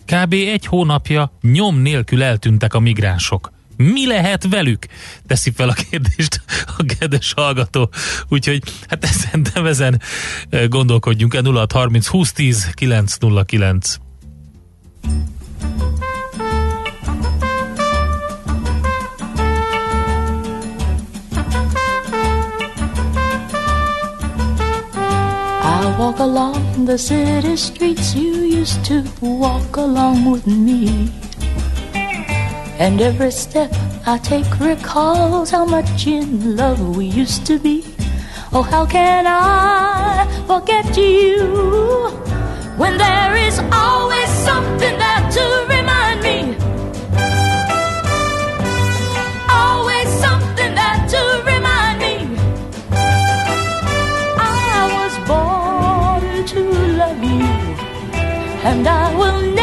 Kb. 0.06 0.34
egy 0.34 0.66
hónapja 0.66 1.32
nyom 1.42 1.82
nélkül 1.82 2.24
eltűntek 2.24 2.74
a 2.74 2.80
migránsok 2.80 3.53
mi 3.78 4.08
lehet 4.08 4.48
velük? 4.48 4.86
Teszi 5.28 5.52
fel 5.52 5.70
a 5.70 5.74
kérdést 5.90 6.42
a 6.78 6.84
kedves 6.86 7.34
hallgató. 7.36 7.90
Úgyhogy 8.30 8.64
hát 8.88 9.04
ezen, 9.04 9.44
de 9.44 9.62
ezen 9.62 10.02
gondolkodjunk 10.70 11.34
el. 11.34 11.44
0630 11.44 12.06
2010 12.06 13.18
909. 13.20 14.02
I 25.66 25.96
walk 25.98 26.20
along 26.20 26.86
the 26.86 26.98
city 26.98 27.56
streets 27.56 28.16
you 28.16 28.32
used 28.62 28.84
to 28.86 29.04
walk 29.22 29.78
along 29.78 30.32
with 30.32 30.46
me. 30.46 31.23
And 32.80 33.00
every 33.00 33.32
step 33.32 33.72
I 34.06 34.18
take 34.18 34.60
recalls 34.60 35.52
how 35.52 35.66
much 35.66 36.08
in 36.08 36.58
love 36.58 36.98
we 36.98 37.06
used 37.06 37.46
to 37.46 37.58
be. 37.60 37.86
Oh, 38.52 38.62
how 38.62 38.86
can 38.86 39.26
I 39.28 40.28
forget 40.48 40.98
you 40.98 42.10
when 42.78 42.98
there 42.98 43.36
is 43.36 43.60
always 43.72 44.30
something 44.30 44.98
there 44.98 45.32
to 45.38 45.66
remind 45.70 46.22
me? 46.22 46.56
Always 49.50 50.10
something 50.26 50.76
there 50.76 51.08
to 51.14 51.22
remind 51.46 52.00
me. 52.00 52.16
I 54.38 54.90
was 54.98 55.14
born 55.30 56.46
to 56.48 56.62
love 57.02 57.24
you, 57.24 57.48
and 58.70 58.88
I 58.88 59.16
will 59.16 59.42
never 59.42 59.63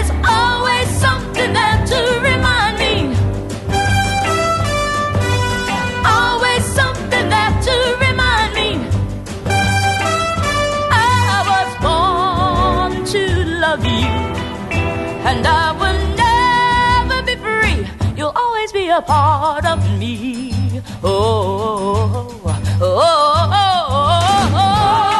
and 15.41 15.47
I 15.47 15.71
will 15.81 15.99
never 16.15 17.23
be 17.23 17.35
free. 17.35 17.87
You'll 18.15 18.33
always 18.35 18.71
be 18.71 18.89
a 18.89 19.01
part 19.01 19.65
of 19.65 19.79
me. 19.99 20.81
Oh, 21.03 21.11
oh, 22.13 22.41
oh, 22.45 22.61
oh, 22.81 22.81
oh, 22.81 23.49
oh. 23.51 23.53
oh, 23.53 24.51
oh, 24.53 25.07
oh. 25.07 25.10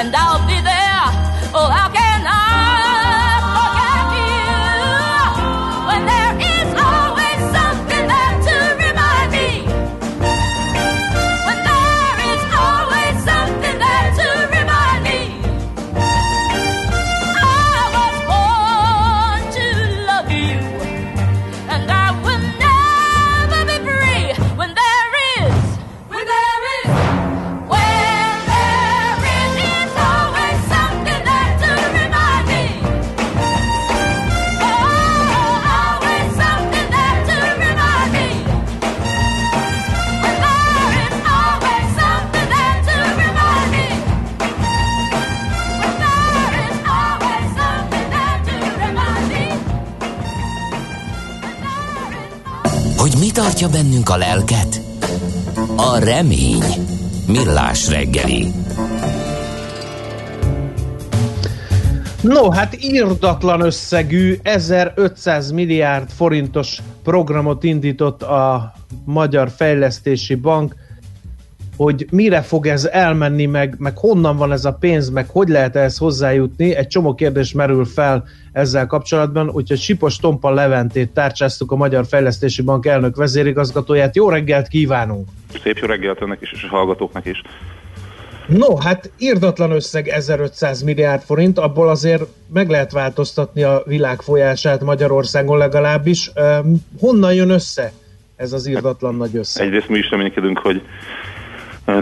And 0.00 0.16
I'll 0.16 0.40
be 0.46 0.49
tartja 53.40 53.68
bennünk 53.68 54.08
a 54.08 54.16
lelket? 54.16 54.80
A 55.76 55.98
remény. 55.98 56.62
Millás 57.26 57.88
reggeli. 57.88 58.46
No, 62.22 62.50
hát 62.50 62.76
írdatlan 62.82 63.60
összegű 63.60 64.38
1500 64.42 65.50
milliárd 65.50 66.10
forintos 66.10 66.82
programot 67.02 67.64
indított 67.64 68.22
a 68.22 68.72
Magyar 69.04 69.50
Fejlesztési 69.56 70.34
Bank, 70.34 70.74
hogy 71.82 72.06
mire 72.10 72.42
fog 72.42 72.66
ez 72.66 72.84
elmenni, 72.84 73.46
meg, 73.46 73.74
meg 73.78 73.98
honnan 73.98 74.36
van 74.36 74.52
ez 74.52 74.64
a 74.64 74.72
pénz, 74.72 75.10
meg 75.10 75.28
hogy 75.28 75.48
lehet 75.48 75.76
ehhez 75.76 75.98
hozzájutni. 75.98 76.74
Egy 76.74 76.86
csomó 76.86 77.14
kérdés 77.14 77.52
merül 77.52 77.84
fel 77.84 78.24
ezzel 78.52 78.86
kapcsolatban, 78.86 79.48
úgyhogy 79.48 79.78
Sipos 79.78 80.16
Tompa 80.16 80.50
Leventét 80.50 81.10
tárcsáztuk 81.10 81.72
a 81.72 81.76
Magyar 81.76 82.06
Fejlesztési 82.06 82.62
Bank 82.62 82.86
elnök 82.86 83.16
vezérigazgatóját. 83.16 84.16
Jó 84.16 84.28
reggelt 84.28 84.68
kívánunk! 84.68 85.28
Szép 85.62 85.78
jó 85.78 85.86
reggelt 85.86 86.20
önnek 86.20 86.40
is, 86.40 86.52
és 86.52 86.62
a 86.62 86.68
hallgatóknak 86.68 87.26
is. 87.26 87.42
No, 88.46 88.76
hát 88.76 89.10
írdatlan 89.18 89.70
összeg 89.70 90.08
1500 90.08 90.82
milliárd 90.82 91.22
forint, 91.22 91.58
abból 91.58 91.88
azért 91.88 92.22
meg 92.52 92.68
lehet 92.68 92.92
változtatni 92.92 93.62
a 93.62 93.82
világ 93.86 94.20
folyását 94.20 94.82
Magyarországon 94.82 95.58
legalábbis. 95.58 96.30
Üm, 96.36 96.76
honnan 96.98 97.34
jön 97.34 97.50
össze 97.50 97.92
ez 98.36 98.52
az 98.52 98.66
írdatlan 98.66 99.14
nagy 99.14 99.36
összeg? 99.36 99.66
Egyrészt 99.66 99.88
mi 99.88 99.98
is 99.98 100.10
reménykedünk, 100.10 100.58
hogy 100.58 100.82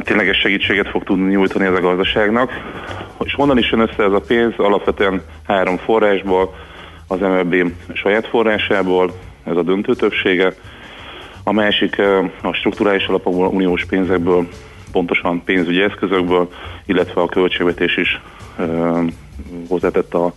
tényleges 0.03 0.39
segítséget 0.39 0.89
fog 0.89 1.05
tudni 1.05 1.31
nyújtani 1.31 1.65
ez 1.65 1.75
a 1.75 1.81
gazdaságnak. 1.81 2.51
És 3.25 3.35
honnan 3.35 3.59
is 3.59 3.71
jön 3.71 3.81
össze 3.81 4.03
ez 4.03 4.13
a 4.13 4.21
pénz? 4.21 4.53
Alapvetően 4.57 5.23
három 5.47 5.77
forrásból, 5.77 6.55
az 7.07 7.19
MLB 7.21 7.73
saját 7.93 8.27
forrásából, 8.27 9.13
ez 9.45 9.57
a 9.57 9.63
döntő 9.63 9.95
többsége. 9.95 10.55
A 11.43 11.53
másik 11.53 11.99
a 12.43 12.53
strukturális 12.53 13.07
alapokból, 13.07 13.47
uniós 13.47 13.85
pénzekből, 13.85 14.49
pontosan 14.93 15.45
pénzügyi 15.45 15.83
eszközökből, 15.83 16.49
illetve 16.87 17.21
a 17.21 17.27
költségvetés 17.27 17.97
is 17.97 18.21
hozzátett 19.69 20.15
a 20.15 20.33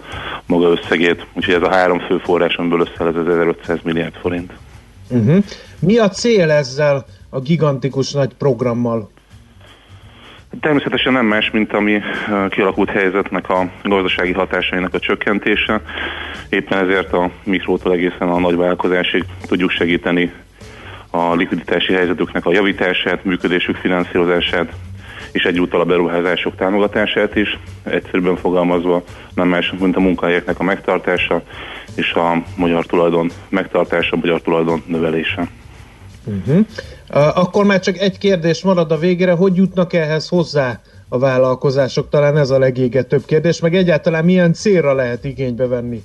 maga 0.46 0.68
összegét. 0.68 1.26
Úgyhogy 1.34 1.54
ez 1.54 1.62
a 1.62 1.72
három 1.72 2.00
fő 2.00 2.18
forrás, 2.18 2.56
amiből 2.56 2.80
összeáll 2.80 3.08
ez 3.08 3.16
az 3.16 3.28
1500 3.28 3.80
milliárd 3.84 4.14
forint. 4.14 4.54
Uh-huh. 5.10 5.44
Mi 5.80 5.98
a 5.98 6.10
cél 6.10 6.52
ezzel 6.52 7.06
a 7.30 7.40
gigantikus 7.40 8.12
nagy 8.12 8.34
programmal? 8.34 9.10
Természetesen 10.60 11.14
nem 11.14 11.26
más, 11.26 11.52
mint 11.52 11.74
ami 11.74 12.02
ö, 12.32 12.48
kialakult 12.50 12.90
helyzetnek 12.90 13.50
a 13.50 13.70
gazdasági 13.84 14.32
hatásainak 14.32 14.94
a 14.94 15.00
csökkentése. 15.00 15.82
Éppen 16.50 16.84
ezért 16.84 17.14
a 17.14 17.32
mikrótól 17.44 17.94
egészen 17.94 18.30
a 18.30 18.40
nagy 18.40 18.56
vállalkozásig 18.56 19.26
tudjuk 19.48 19.70
segíteni 19.70 20.32
a 21.10 21.36
likviditási 21.36 21.94
helyzetüknek 21.94 22.46
a 22.46 22.52
javítását, 22.52 23.24
működésük 23.24 23.76
finanszírozását, 23.76 24.74
és 25.32 25.44
egyúttal 25.44 25.80
a 25.82 25.86
beruházások 25.86 26.56
támogatását 26.56 27.36
is, 27.36 27.58
egyszerűen 27.84 28.36
fogalmazva 28.36 29.04
nem 29.34 29.48
más, 29.48 29.74
mint 29.80 29.96
a 29.96 30.00
munkahelyeknek 30.00 30.60
a 30.60 30.64
megtartása 30.64 31.42
és 31.96 32.14
a 32.14 32.44
magyar 32.56 32.86
tulajdon 32.86 33.32
megtartása, 33.50 34.16
a 34.16 34.20
magyar 34.22 34.42
tulajdon 34.42 34.84
növelése. 34.86 35.48
Uh-huh. 36.26 36.66
Akkor 37.14 37.66
már 37.66 37.80
csak 37.80 37.98
egy 37.98 38.18
kérdés 38.18 38.64
marad 38.64 38.92
a 38.92 38.98
végére, 38.98 39.32
hogy 39.32 39.56
jutnak 39.56 39.94
ehhez 39.94 40.28
hozzá 40.28 40.80
a 41.10 41.20
vállalkozások? 41.20 42.10
Talán 42.10 42.38
ez 42.38 42.50
a 42.50 42.60
legégetőbb 42.60 43.26
kérdés, 43.26 43.60
meg 43.60 43.76
egyáltalán 43.76 44.26
milyen 44.26 44.54
célra 44.54 44.94
lehet 44.94 45.26
igénybe 45.26 45.68
venni? 45.68 46.04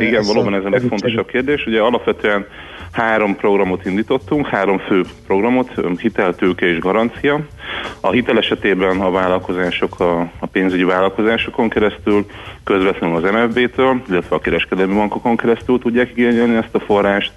Igen, 0.00 0.24
valóban 0.26 0.54
ez 0.54 0.64
a 0.64 0.68
legfontosabb 0.68 1.26
kérdés. 1.26 1.66
Ugye 1.66 1.80
alapvetően 1.80 2.46
három 2.92 3.36
programot 3.36 3.86
indítottunk, 3.86 4.46
három 4.46 4.78
fő 4.78 5.04
programot, 5.26 5.70
öm, 5.76 5.98
hitel, 5.98 6.34
tőke 6.34 6.66
és 6.66 6.78
garancia. 6.78 7.46
A 8.00 8.10
hitel 8.10 8.38
esetében 8.38 9.00
a 9.00 9.10
vállalkozások 9.10 10.00
a, 10.00 10.20
a 10.38 10.46
pénzügyi 10.46 10.84
vállalkozásokon 10.84 11.68
keresztül, 11.68 12.26
közvetlenül 12.64 13.16
az 13.16 13.32
MFB-től, 13.32 14.02
illetve 14.08 14.36
a 14.36 14.40
kereskedelmi 14.40 14.94
bankokon 14.94 15.36
keresztül 15.36 15.78
tudják 15.78 16.10
igényelni 16.10 16.56
ezt 16.56 16.74
a 16.74 16.80
forrást. 16.80 17.32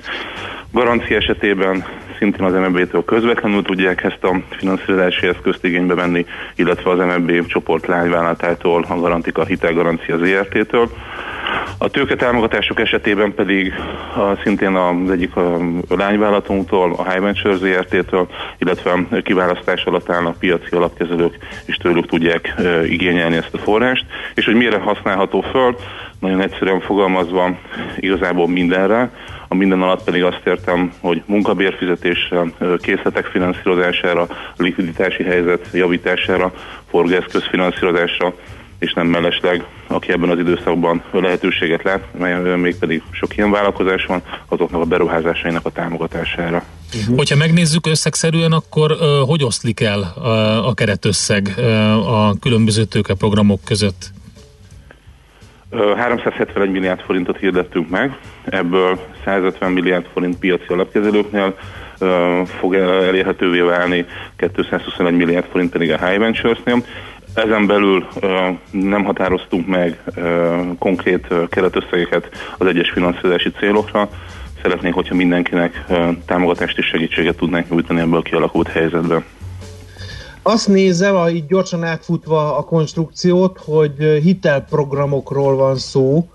Garancia 0.72 1.18
esetében 1.18 1.86
szintén 2.24 2.46
az 2.46 2.54
MNB-től 2.54 3.06
közvetlenül 3.06 3.62
tudják 3.62 4.04
ezt 4.04 4.24
a 4.24 4.42
finanszírozási 4.50 5.28
eszközt 5.28 5.66
igénybe 5.66 5.94
venni, 5.96 6.26
illetve 6.56 6.92
az 6.92 6.98
MNB 6.98 7.46
csoport 7.46 7.88
lányvállalatától, 7.88 8.86
a 8.90 9.00
Garantika 9.00 9.46
hitelgarancia 9.46 10.18
ZRT-től. 10.18 10.90
A 11.78 11.90
tőke 11.90 12.16
támogatások 12.16 12.80
esetében 12.80 13.34
pedig 13.34 13.74
a, 14.16 14.36
szintén 14.44 14.76
az 14.76 15.12
egyik 15.12 15.36
a 15.36 15.58
lányvállalatunktól, 15.90 16.94
a 16.98 17.10
High 17.10 17.22
Venture 17.22 17.56
ZRT-től, 17.56 18.28
illetve 18.58 19.06
kiválasztás 19.24 19.84
alatt 19.84 20.10
állnak 20.10 20.40
piaci 20.40 20.76
alapkezelők, 20.76 21.38
és 21.66 21.76
tőlük 21.76 22.06
tudják 22.06 22.54
e, 22.58 22.86
igényelni 22.86 23.36
ezt 23.36 23.54
a 23.54 23.58
forrást. 23.58 24.06
És 24.36 24.46
hogy 24.46 24.56
mire 24.56 24.78
használható 24.78 25.42
föl, 25.42 25.76
nagyon 26.20 26.42
egyszerűen 26.42 26.80
fogalmazva 26.80 27.58
igazából 27.96 28.48
mindenre, 28.48 29.10
a 29.54 29.56
minden 29.56 29.82
alatt 29.82 30.04
pedig 30.04 30.24
azt 30.24 30.42
értem, 30.46 30.94
hogy 31.00 31.22
munkabérfizetésre, 31.26 32.44
készletek 32.78 33.26
finanszírozására, 33.26 34.28
likviditási 34.58 35.24
helyzet 35.24 35.70
javítására, 35.74 36.54
forgászköz 36.90 37.44
finanszírozásra, 37.50 38.34
és 38.80 38.94
nem 38.94 39.08
mellesleg, 39.08 39.66
aki 39.88 40.12
ebben 40.12 40.30
az 40.30 40.40
időszakban 40.40 41.04
lehetőséget 41.12 41.84
lát, 41.84 42.04
mely 42.20 42.56
mégpedig 42.56 43.02
sok 43.12 43.38
ilyen 43.38 43.52
vállalkozás 43.52 44.06
van, 44.06 44.22
azoknak 44.48 44.82
a 44.82 44.86
beruházásainak 44.86 45.66
a 45.66 45.70
támogatására. 45.70 46.64
Uh-huh. 46.96 47.18
Hogyha 47.18 47.36
megnézzük 47.36 47.88
összegszerűen, 47.88 48.52
akkor 48.52 48.92
uh, 48.92 49.28
hogy 49.28 49.44
oszlik 49.44 49.80
el 49.80 50.14
uh, 50.18 50.68
a 50.68 50.74
keretösszeg 50.74 51.54
uh, 51.58 52.28
a 52.28 52.36
különböző 52.40 52.84
tőkeprogramok 52.84 53.60
között? 53.64 54.12
371 55.96 56.72
milliárd 56.72 57.00
forintot 57.00 57.38
hirdettünk 57.38 57.90
meg, 57.90 58.18
ebből 58.44 59.00
150 59.26 59.72
milliárd 59.72 60.06
forint 60.14 60.38
piaci 60.40 60.66
alapkezelőknél 60.68 61.56
fog 62.60 62.76
elérhetővé 62.76 63.60
válni, 63.60 64.06
221 64.36 65.16
milliárd 65.16 65.46
forint 65.52 65.72
pedig 65.72 65.92
a 65.92 66.08
High 66.08 66.20
Ventures-nél. 66.20 66.84
Ezen 67.34 67.68
belül 67.68 68.08
nem 68.72 69.04
határoztunk 69.04 69.68
meg 69.68 70.04
konkrét 70.80 71.28
keretösszegeket 71.50 72.30
az 72.58 72.68
egyes 72.68 72.90
finanszírozási 72.92 73.52
célokra. 73.52 74.10
Szeretnék, 74.62 74.94
hogyha 74.94 75.16
mindenkinek 75.16 75.86
támogatást 76.26 76.78
és 76.78 76.86
segítséget 76.86 77.36
tudnánk 77.38 77.70
nyújtani 77.70 78.00
ebből 78.00 78.20
a 78.20 78.22
kialakult 78.22 78.68
helyzetben. 78.68 79.24
Azt 80.44 80.68
nézem, 80.68 81.16
a, 81.16 81.30
így 81.30 81.46
gyorsan 81.46 81.84
átfutva 81.84 82.58
a 82.58 82.64
konstrukciót, 82.64 83.60
hogy 83.66 84.20
hitelprogramokról 84.24 85.56
van 85.56 85.76
szó 85.76 86.28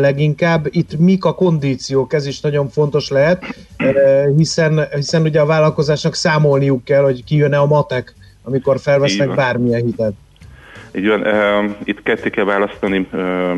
leginkább. 0.00 0.66
Itt 0.70 0.98
mik 0.98 1.24
a 1.24 1.34
kondíciók, 1.34 2.12
ez 2.12 2.26
is 2.26 2.40
nagyon 2.40 2.68
fontos 2.68 3.10
lehet, 3.10 3.44
hiszen, 4.36 4.88
hiszen 4.94 5.22
ugye 5.22 5.40
a 5.40 5.46
vállalkozásnak 5.46 6.14
számolniuk 6.14 6.84
kell, 6.84 7.02
hogy 7.02 7.24
kijön-e 7.24 7.58
a 7.58 7.66
matek, 7.66 8.14
amikor 8.42 8.80
felvesznek 8.80 9.34
bármilyen 9.34 9.84
hitelt. 9.84 10.14
Így 10.96 11.08
van, 11.08 11.24
itt 11.84 12.02
ketté 12.02 12.30
kell 12.30 12.44
választani 12.44 13.08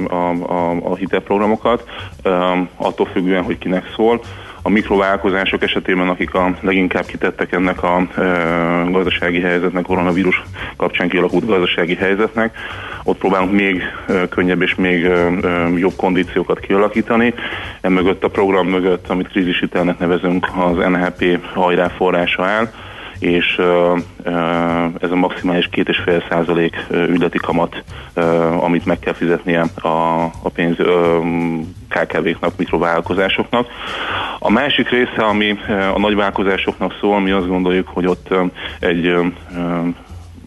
a, 0.08 0.30
a, 0.30 0.70
a 0.70 0.94
hitelprogramokat, 0.94 1.84
attól 2.76 3.06
függően, 3.06 3.42
hogy 3.42 3.58
kinek 3.58 3.92
szól 3.96 4.20
a 4.66 4.68
mikrovállalkozások 4.68 5.62
esetében, 5.62 6.08
akik 6.08 6.34
a 6.34 6.54
leginkább 6.60 7.06
kitettek 7.06 7.52
ennek 7.52 7.82
a 7.82 8.06
e, 8.16 8.22
gazdasági 8.90 9.40
helyzetnek, 9.40 9.84
koronavírus 9.84 10.42
kapcsán 10.76 11.08
kialakult 11.08 11.46
gazdasági 11.46 11.94
helyzetnek, 11.94 12.56
ott 13.04 13.18
próbálunk 13.18 13.52
még 13.52 13.82
e, 14.08 14.28
könnyebb 14.28 14.62
és 14.62 14.74
még 14.74 15.04
e, 15.04 15.08
e, 15.08 15.68
jobb 15.76 15.96
kondíciókat 15.96 16.60
kialakítani. 16.60 17.34
Emögött 17.80 18.24
a 18.24 18.28
program 18.28 18.66
mögött, 18.66 19.08
amit 19.08 19.28
krízisítelnek 19.28 19.98
nevezünk, 19.98 20.48
az 20.56 20.76
NHP 20.76 21.38
hajrá 21.54 21.88
forrása 21.88 22.44
áll, 22.44 22.68
és 23.18 23.60
ez 25.00 25.10
a 25.10 25.16
maximális 25.16 25.68
2,5 25.72 26.28
százalék 26.28 26.86
ügyleti 26.90 27.38
kamat, 27.38 27.82
amit 28.60 28.86
meg 28.86 28.98
kell 28.98 29.12
fizetnie 29.12 29.64
a 30.42 30.48
pénz 30.54 30.76
KKV-knak, 31.96 32.56
mikrovállalkozásoknak. 32.56 33.66
A 34.38 34.50
másik 34.50 34.88
része, 34.88 35.22
ami 35.22 35.58
a 35.94 35.98
nagyvállalkozásoknak 35.98 36.96
szól, 37.00 37.20
mi 37.20 37.30
azt 37.30 37.48
gondoljuk, 37.48 37.88
hogy 37.88 38.06
ott 38.06 38.34
egy 38.80 39.14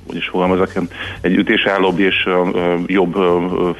hogy 0.09 0.17
is 0.17 0.27
fogalmazok, 0.27 0.71
egy 1.21 1.35
ütésállóbb 1.35 1.99
és 1.99 2.29
jobb 2.85 3.15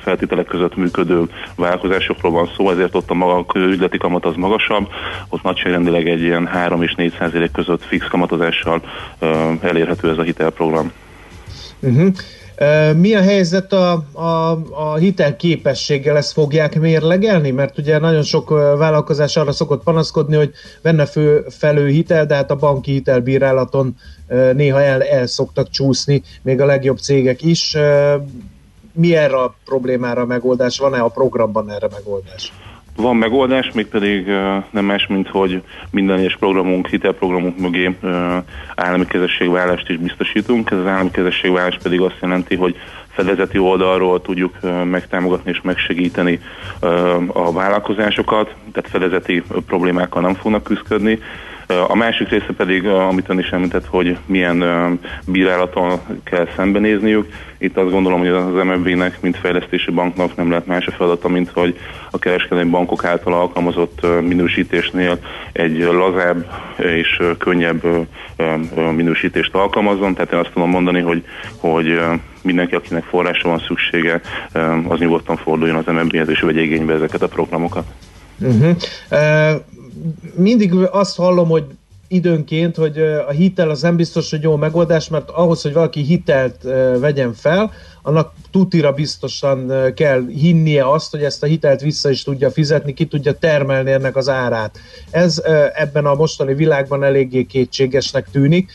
feltételek 0.01 0.45
között 0.45 0.75
működő 0.75 1.23
vállalkozásokról 1.55 2.31
van 2.31 2.49
szó, 2.55 2.69
ezért 2.69 2.95
ott 2.95 3.09
a 3.09 3.13
maga 3.13 3.45
üzleti 3.55 3.97
kamat 3.97 4.25
az 4.25 4.35
magasabb, 4.35 4.87
ott 5.29 5.43
nagyságrendileg 5.43 6.07
egy 6.07 6.21
ilyen 6.21 6.47
3 6.47 6.83
és 6.83 6.95
4 6.95 7.13
százalék 7.19 7.51
között 7.51 7.83
fix 7.83 8.07
kamatozással 8.07 8.81
elérhető 9.61 10.09
ez 10.09 10.17
a 10.17 10.23
hitelprogram. 10.23 10.91
Uh-huh. 11.79 12.13
Mi 12.95 13.15
a 13.15 13.21
helyzet 13.21 13.73
a, 13.73 13.91
a, 14.11 14.51
a 14.71 14.95
hitelképességgel? 14.95 16.17
Ezt 16.17 16.31
fogják 16.31 16.79
mérlegelni? 16.79 17.51
Mert 17.51 17.77
ugye 17.77 17.99
nagyon 17.99 18.23
sok 18.23 18.49
vállalkozás 18.77 19.37
arra 19.37 19.51
szokott 19.51 19.83
panaszkodni, 19.83 20.35
hogy 20.35 20.51
venne 20.81 21.05
fő 21.05 21.45
felő 21.49 21.87
hitel, 21.87 22.25
de 22.25 22.35
hát 22.35 22.51
a 22.51 22.55
banki 22.55 22.91
hitelbírálaton 22.91 23.95
néha 24.53 24.81
el, 24.81 25.03
el 25.03 25.27
szoktak 25.27 25.69
csúszni, 25.69 26.23
még 26.41 26.61
a 26.61 26.65
legjobb 26.65 26.97
cégek 26.97 27.41
is. 27.41 27.77
Mi 28.93 29.15
erre 29.15 29.37
a 29.37 29.55
problémára 29.65 30.25
megoldás? 30.25 30.79
Van-e 30.79 30.99
a 30.99 31.07
programban 31.07 31.71
erre 31.71 31.87
megoldás? 31.91 32.53
Van 32.99 33.15
megoldás, 33.15 33.71
mégpedig 33.71 34.25
nem 34.69 34.85
más, 34.85 35.07
mint 35.07 35.27
hogy 35.27 35.61
minden 35.91 36.17
egyes 36.17 36.37
programunk, 36.37 36.87
hitelprogramunk 36.87 37.57
mögé 37.59 37.97
állami 38.75 39.05
kezességvállást 39.05 39.89
is 39.89 39.97
biztosítunk. 39.97 40.71
Ez 40.71 40.77
az 40.77 40.85
állami 40.85 41.11
kezességvállás 41.11 41.77
pedig 41.83 42.01
azt 42.01 42.17
jelenti, 42.21 42.55
hogy 42.55 42.75
fedezeti 43.09 43.57
oldalról 43.57 44.21
tudjuk 44.21 44.57
megtámogatni 44.83 45.51
és 45.51 45.61
megsegíteni 45.61 46.39
a 47.27 47.51
vállalkozásokat, 47.51 48.55
tehát 48.71 48.89
fedezeti 48.89 49.43
problémákkal 49.67 50.21
nem 50.21 50.33
fognak 50.33 50.63
küzdködni, 50.63 51.19
a 51.87 51.95
másik 51.95 52.29
része 52.29 52.53
pedig, 52.57 52.87
amit 52.87 53.29
ön 53.29 53.39
is 53.39 53.49
említett, 53.49 53.85
hogy 53.85 54.17
milyen 54.25 54.63
bírálaton 55.25 55.99
kell 56.23 56.47
szembenézniük. 56.55 57.27
Itt 57.57 57.77
azt 57.77 57.91
gondolom, 57.91 58.19
hogy 58.19 58.27
az 58.27 58.53
MFB-nek, 58.53 59.21
mint 59.21 59.37
fejlesztési 59.37 59.91
banknak 59.91 60.35
nem 60.35 60.49
lehet 60.49 60.65
más 60.65 60.85
a 60.87 60.91
feladata, 60.91 61.27
mint 61.27 61.49
hogy 61.53 61.79
a 62.11 62.19
kereskedelmi 62.19 62.69
bankok 62.69 63.03
által 63.03 63.33
alkalmazott 63.33 64.05
minősítésnél 64.21 65.19
egy 65.51 65.77
lazább 65.77 66.51
és 66.77 67.21
könnyebb 67.37 68.07
minősítést 68.95 69.53
alkalmazzon. 69.53 70.13
Tehát 70.13 70.33
én 70.33 70.39
azt 70.39 70.51
tudom 70.53 70.69
mondani, 70.69 70.99
hogy, 70.99 71.23
hogy 71.57 71.99
mindenki, 72.41 72.75
akinek 72.75 73.03
forrásra 73.03 73.49
van 73.49 73.63
szüksége, 73.67 74.21
az 74.87 74.99
nyugodtan 74.99 75.37
forduljon 75.37 75.75
az 75.75 75.85
MNB-hez 75.85 76.29
és 76.29 76.39
vegye 76.39 76.61
igénybe 76.61 76.93
ezeket 76.93 77.21
a 77.21 77.27
programokat. 77.27 77.85
Uh-huh. 78.39 78.75
Uh, 79.11 79.61
mindig 80.35 80.73
azt 80.73 81.15
hallom, 81.15 81.49
hogy 81.49 81.65
időnként, 82.07 82.75
hogy 82.75 82.97
a 83.27 83.31
hitel 83.31 83.69
az 83.69 83.81
nem 83.81 83.95
biztos, 83.95 84.29
hogy 84.29 84.41
jó 84.41 84.55
megoldás, 84.55 85.09
mert 85.09 85.29
ahhoz, 85.29 85.61
hogy 85.61 85.73
valaki 85.73 86.01
hitelt 86.01 86.63
vegyen 86.99 87.33
fel, 87.33 87.71
annak 88.01 88.33
tutira 88.51 88.91
biztosan 88.91 89.71
kell 89.93 90.27
hinnie 90.27 90.91
azt, 90.91 91.11
hogy 91.11 91.23
ezt 91.23 91.43
a 91.43 91.45
hitelt 91.45 91.81
vissza 91.81 92.09
is 92.09 92.23
tudja 92.23 92.51
fizetni, 92.51 92.93
ki 92.93 93.05
tudja 93.05 93.33
termelni 93.33 93.91
ennek 93.91 94.15
az 94.15 94.29
árát. 94.29 94.79
Ez 95.11 95.41
ebben 95.73 96.05
a 96.05 96.15
mostani 96.15 96.53
világban 96.53 97.03
eléggé 97.03 97.43
kétségesnek 97.43 98.29
tűnik. 98.31 98.71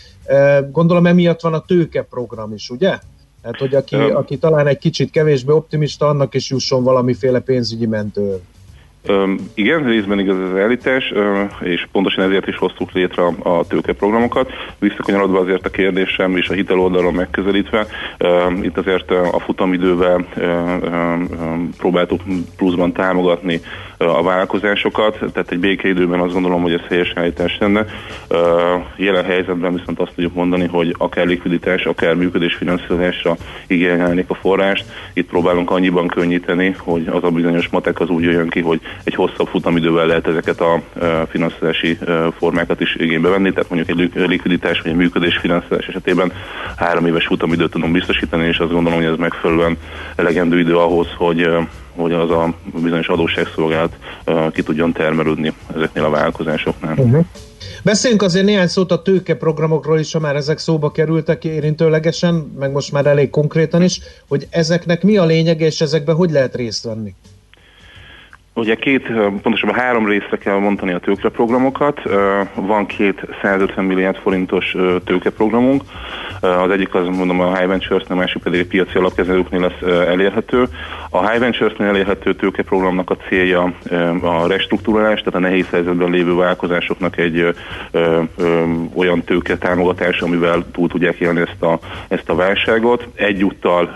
Gondolom 0.70 1.06
emiatt 1.06 1.40
van 1.40 1.54
a 1.54 1.64
tőkeprogram 1.64 2.52
is, 2.52 2.70
ugye? 2.70 2.98
Tehát, 3.42 3.58
hogy 3.58 3.74
aki, 3.74 3.94
aki 3.94 4.38
talán 4.38 4.66
egy 4.66 4.78
kicsit 4.78 5.10
kevésbé 5.10 5.52
optimista, 5.52 6.08
annak 6.08 6.34
is 6.34 6.50
jusson 6.50 6.82
valamiféle 6.82 7.40
pénzügyi 7.40 7.86
mentő. 7.86 8.40
Um, 9.08 9.36
igen, 9.54 9.84
részben 9.84 10.18
igaz 10.18 10.38
az 10.38 10.58
állítás, 10.58 11.10
uh, 11.10 11.50
és 11.60 11.86
pontosan 11.92 12.24
ezért 12.24 12.46
is 12.46 12.56
hoztuk 12.56 12.92
létre 12.92 13.22
a, 13.22 13.58
a 13.58 13.66
tőkeprogramokat. 13.66 14.50
Visszakanyarodva 14.78 15.38
azért 15.38 15.66
a 15.66 15.70
kérdésem 15.70 16.36
és 16.36 16.48
a 16.48 16.54
hitel 16.54 16.78
oldalon 16.78 17.14
megközelítve, 17.14 17.86
uh, 18.18 18.64
itt 18.64 18.78
azért 18.78 19.10
a 19.10 19.38
futamidővel 19.38 20.26
uh, 20.36 20.44
uh, 20.82 21.60
próbáltuk 21.78 22.20
pluszban 22.56 22.92
támogatni 22.92 23.60
a 23.98 24.22
vállalkozásokat, 24.22 25.18
tehát 25.32 25.50
egy 25.50 25.58
békeidőben 25.58 26.20
azt 26.20 26.32
gondolom, 26.32 26.62
hogy 26.62 26.72
ez 26.72 26.86
helyes 26.88 27.12
állítás 27.14 27.56
lenne. 27.60 27.84
Jelen 28.96 29.24
helyzetben 29.24 29.74
viszont 29.74 30.00
azt 30.00 30.12
tudjuk 30.14 30.34
mondani, 30.34 30.66
hogy 30.66 30.94
akár 30.98 31.26
likviditás, 31.26 31.84
akár 31.84 32.14
működésfinanszírozásra 32.14 33.36
igényelnék 33.66 34.30
a 34.30 34.34
forrást. 34.34 34.84
Itt 35.12 35.28
próbálunk 35.28 35.70
annyiban 35.70 36.06
könnyíteni, 36.06 36.76
hogy 36.78 37.06
az 37.06 37.24
a 37.24 37.30
bizonyos 37.30 37.68
matek 37.68 38.00
az 38.00 38.08
úgy 38.08 38.22
jön 38.22 38.48
ki, 38.48 38.60
hogy 38.60 38.80
egy 39.04 39.14
hosszabb 39.14 39.46
futamidővel 39.46 40.06
lehet 40.06 40.26
ezeket 40.26 40.60
a 40.60 40.80
finanszírozási 41.28 41.98
formákat 42.38 42.80
is 42.80 42.94
igénybe 42.94 43.28
venni, 43.28 43.52
tehát 43.52 43.70
mondjuk 43.70 44.00
egy 44.14 44.28
likviditás 44.28 44.80
vagy 44.80 44.90
egy 44.90 44.96
működésfinanszírozás 44.96 45.86
esetében 45.86 46.32
három 46.76 47.06
éves 47.06 47.26
futamidőt 47.26 47.70
tudunk 47.70 47.92
biztosítani, 47.92 48.46
és 48.46 48.58
azt 48.58 48.72
gondolom, 48.72 48.98
hogy 48.98 49.08
ez 49.08 49.16
megfelelően 49.16 49.76
elegendő 50.16 50.58
idő 50.58 50.76
ahhoz, 50.76 51.08
hogy 51.16 51.48
hogy 51.96 52.12
az 52.12 52.30
a 52.30 52.54
bizonyos 52.82 53.08
adósságszolgálat 53.08 53.96
ki 54.52 54.62
tudjon 54.62 54.92
termelődni 54.92 55.52
ezeknél 55.74 56.04
a 56.04 56.10
vállalkozásoknál. 56.10 56.94
Uh-huh. 56.98 57.24
Beszéljünk 57.82 58.22
azért 58.22 58.44
néhány 58.44 58.66
szót 58.66 58.92
a 58.92 59.02
tőkeprogramokról 59.02 59.98
is, 59.98 60.12
ha 60.12 60.18
már 60.18 60.36
ezek 60.36 60.58
szóba 60.58 60.90
kerültek 60.90 61.44
érintőlegesen, 61.44 62.34
meg 62.58 62.72
most 62.72 62.92
már 62.92 63.06
elég 63.06 63.30
konkrétan 63.30 63.82
is, 63.82 64.00
hogy 64.28 64.46
ezeknek 64.50 65.02
mi 65.02 65.16
a 65.16 65.24
lényege, 65.24 65.66
és 65.66 65.80
ezekben 65.80 66.14
hogy 66.14 66.30
lehet 66.30 66.54
részt 66.54 66.84
venni? 66.84 67.14
Ugye 68.56 68.74
két, 68.74 69.06
pontosabban 69.42 69.74
három 69.74 70.08
részre 70.08 70.36
kell 70.36 70.58
mondani 70.58 70.92
a 70.92 70.98
tőkeprogramokat. 70.98 72.00
Van 72.54 72.86
két 72.86 73.26
150 73.42 73.84
milliárd 73.84 74.16
forintos 74.16 74.76
tőkeprogramunk. 75.04 75.82
Az 76.40 76.70
egyik 76.70 76.94
az 76.94 77.06
mondom 77.06 77.40
a 77.40 77.56
High 77.56 77.68
Ventures, 77.68 78.02
a 78.08 78.14
másik 78.14 78.42
pedig 78.42 78.60
a 78.60 78.66
piaci 78.68 78.98
alapkezelőknél 78.98 79.60
lesz 79.60 80.06
elérhető. 80.08 80.64
A 81.10 81.28
High 81.28 81.40
Ventures-nél 81.40 81.88
elérhető 81.88 82.34
tőkeprogramnak 82.34 83.10
a 83.10 83.16
célja 83.28 83.72
a 84.22 84.46
restruktúrálás, 84.46 85.18
tehát 85.18 85.34
a 85.34 85.48
nehéz 85.48 85.68
helyzetben 85.70 86.10
lévő 86.10 86.34
vállalkozásoknak 86.34 87.18
egy 87.18 87.54
olyan 88.94 89.22
tőke 89.22 89.56
támogatás, 89.56 90.20
amivel 90.20 90.64
túl 90.72 90.88
tudják 90.88 91.18
élni 91.18 91.40
ezt 91.40 91.62
a, 91.62 91.78
ezt 92.08 92.28
a 92.28 92.34
válságot. 92.34 93.08
Egyúttal 93.14 93.92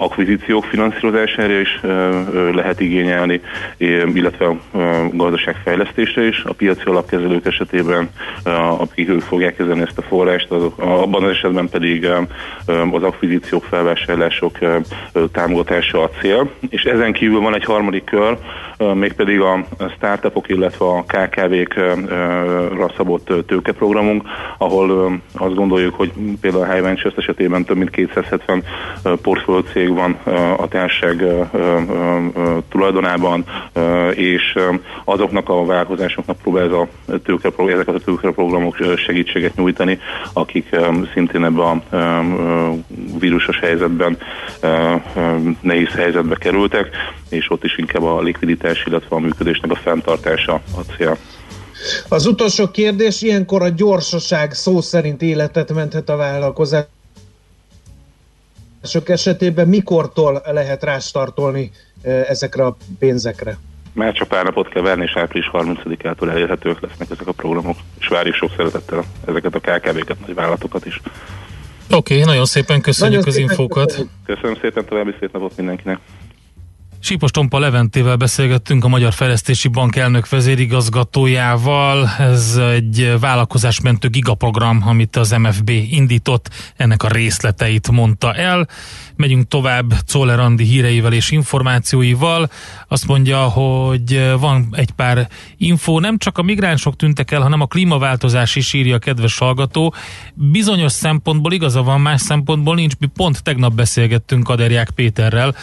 akvizíciók 0.00 0.64
finanszírozására 0.64 1.60
is 1.60 1.80
lehet 2.52 2.80
igényelni, 2.80 3.40
illetve 4.14 4.46
a 4.46 4.56
gazdaságfejlesztésre 5.12 6.26
is. 6.26 6.42
A 6.44 6.52
piaci 6.52 6.82
alapkezelők 6.84 7.46
esetében, 7.46 8.10
akik 8.78 9.08
ők 9.08 9.20
fogják 9.20 9.56
kezelni 9.56 9.80
ezt 9.80 9.98
a 9.98 10.02
forrást, 10.02 10.50
azok, 10.50 10.78
abban 10.78 11.22
az 11.22 11.30
esetben 11.30 11.68
pedig 11.68 12.06
az 12.66 13.02
akvizíciók, 13.02 13.64
felvásárlások 13.64 14.58
támogatása 15.32 16.02
a 16.02 16.10
cél. 16.20 16.50
És 16.68 16.82
ezen 16.82 17.12
kívül 17.12 17.40
van 17.40 17.54
egy 17.54 17.64
harmadik 17.64 18.04
kör, 18.04 18.38
mégpedig 18.94 19.40
a 19.40 19.64
startupok, 19.96 20.48
illetve 20.48 20.84
a 20.84 21.04
KKV-kra 21.06 22.90
szabott 22.96 23.32
tőkeprogramunk, 23.46 24.22
ahol 24.58 25.20
azt 25.34 25.54
gondoljuk, 25.54 25.94
hogy 25.94 26.12
például 26.40 26.62
a 26.62 26.72
High 26.72 26.82
Ventures 26.82 27.16
esetében 27.16 27.64
több 27.64 27.76
mint 27.76 27.90
270 27.90 28.64
portfólió 29.22 29.60
cég 29.60 29.89
van 29.94 30.12
a 30.56 30.68
társaság 30.68 31.24
tulajdonában, 32.68 33.44
és 34.14 34.58
azoknak 35.04 35.48
a 35.48 35.64
vállalkozásoknak 35.64 36.36
próbál 36.36 36.64
ez 36.64 36.72
a 36.72 36.88
tőke, 37.24 37.50
ezeket 37.56 37.94
a 37.94 37.98
tőkeprogramok 37.98 38.76
segítséget 38.96 39.56
nyújtani, 39.56 39.98
akik 40.32 40.76
szintén 41.14 41.44
ebben 41.44 41.64
a 41.64 41.82
vírusos 43.18 43.58
helyzetben 43.58 44.18
nehéz 45.60 45.88
helyzetbe 45.88 46.36
kerültek, 46.36 46.88
és 47.28 47.50
ott 47.50 47.64
is 47.64 47.78
inkább 47.78 48.02
a 48.02 48.20
likviditás, 48.20 48.84
illetve 48.86 49.16
a 49.16 49.18
működésnek 49.18 49.70
a 49.70 49.76
fenntartása 49.76 50.52
a 50.52 50.92
cél. 50.96 51.16
Az 52.08 52.26
utolsó 52.26 52.70
kérdés, 52.70 53.22
ilyenkor 53.22 53.62
a 53.62 53.68
gyorsaság 53.68 54.52
szó 54.52 54.80
szerint 54.80 55.22
életet 55.22 55.72
menthet 55.74 56.08
a 56.08 56.16
vállalkozás 56.16 56.84
sok 58.82 59.08
esetében 59.08 59.68
mikortól 59.68 60.42
lehet 60.44 60.82
rástartolni 60.82 61.70
ezekre 62.02 62.64
a 62.64 62.76
pénzekre? 62.98 63.58
Már 63.92 64.12
csak 64.12 64.28
pár 64.28 64.44
napot 64.44 64.68
kell 64.68 64.82
várni, 64.82 65.02
és 65.02 65.16
április 65.16 65.50
30-ától 65.52 66.30
elérhetők 66.30 66.80
lesznek 66.80 67.10
ezek 67.10 67.26
a 67.26 67.32
programok, 67.32 67.76
és 68.00 68.06
várjuk 68.06 68.34
sok 68.34 68.50
szeretettel 68.56 69.04
ezeket 69.26 69.54
a 69.54 69.58
KKV-ket, 69.58 70.20
nagy 70.20 70.34
vállalatokat 70.34 70.86
is. 70.86 71.00
Oké, 71.90 72.14
okay, 72.14 72.26
nagyon 72.26 72.44
szépen 72.44 72.80
köszönjük 72.80 73.24
nagyon 73.24 73.28
az 73.28 73.34
szépen 73.34 73.50
infókat. 73.50 73.86
Köszönjük. 73.86 74.10
Köszönöm 74.26 74.56
szépen, 74.60 74.84
további 74.84 75.14
szép 75.20 75.32
napot 75.32 75.56
mindenkinek. 75.56 75.98
Sípos 77.02 77.30
Tompa 77.30 77.58
Leventével 77.58 78.16
beszélgettünk 78.16 78.84
a 78.84 78.88
Magyar 78.88 79.12
Fejlesztési 79.12 79.68
Bank 79.68 79.96
elnök 79.96 80.28
vezérigazgatójával. 80.28 82.08
Ez 82.18 82.56
egy 82.56 83.14
vállalkozásmentő 83.20 84.08
gigaprogram, 84.08 84.82
amit 84.86 85.16
az 85.16 85.30
MFB 85.30 85.68
indított, 85.68 86.50
ennek 86.76 87.02
a 87.02 87.08
részleteit 87.08 87.90
mondta 87.90 88.34
el. 88.34 88.68
Megyünk 89.16 89.48
tovább 89.48 89.92
Czoller 90.04 90.38
Andi 90.38 90.64
híreivel 90.64 91.12
és 91.12 91.30
információival. 91.30 92.50
Azt 92.88 93.06
mondja, 93.06 93.38
hogy 93.38 94.32
van 94.38 94.68
egy 94.72 94.90
pár 94.90 95.28
info, 95.56 95.98
nem 95.98 96.18
csak 96.18 96.38
a 96.38 96.42
migránsok 96.42 96.96
tűntek 96.96 97.30
el, 97.30 97.40
hanem 97.40 97.60
a 97.60 97.66
klímaváltozás 97.66 98.56
is 98.56 98.72
írja 98.72 98.94
a 98.94 98.98
kedves 98.98 99.38
hallgató. 99.38 99.94
Bizonyos 100.34 100.92
szempontból 100.92 101.52
igaza 101.52 101.82
van, 101.82 102.00
más 102.00 102.20
szempontból 102.20 102.74
nincs. 102.74 102.92
Mi 102.98 103.06
pont 103.06 103.42
tegnap 103.42 103.74
beszélgettünk 103.74 104.44
Kaderják 104.44 104.90
Péterrel, 104.90 105.54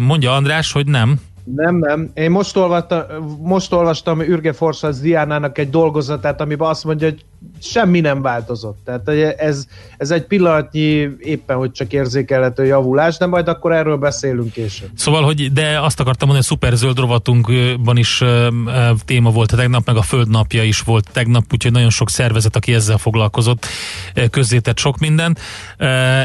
mondja 0.00 0.32
András, 0.32 0.72
hogy 0.72 0.86
nem. 0.86 1.20
Nem, 1.44 1.76
nem. 1.76 2.10
Én 2.14 2.30
most, 2.30 2.56
olvasta, 2.56 3.06
most 3.42 3.72
olvastam 3.72 4.20
Ürge 4.20 4.52
Forsasz 4.52 5.00
Diánának 5.00 5.58
egy 5.58 5.70
dolgozatát, 5.70 6.40
amiben 6.40 6.68
azt 6.68 6.84
mondja, 6.84 7.08
hogy 7.08 7.24
semmi 7.62 8.00
nem 8.00 8.22
változott. 8.22 8.78
Tehát 8.84 9.08
ez, 9.38 9.66
ez 9.96 10.10
egy 10.10 10.22
pillanatnyi 10.22 11.08
éppen, 11.18 11.56
hogy 11.56 11.72
csak 11.72 11.92
érzékelhető 11.92 12.64
javulás, 12.64 13.16
de 13.16 13.26
majd 13.26 13.48
akkor 13.48 13.72
erről 13.72 13.96
beszélünk 13.96 14.52
később. 14.52 14.88
Szóval, 14.94 15.22
hogy 15.22 15.52
de 15.52 15.80
azt 15.80 16.00
akartam 16.00 16.28
mondani, 16.28 16.46
hogy 16.48 16.58
szuper 16.58 16.76
zöld 16.76 16.98
rovatunkban 16.98 17.96
is 17.96 18.22
téma 19.04 19.30
volt 19.30 19.56
tegnap, 19.56 19.86
meg 19.86 19.96
a 19.96 20.02
földnapja 20.02 20.62
is 20.62 20.80
volt 20.80 21.08
tegnap, 21.12 21.44
úgyhogy 21.52 21.72
nagyon 21.72 21.90
sok 21.90 22.10
szervezet, 22.10 22.56
aki 22.56 22.74
ezzel 22.74 22.98
foglalkozott, 22.98 23.66
közzétett 24.30 24.78
sok 24.78 24.98
mindent 24.98 25.40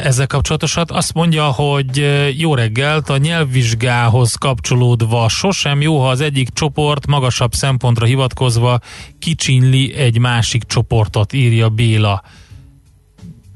ezzel 0.04 0.28
kapcsolatosat. 0.28 0.92
Azt 0.92 1.14
mondja, 1.14 1.44
hogy 1.44 2.06
jó 2.38 2.56
reggelt, 2.56 3.10
a 3.10 3.18
nyelvvizsgához 3.18 4.36
kapcsolódva 4.36 5.30
sosem 5.30 5.82
jó, 5.82 6.00
ha 6.00 6.10
az 6.10 6.22
egyik 6.22 6.50
csoport 6.50 7.08
magasabb 7.08 7.54
szempontra 7.54 8.06
hivatkozva 8.06 8.80
kicsinli 9.20 9.94
egy 9.94 10.20
másik 10.20 10.64
csoportot, 11.06 11.34
írja 11.34 11.70
Béla. 11.70 12.22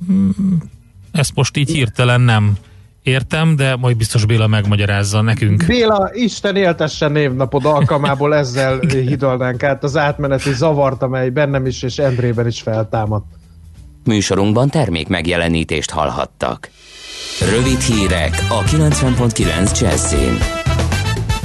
Hmm, 0.06 0.58
ezt 1.12 1.36
most 1.36 1.58
így 1.58 1.70
hirtelen 1.72 2.22
nem 2.22 2.54
értem, 3.04 3.56
de 3.56 3.76
majd 3.76 3.97
biztos 3.97 4.26
Béla 4.26 4.47
megmagyarázza 4.47 5.22
nekünk. 5.22 5.66
Béla, 5.66 6.10
Isten 6.14 6.56
éltesse 6.56 7.08
névnapod 7.08 7.66
alkalmából 7.66 8.36
ezzel 8.36 8.80
hidalnánk 9.12 9.64
át 9.64 9.84
az 9.84 9.97
átmeneti 9.97 10.54
zavart, 10.54 11.02
amely 11.02 11.30
bennem 11.30 11.66
is 11.66 11.84
és 11.84 11.97
Endrében 11.97 12.47
is 12.47 12.62
feltámadt. 12.62 13.26
Műsorunkban 14.04 14.70
termék 14.70 15.08
megjelenítést 15.08 15.89
hallhattak. 15.89 16.70
Rövid 17.56 17.80
hírek 17.80 18.45
a 18.50 18.64
90.9 18.64 19.80
Jazzin. 19.80 20.59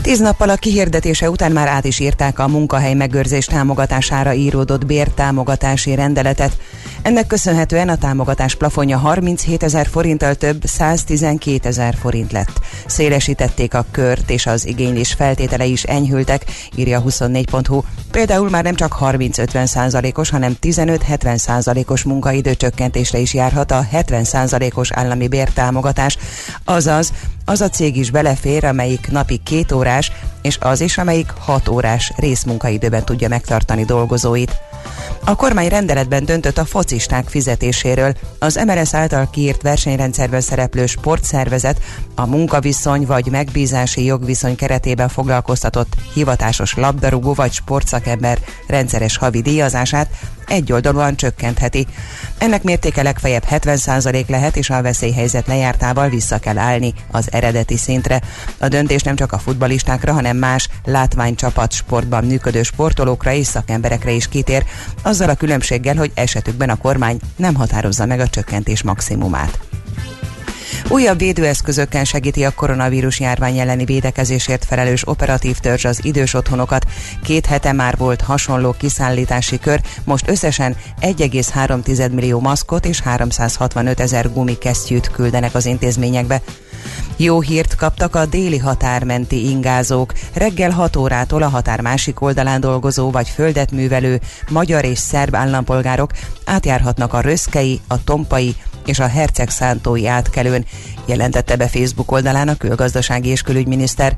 Tíz 0.05 0.19
nappal 0.19 0.49
a 0.49 0.57
kihirdetése 0.57 1.31
után 1.31 1.53
már 1.53 1.69
át 1.69 1.85
is 1.85 1.99
írták 1.99 2.39
a 2.39 2.49
munkahely 2.49 2.95
megőrzés 2.95 3.45
támogatására 3.45 4.33
íródott 4.33 4.87
bértámogatási 4.87 5.95
rendeletet. 5.95 6.57
Ennek 7.03 7.27
köszönhetően 7.27 7.89
a 7.89 7.97
támogatás 7.97 8.55
plafonja 8.55 8.99
37 8.99 9.63
ezer 9.63 9.87
forinttal 9.87 10.35
több 10.35 10.65
112 10.65 11.69
ezer 11.69 11.95
forint 11.95 12.33
lett. 12.33 12.61
Szélesítették 12.87 13.75
a 13.75 13.85
kört, 13.91 14.31
és 14.31 14.47
az 14.47 14.67
igénylés 14.67 15.13
feltételei 15.13 15.71
is 15.71 15.83
enyhültek, 15.83 16.45
írja 16.75 17.03
24.hu. 17.03 17.83
Például 18.11 18.51
már 18.51 18.63
nem 18.63 18.75
csak 18.75 18.97
30-50 19.01 19.67
százalékos, 19.67 20.31
hanem 20.31 20.57
15-70 20.63 21.37
százalékos 21.37 22.03
munkaidő 22.03 22.55
csökkentésre 22.55 23.19
is 23.19 23.35
járhat 23.35 23.71
a 23.71 23.87
70 23.91 24.25
százalékos 24.25 24.93
állami 24.93 25.29
bértámogatás. 25.29 26.19
Azaz, 26.65 27.13
az 27.45 27.61
a 27.61 27.69
cég 27.69 27.97
is 27.97 28.11
belefér, 28.11 28.65
amelyik 28.65 29.11
napi 29.11 29.41
két 29.45 29.73
órás, 29.95 30.13
és 30.43 30.59
az 30.61 30.81
is, 30.81 30.99
amelyik 30.99 31.31
hat 31.39 31.69
órás 31.69 32.13
részmunkaidőben 32.17 33.05
tudja 33.05 33.29
megtartani 33.29 33.85
dolgozóit. 33.85 34.57
A 35.25 35.35
kormány 35.35 35.69
rendeletben 35.69 36.25
döntött 36.25 36.59
a 36.59 36.65
focisták 36.65 37.29
fizetéséről. 37.29 38.15
Az 38.39 38.61
MRS 38.67 38.95
által 38.95 39.31
kiírt 39.31 39.63
versenyrendszerben 39.63 40.41
szereplő 40.41 40.87
sportszervezet 40.87 41.81
a 42.15 42.27
munkaviszony 42.27 43.07
vagy 43.07 43.31
megbízási 43.31 44.05
jogviszony 44.05 44.57
keretében 44.57 45.09
foglalkoztatott 45.09 45.93
hivatásos 46.15 46.75
labdarúgó 46.75 47.33
vagy 47.33 47.53
sportszakember 47.53 48.39
rendszeres 48.67 49.17
havi 49.17 49.41
díjazását 49.41 50.09
egyoldalúan 50.47 51.17
csökkentheti. 51.17 51.87
Ennek 52.39 52.63
mértéke 52.63 53.03
legfeljebb 53.03 53.45
70% 53.51 54.27
lehet, 54.27 54.57
és 54.57 54.71
a 54.71 54.83
veszélyhelyzet 54.83 55.47
lejártával 55.47 56.09
vissza 56.09 56.39
kell 56.39 56.59
állni 56.59 56.95
az 57.11 57.33
eredeti 57.33 57.77
szintre. 57.77 58.21
A 58.59 58.69
döntés 58.69 59.03
nem 59.03 59.17
csak 59.17 59.33
a 59.33 59.39
futbalistákra, 59.39 60.13
hanem 60.13 60.37
más 60.37 60.69
látványcsapat 60.85 61.73
sportban 61.73 62.25
működő 62.25 62.63
sportolókra 62.63 63.33
és 63.33 63.47
szakemberekre 63.47 64.11
is 64.11 64.29
kitér, 64.29 64.65
azzal 65.03 65.29
a 65.29 65.35
különbséggel, 65.35 65.97
hogy 65.97 66.11
esetükben 66.15 66.71
a 66.71 66.77
kormány 66.77 67.21
nem 67.37 67.55
határozza 67.55 68.07
meg 68.07 68.21
a 68.21 68.29
csökkentés 68.29 68.83
maximumát. 68.83 69.59
Újabb 70.89 71.19
védőeszközökkel 71.19 72.05
segíti 72.05 72.45
a 72.45 72.51
koronavírus 72.51 73.21
járvány 73.21 73.59
elleni 73.59 73.85
védekezésért 73.85 74.65
felelős 74.65 75.09
operatív 75.09 75.59
törzs 75.59 75.85
az 75.85 76.05
idős 76.05 76.35
otthonokat. 76.35 76.87
Két 77.23 77.47
hete 77.47 77.73
már 77.73 77.97
volt 77.97 78.21
hasonló 78.21 78.75
kiszállítási 78.79 79.59
kör, 79.59 79.81
most 80.05 80.29
összesen 80.29 80.77
1,3 81.01 82.13
millió 82.13 82.41
maszkot 82.41 82.87
és 82.87 83.01
365 83.01 84.01
ezer 84.01 84.33
gumikesztyűt 84.33 85.11
küldenek 85.11 85.55
az 85.55 85.67
intézményekbe. 85.67 86.43
Jó 87.17 87.41
hírt 87.41 87.75
kaptak 87.75 88.15
a 88.15 88.27
déli 88.27 88.59
határmenti 88.59 89.49
ingázók. 89.49 90.13
Reggel 90.33 90.71
6 90.71 90.97
órától 90.97 91.43
a 91.43 91.49
határ 91.49 91.81
másik 91.81 92.21
oldalán 92.21 92.61
dolgozó 92.61 93.11
vagy 93.11 93.29
földet 93.29 93.71
művelő 93.71 94.21
magyar 94.49 94.85
és 94.85 94.99
szerb 94.99 95.35
állampolgárok 95.35 96.11
átjárhatnak 96.45 97.13
a 97.13 97.21
röszkei, 97.21 97.81
a 97.89 98.05
tompai 98.05 98.57
és 98.87 98.99
a 98.99 99.07
Herceg 99.07 99.51
Szántói 99.51 100.07
átkelőn, 100.07 100.65
jelentette 101.07 101.57
be 101.57 101.69
Facebook 101.69 102.13
oldalán 102.13 102.49
a 102.49 102.57
külgazdasági 102.57 103.29
és 103.29 103.43
külügyminiszter. 103.43 104.17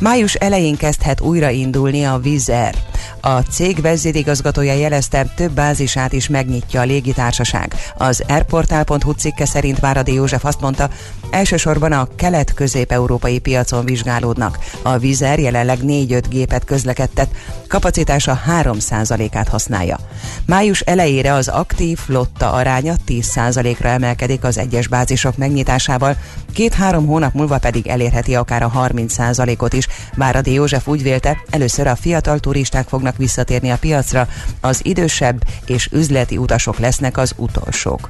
Május 0.00 0.34
elején 0.34 0.76
kezdhet 0.76 1.20
újraindulni 1.20 2.04
a 2.04 2.18
Vizer. 2.18 2.74
A 3.20 3.38
cég 3.38 3.80
vezérigazgatója 3.80 4.72
jelezte, 4.72 5.26
több 5.36 5.52
bázisát 5.52 6.12
is 6.12 6.28
megnyitja 6.28 6.80
a 6.80 6.84
légitársaság. 6.84 7.74
Az 7.96 8.22
airportál.hu 8.28 9.12
cikke 9.12 9.46
szerint 9.46 9.78
Váradi 9.78 10.12
József 10.12 10.44
azt 10.44 10.60
mondta, 10.60 10.90
elsősorban 11.30 11.92
a 11.92 11.99
kelet-közép-európai 12.16 13.38
piacon 13.38 13.84
vizsgálódnak. 13.84 14.58
A 14.82 14.98
Vizer 14.98 15.38
jelenleg 15.38 15.78
4-5 15.82 16.22
gépet 16.28 16.64
közlekedtet, 16.64 17.28
kapacitása 17.68 18.40
3%-át 18.62 19.48
használja. 19.48 19.98
Május 20.46 20.80
elejére 20.80 21.32
az 21.32 21.48
aktív 21.48 21.98
flotta 21.98 22.52
aránya 22.52 22.94
10%-ra 23.08 23.88
emelkedik 23.88 24.44
az 24.44 24.58
egyes 24.58 24.88
bázisok 24.88 25.36
megnyitásával, 25.36 26.16
két-három 26.52 27.06
hónap 27.06 27.34
múlva 27.34 27.58
pedig 27.58 27.86
elérheti 27.86 28.34
akár 28.34 28.62
a 28.62 28.72
30%-ot 28.76 29.72
is. 29.72 29.86
Váradi 30.14 30.52
József 30.52 30.88
úgy 30.88 31.02
vélte, 31.02 31.38
először 31.50 31.86
a 31.86 31.96
fiatal 31.96 32.38
turisták 32.38 32.88
fognak 32.88 33.16
visszatérni 33.16 33.70
a 33.70 33.78
piacra, 33.78 34.28
az 34.60 34.80
idősebb 34.82 35.42
és 35.66 35.88
üzleti 35.92 36.36
utasok 36.36 36.78
lesznek 36.78 37.16
az 37.16 37.32
utolsók. 37.36 38.08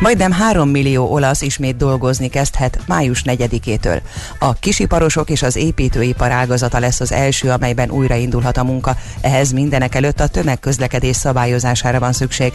Majdnem 0.00 0.32
3 0.32 0.68
millió 0.68 1.12
olasz 1.12 1.42
ismét 1.42 1.76
dolgozni 1.76 2.28
kezdhet 2.28 2.78
május 2.86 3.22
4-től. 3.26 4.00
A 4.38 4.52
kisiparosok 4.52 5.30
és 5.30 5.42
az 5.42 5.56
építőipar 5.56 6.30
ágazata 6.30 6.78
lesz 6.78 7.00
az 7.00 7.12
első, 7.12 7.50
amelyben 7.50 7.90
újraindulhat 7.90 8.56
a 8.56 8.64
munka. 8.64 8.96
Ehhez 9.20 9.52
mindenek 9.52 9.94
előtt 9.94 10.20
a 10.20 10.26
tömegközlekedés 10.26 11.16
szabályozására 11.16 11.98
van 11.98 12.12
szükség. 12.12 12.52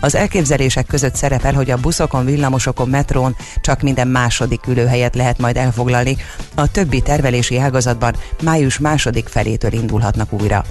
Az 0.00 0.14
elképzelések 0.14 0.86
között 0.86 1.14
szerepel, 1.14 1.54
hogy 1.54 1.70
a 1.70 1.76
buszokon, 1.76 2.24
villamosokon, 2.24 2.88
metrón 2.88 3.36
csak 3.60 3.82
minden 3.82 4.08
második 4.08 4.66
ülőhelyet 4.66 5.14
lehet 5.14 5.38
majd 5.38 5.56
elfoglalni. 5.56 6.16
A 6.54 6.70
többi 6.70 7.00
tervelési 7.00 7.58
ágazatban 7.58 8.16
május 8.42 8.78
második 8.78 9.28
felétől 9.28 9.72
indulhatnak 9.72 10.32
újra. 10.32 10.64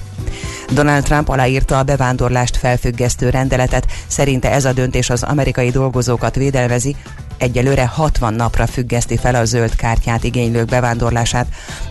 Donald 0.72 1.03
Trump 1.03 1.30
aláírta 1.30 1.78
a 1.78 1.84
bevándorlást 1.84 2.57
felfüggesztő 2.57 3.30
rendeletet, 3.30 3.86
szerinte 4.07 4.51
ez 4.51 4.66
a 4.66 4.74
döntés 4.74 5.09
az 5.09 5.24
amerikai 5.24 5.72
dolgozókat 6.06 6.36
védelmezi, 6.36 6.95
egyelőre 7.38 7.86
60 7.86 8.34
napra 8.34 8.68
függeszti 8.68 9.18
fel 9.18 9.36
a 9.36 9.45
zöld 9.45 9.76
kártyát 9.76 10.24
igénylők 10.24 10.66
bevándorlását, 10.66 11.47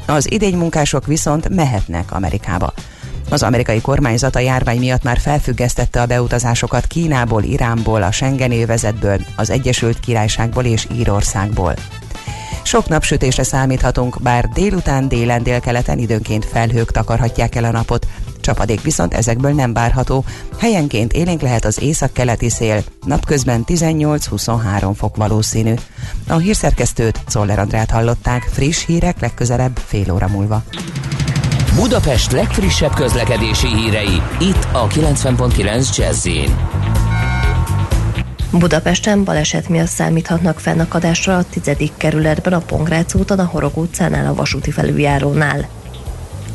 az 0.06 0.30
idénymunkások 0.30 1.06
viszont 1.06 1.48
mehetnek 1.48 2.12
Amerikába. 2.12 2.72
Az 3.30 3.42
amerikai 3.42 3.80
kormányzat 3.80 4.36
a 4.36 4.38
járvány 4.38 4.78
miatt 4.78 5.02
már 5.02 5.18
felfüggesztette 5.18 6.00
a 6.00 6.06
beutazásokat 6.06 6.86
Kínából, 6.86 7.42
Iránból, 7.42 8.02
a 8.02 8.12
Schengen 8.12 8.52
övezetből, 8.52 9.18
az 9.36 9.50
Egyesült 9.50 10.00
Királyságból 10.00 10.64
és 10.64 10.86
Írországból. 10.92 11.74
Sok 12.64 12.88
napsütésre 12.88 13.42
számíthatunk, 13.42 14.22
bár 14.22 14.48
délután 14.48 15.08
délen 15.08 15.42
délkeleten 15.42 15.98
időnként 15.98 16.44
felhők 16.44 16.90
takarhatják 16.90 17.54
el 17.54 17.64
a 17.64 17.70
napot. 17.70 18.06
Csapadék 18.40 18.82
viszont 18.82 19.14
ezekből 19.14 19.52
nem 19.52 19.72
várható. 19.72 20.24
Helyenként 20.58 21.12
élénk 21.12 21.40
lehet 21.40 21.64
az 21.64 21.82
észak-keleti 21.82 22.50
szél, 22.50 22.82
napközben 23.06 23.64
18-23 23.66 24.92
fok 24.96 25.16
valószínű. 25.16 25.74
A 26.28 26.36
hírszerkesztőt 26.36 27.20
Czoller 27.28 27.58
Andrát 27.58 27.90
hallották, 27.90 28.42
friss 28.42 28.84
hírek 28.84 29.20
legközelebb 29.20 29.80
fél 29.86 30.12
óra 30.12 30.28
múlva. 30.28 30.62
Budapest 31.74 32.32
legfrissebb 32.32 32.94
közlekedési 32.94 33.66
hírei, 33.66 34.22
itt 34.40 34.66
a 34.72 34.86
90.9 34.86 35.96
jazz 35.96 36.26
Budapesten 38.59 39.24
baleset 39.24 39.68
miatt 39.68 39.86
számíthatnak 39.86 40.61
fennakadásra 40.61 41.36
a 41.36 41.44
10. 41.44 41.76
kerületben 41.96 42.52
a 42.52 42.59
Pongrác 42.59 43.14
úton, 43.14 43.38
a 43.38 43.44
Horog 43.44 43.76
utcánál, 43.76 44.26
a 44.26 44.34
vasúti 44.34 44.70
felüljárónál. 44.70 45.68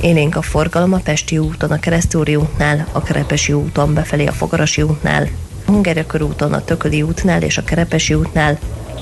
Élénk 0.02 0.36
a 0.36 0.42
forgalom 0.42 0.94
a 0.94 0.98
Pesti 0.98 1.38
úton, 1.38 1.72
a 1.72 1.80
Keresztúri 1.80 2.36
útnál, 2.36 2.88
a 2.92 3.04
Kerepesi 3.04 3.54
úton 3.54 3.94
befelé 3.94 4.26
a 4.26 4.32
Fogarasi 4.32 4.82
útnál, 4.82 5.28
a 5.66 5.72
Hungária 5.72 6.06
körúton, 6.06 6.54
a 6.54 6.64
Tököli 6.64 7.02
útnál 7.02 7.42
és 7.42 7.58
a 7.58 7.64
Kerepesi 7.64 8.14
útnál, 8.14 8.58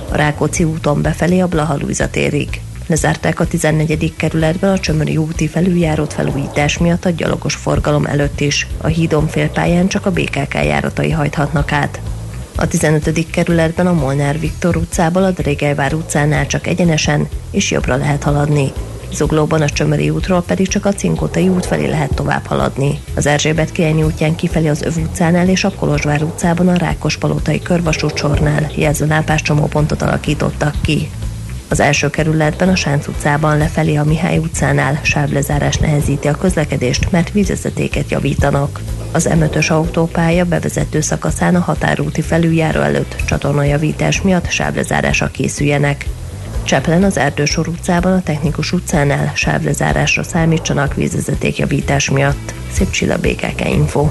a 0.09 0.15
Rákóczi 0.15 0.63
úton 0.63 1.01
befelé 1.01 1.39
a 1.39 1.47
Blaha 1.47 1.77
Luisa 1.77 2.09
térig. 2.09 2.61
Lezárták 2.87 3.39
a 3.39 3.47
14. 3.47 4.15
kerületben 4.15 4.71
a 4.71 4.79
Csömöri 4.79 5.17
úti 5.17 5.47
felüljárót 5.47 6.13
felújítás 6.13 6.77
miatt 6.77 7.05
a 7.05 7.09
gyalogos 7.09 7.55
forgalom 7.55 8.05
előtt 8.05 8.39
is. 8.39 8.67
A 8.77 8.87
hídon 8.87 9.27
félpályán 9.27 9.87
csak 9.87 10.05
a 10.05 10.11
BKK 10.11 10.53
járatai 10.53 11.11
hajthatnak 11.11 11.71
át. 11.71 11.99
A 12.59 12.67
15. 12.67 13.29
kerületben 13.29 13.87
a 13.87 13.93
Molnár 13.93 14.39
Viktor 14.39 14.75
utcából 14.75 15.23
a 15.23 15.31
Drégelyvár 15.31 15.93
utcánál 15.93 16.47
csak 16.47 16.67
egyenesen 16.67 17.27
és 17.51 17.71
jobbra 17.71 17.95
lehet 17.95 18.23
haladni. 18.23 18.71
Zuglóban 19.13 19.61
a 19.61 19.69
Csömöri 19.69 20.09
útról 20.09 20.41
pedig 20.41 20.67
csak 20.67 20.85
a 20.85 20.93
Cinkótai 20.93 21.47
út 21.47 21.65
felé 21.65 21.85
lehet 21.89 22.13
tovább 22.13 22.45
haladni. 22.45 22.99
Az 23.15 23.25
Erzsébet 23.25 23.71
kielni 23.71 24.03
útján 24.03 24.35
kifelé 24.35 24.67
az 24.67 24.81
Öv 24.81 24.97
utcánál 24.97 25.49
és 25.49 25.63
a 25.63 25.71
Kolozsvár 25.71 26.23
utcában 26.23 26.67
a 26.67 26.77
Rákospalotai 26.77 27.61
körvasút 27.61 28.17
sornál 28.17 28.71
jelzőlámpás 28.75 29.41
csomópontot 29.41 30.01
alakítottak 30.01 30.75
ki. 30.81 31.09
Az 31.69 31.79
első 31.79 32.09
kerületben 32.09 32.69
a 32.69 32.75
Sánc 32.75 33.07
utcában 33.07 33.57
lefelé 33.57 33.95
a 33.95 34.03
Mihály 34.03 34.37
utcánál 34.37 34.99
sávlezárás 35.03 35.77
nehezíti 35.77 36.27
a 36.27 36.35
közlekedést, 36.35 37.11
mert 37.11 37.31
vízvezetéket 37.31 38.11
javítanak. 38.11 38.79
Az 39.11 39.29
M5-ös 39.31 39.71
autópálya 39.71 40.45
bevezető 40.45 41.01
szakaszán 41.01 41.55
a 41.55 41.59
határúti 41.59 42.21
felüljáró 42.21 42.81
előtt 42.81 43.15
csatornajavítás 43.25 44.21
miatt 44.21 44.49
sávlezárásra 44.49 45.27
készüljenek. 45.27 46.05
Cseplen 46.63 47.03
az 47.03 47.17
Erdősor 47.17 47.67
utcában 47.67 48.13
a 48.13 48.21
Technikus 48.21 48.71
utcánál 48.71 49.31
sávlezárásra 49.35 50.23
számítsanak 50.23 50.93
vízvezetékjavítás 50.93 52.09
miatt. 52.09 52.53
Szép 52.71 52.89
Csilla 52.89 53.17
BKK 53.17 53.69
Info. 53.69 54.09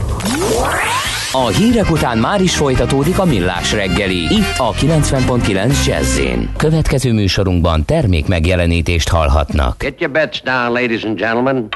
A 1.44 1.46
hírek 1.46 1.90
után 1.90 2.18
már 2.18 2.40
is 2.40 2.56
folytatódik 2.56 3.18
a 3.18 3.24
millás 3.24 3.72
reggeli, 3.72 4.16
itt 4.16 4.54
a 4.56 4.72
90.9 4.72 5.86
jazz 5.86 6.20
Következő 6.56 7.12
műsorunkban 7.12 7.84
termék 7.84 8.26
megjelenítést 8.26 9.08
hallhatnak. 9.08 9.78
Get 9.78 10.00
your 10.00 10.12
bets 10.12 10.42
down, 10.42 10.72
ladies 10.72 11.04
and 11.04 11.18
gentlemen. 11.18 11.68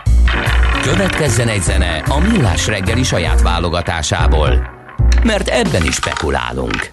Következzen 0.82 1.49
egy 1.49 1.62
zene 1.62 2.03
a 2.09 2.19
millás 2.19 2.66
reggeli 2.66 3.03
saját 3.03 3.43
válogatásából, 3.43 4.70
mert 5.24 5.49
ebben 5.49 5.85
is 5.85 5.95
spekulálunk. 5.95 6.93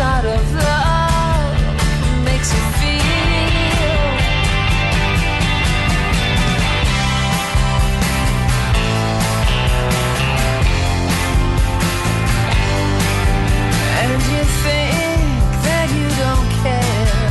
shot 0.00 0.24
of 0.24 0.54
love 0.54 2.24
makes 2.24 2.50
you 2.54 2.62
feel. 2.80 3.00
And 14.00 14.20
you 14.32 14.42
think 14.64 15.22
that 15.66 15.88
you 15.98 16.08
don't 16.24 16.48
care. 16.64 17.24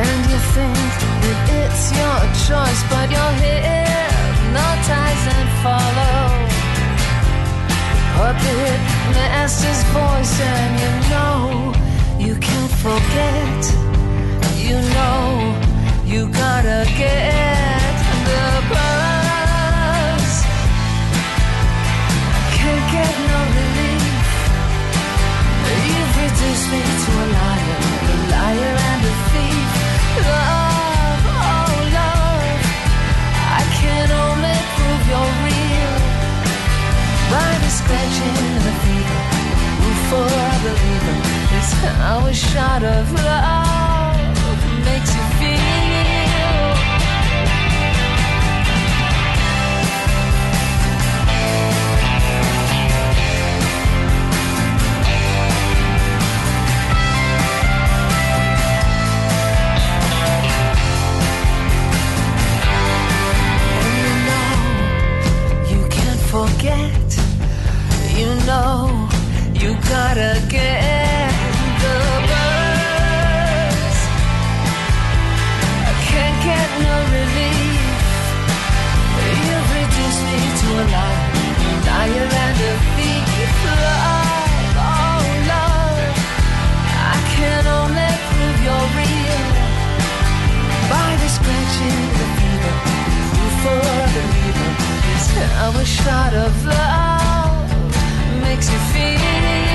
And 0.00 0.18
you 0.30 0.40
think 0.54 0.90
that 1.22 1.38
it's 1.62 1.84
your 2.00 2.20
choice, 2.46 2.80
but 2.92 3.06
you're 3.14 3.36
hypnotized 3.44 5.26
and 5.36 5.50
follow. 5.64 6.20
Puppet 8.16 8.91
master's 9.22 9.82
voice, 9.98 10.36
and 10.40 10.72
you 10.82 10.92
know 11.12 11.36
you 12.26 12.34
can't 12.48 12.74
forget. 12.86 13.60
You 14.66 14.76
know 14.96 15.22
you 16.12 16.20
gotta 16.42 16.80
get 17.02 17.94
the 18.28 18.46
buzz. 18.72 20.32
Can't 22.58 22.86
get 22.96 23.14
no 23.30 23.40
relief. 23.58 24.16
You've 25.90 26.14
reduced 26.24 26.66
me 26.72 26.80
to 27.02 27.10
a 27.24 27.26
liar, 27.38 27.80
a 28.12 28.16
liar 28.34 28.74
and 28.90 29.02
a 29.12 29.14
thief. 29.30 29.70
Love, 30.30 31.22
oh 31.42 31.72
love, 31.98 32.62
I 33.58 33.62
can 33.78 34.06
only 34.24 34.58
prove 34.74 35.02
you're 35.10 35.34
real 35.46 35.94
by 37.32 37.50
the 37.62 37.70
scratching 37.78 38.51
fever. 38.84 39.20
Root 39.82 40.00
for 40.10 40.26
a 40.26 40.52
believer 40.64 41.18
is 41.58 41.70
how 41.82 42.18
a 42.26 42.34
shot 42.34 42.82
of 42.82 43.12
love 43.12 44.60
makes 44.84 45.10
you 45.16 45.24
feel. 45.38 45.60
And 63.74 63.88
you 63.98 64.10
know 64.28 64.50
you 65.70 65.80
can't 65.88 66.22
forget. 66.34 67.31
You 68.22 68.30
know 68.46 69.08
you 69.52 69.74
gotta 69.90 70.38
get 70.48 71.32
the 71.82 71.96
buzz. 72.30 73.96
I 75.90 75.94
can't 76.06 76.38
get 76.46 76.68
no 76.86 76.94
relief. 77.18 77.82
You've 79.46 79.70
reduced 79.74 80.22
me 80.30 80.40
to 80.60 80.68
a 80.70 80.86
liar, 80.94 81.30
liar 81.88 82.28
and 82.46 82.58
a 82.70 82.74
thief. 82.94 83.58
Love, 83.82 84.78
oh 84.86 85.22
love, 85.50 85.98
I 87.10 87.18
can 87.34 87.62
only 87.78 88.12
prove 88.30 88.58
you're 88.66 88.88
real 89.02 89.42
by 90.92 91.10
the 91.20 91.28
scratching 91.36 92.02
the 92.18 92.26
fever. 92.38 92.74
For 93.62 93.82
the 94.14 94.24
is 95.10 95.26
how 95.58 95.74
a 95.74 95.84
shot 95.84 96.34
of 96.34 96.66
love 96.66 97.01
makes 98.54 98.70
you 98.70 98.78
feel. 98.92 99.71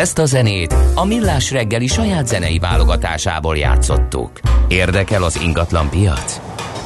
Ezt 0.00 0.18
a 0.18 0.24
zenét 0.24 0.74
a 0.94 1.04
Millás 1.04 1.50
reggeli 1.50 1.86
saját 1.86 2.26
zenei 2.26 2.58
válogatásából 2.58 3.56
játszottuk. 3.56 4.30
Érdekel 4.68 5.22
az 5.22 5.40
ingatlan 5.42 5.90
piac? 5.90 6.40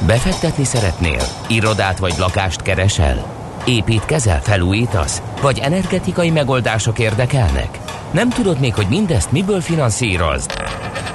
Befektetni 0.05 0.63
szeretnél? 0.63 1.21
Irodát 1.47 1.99
vagy 1.99 2.13
lakást 2.17 2.61
keresel? 2.61 3.25
Építkezel, 3.65 4.41
felújítasz? 4.41 5.21
Vagy 5.41 5.59
energetikai 5.59 6.29
megoldások 6.29 6.99
érdekelnek? 6.99 7.79
Nem 8.11 8.29
tudod 8.29 8.59
még, 8.59 8.73
hogy 8.73 8.87
mindezt 8.89 9.31
miből 9.31 9.61
finanszírozd? 9.61 10.51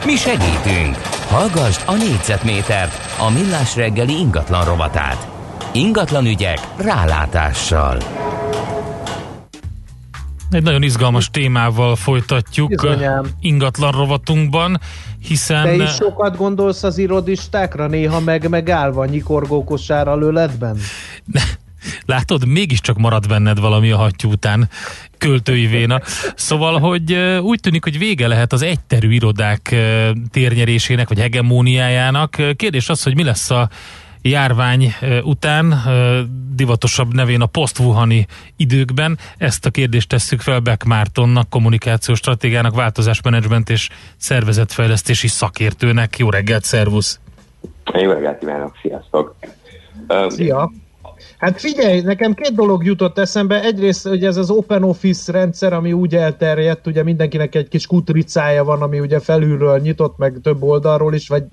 Mi 0.05 0.16
segítünk! 0.16 0.97
Hallgassd 1.28 1.82
a 1.86 1.94
négyzetmétert, 1.94 3.18
a 3.18 3.31
Millás 3.31 3.77
reggeli 3.77 4.18
ingatlan 4.18 4.64
rovatát. 4.64 5.27
Ingatlan 5.73 6.27
ügyek 6.27 6.59
rálátással. 6.77 7.98
Egy 10.51 10.62
nagyon 10.62 10.82
izgalmas 10.82 11.31
témával 11.31 11.97
folytatjuk 11.97 12.68
Bizonyám. 12.68 13.27
ingatlan 13.40 13.93
rovatunkban, 13.93 14.81
hiszen... 15.23 15.62
Te 15.62 15.74
is 15.74 15.90
sokat 15.90 16.36
gondolsz 16.36 16.82
az 16.82 16.98
irodistákra, 16.98 17.86
néha 17.86 18.20
meg 18.20 18.48
megállva 18.48 19.05
nyikorgó 19.05 19.64
kosár 19.64 20.06
lőletben? 20.06 20.78
Látod, 22.06 22.47
mégiscsak 22.47 22.98
marad 22.98 23.28
benned 23.28 23.60
valami 23.60 23.90
a 23.90 23.97
hattyú 23.97 24.31
után 24.31 24.68
költői 25.18 25.66
véna. 25.66 26.01
Szóval, 26.35 26.78
hogy 26.78 27.14
úgy 27.40 27.60
tűnik, 27.60 27.85
hogy 27.85 27.98
vége 27.98 28.27
lehet 28.27 28.52
az 28.52 28.62
egyterű 28.62 29.10
irodák 29.10 29.74
térnyerésének, 30.31 31.09
vagy 31.09 31.18
hegemóniájának. 31.18 32.36
Kérdés 32.56 32.89
az, 32.89 33.02
hogy 33.02 33.14
mi 33.14 33.23
lesz 33.23 33.51
a 33.51 33.68
járvány 34.28 34.94
után, 35.22 35.82
divatosabb 36.54 37.14
nevén 37.14 37.40
a 37.40 37.46
posztvuhani 37.46 38.26
időkben. 38.56 39.18
Ezt 39.38 39.66
a 39.66 39.70
kérdést 39.70 40.08
tesszük 40.08 40.40
fel 40.40 40.60
Beck 40.60 40.84
Mártonnak, 40.84 41.50
kommunikációs 41.50 42.18
stratégának, 42.18 42.74
változásmenedzsment 42.74 43.70
és 43.70 43.88
szervezetfejlesztési 44.16 45.28
szakértőnek. 45.28 46.18
Jó 46.18 46.30
reggelt, 46.30 46.64
szervusz! 46.64 47.20
Jó 47.92 48.10
reggelt 48.10 48.38
kívánok, 48.38 48.76
sziasztok! 48.82 49.34
Szia! 50.28 50.70
Hát 51.38 51.60
figyelj, 51.60 52.00
nekem 52.00 52.34
két 52.34 52.54
dolog 52.54 52.84
jutott 52.84 53.18
eszembe. 53.18 53.62
Egyrészt, 53.62 54.08
hogy 54.08 54.24
ez 54.24 54.36
az 54.36 54.50
Open 54.50 54.82
Office 54.82 55.32
rendszer, 55.32 55.72
ami 55.72 55.92
úgy 55.92 56.14
elterjedt, 56.14 56.86
ugye 56.86 57.02
mindenkinek 57.02 57.54
egy 57.54 57.68
kis 57.68 57.86
kutricája 57.86 58.64
van, 58.64 58.82
ami 58.82 59.00
ugye 59.00 59.20
felülről 59.20 59.78
nyitott, 59.78 60.18
meg 60.18 60.38
több 60.42 60.62
oldalról 60.62 61.14
is, 61.14 61.28
vagy, 61.28 61.44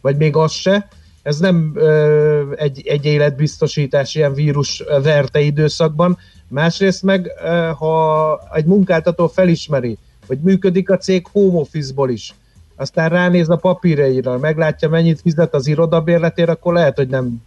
vagy 0.00 0.16
még 0.16 0.36
az 0.36 0.52
se. 0.52 0.88
Ez 1.28 1.38
nem 1.38 1.72
ö, 1.74 2.52
egy, 2.56 2.86
egy 2.86 3.04
életbiztosítás 3.04 4.14
ilyen 4.14 4.34
vírus 4.34 4.84
verte 5.02 5.40
időszakban. 5.40 6.18
Másrészt 6.48 7.02
meg, 7.02 7.30
ö, 7.44 7.70
ha 7.78 8.40
egy 8.52 8.64
munkáltató 8.64 9.26
felismeri, 9.26 9.98
hogy 10.26 10.38
működik 10.38 10.90
a 10.90 10.96
cég 10.96 11.26
home 11.32 11.58
office-ból 11.58 12.10
is, 12.10 12.34
aztán 12.76 13.08
ránéz 13.08 13.48
a 13.48 13.56
papírjaira, 13.56 14.38
meglátja 14.38 14.88
mennyit 14.88 15.20
fizet 15.20 15.54
az 15.54 15.66
irodabérletére, 15.66 16.52
akkor 16.52 16.72
lehet, 16.72 16.96
hogy 16.96 17.08
nem 17.08 17.42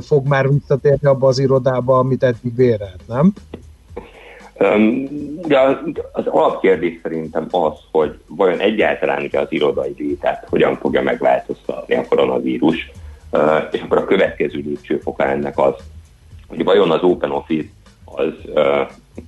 fog 0.00 0.26
már 0.26 0.48
visszatérni 0.48 1.08
abba 1.08 1.28
az 1.28 1.38
irodába, 1.38 1.98
amit 1.98 2.22
eddig 2.22 2.52
bérelt, 2.52 3.00
nem? 3.06 3.32
De 5.46 5.60
az, 6.12 6.26
alapkérdés 6.26 6.98
szerintem 7.02 7.46
az, 7.50 7.72
hogy 7.90 8.18
vajon 8.26 8.58
egyáltalán 8.58 9.28
az 9.32 9.46
irodai 9.48 9.94
létet 9.98 10.46
hogyan 10.48 10.76
fogja 10.76 11.02
megváltoztatni 11.02 11.94
a 11.94 12.06
koronavírus, 12.08 12.90
és 13.70 13.80
akkor 13.80 13.98
a 13.98 14.04
következő 14.04 14.58
lépcsőfoka 14.58 15.24
ennek 15.24 15.58
az, 15.58 15.74
hogy 16.48 16.64
vajon 16.64 16.90
az 16.90 17.02
Open 17.02 17.30
Office 17.30 17.68
az 18.04 18.32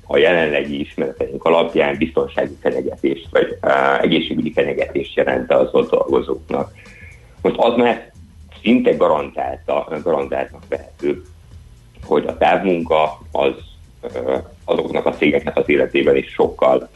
a 0.07 0.17
jelenlegi 0.17 0.81
ismereteink 0.81 1.45
alapján 1.45 1.97
biztonsági 1.97 2.57
fenyegetést, 2.61 3.29
vagy 3.31 3.59
egészségügyi 4.01 4.53
fenyegetést 4.53 5.17
jelente 5.17 5.55
az 5.55 5.69
ott 5.73 5.91
dolgozóknak. 5.91 6.73
Most 7.43 7.57
az 7.59 7.77
már 7.77 8.13
szinte 8.63 8.93
garantálta, 8.93 10.01
garantáltnak 10.03 10.63
vehető, 10.69 11.23
hogy 12.05 12.27
a 12.27 12.37
távmunka 12.37 13.21
az 13.33 13.55
azoknak 14.69 15.07
a 15.07 15.15
cégeknek 15.15 15.57
az 15.57 15.69
életében 15.69 16.17
is 16.17 16.33
sokkal 16.33 16.89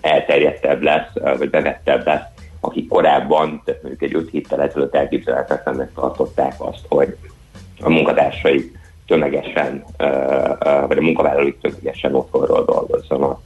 elterjedtebb 0.00 0.82
lesz, 0.82 1.38
vagy 1.38 1.50
bevettebb 1.50 2.06
lesz, 2.06 2.24
akik 2.60 2.88
korábban, 2.88 3.62
tehát 3.64 3.82
mondjuk 3.82 4.02
egy 4.02 4.14
5 4.14 4.30
héttel 4.30 4.62
ezelőtt 4.62 4.94
elképzelhetetlennek 4.94 5.92
tartották 5.94 6.54
azt, 6.58 6.84
hogy 6.88 7.16
a 7.80 7.90
munkatársaik 7.90 8.78
tömegesen, 9.06 9.84
vagy 10.88 10.98
a 10.98 11.02
munkavállalóik 11.02 11.60
tömegesen 11.60 12.14
otthonról 12.14 12.64
dolgozzanak. 12.64 13.40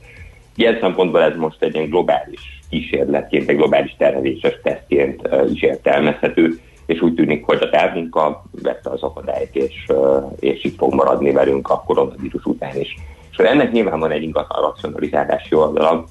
Ilyen 0.57 0.79
szempontból 0.81 1.23
ez 1.23 1.37
most 1.37 1.63
egy 1.63 1.75
ilyen 1.75 1.89
globális 1.89 2.61
kísérletként, 2.71 3.49
egy 3.49 3.57
globális 3.57 3.95
terheléses 3.99 4.59
tesztként 4.63 5.29
is 5.53 5.63
értelmezhető, 5.63 6.61
és 6.87 7.01
úgy 7.01 7.15
tűnik, 7.15 7.45
hogy 7.45 7.59
a 7.63 7.71
távmunka 7.71 8.45
vette 8.63 8.91
az 8.91 9.03
akadályt, 9.03 9.57
és, 9.57 9.87
és 10.41 10.65
itt 10.65 10.77
fog 10.77 10.95
maradni 10.95 11.33
velünk 11.33 11.71
a 11.71 11.83
koronavírus 11.87 12.45
után 12.45 12.81
is. 12.81 12.97
És 13.31 13.37
ennek 13.37 13.73
nyilván 13.73 14.01
van 14.01 14.11
egy 14.11 14.23
ingatlan 14.23 14.63
racionalizálási 14.63 15.55
oldala, 15.55 16.05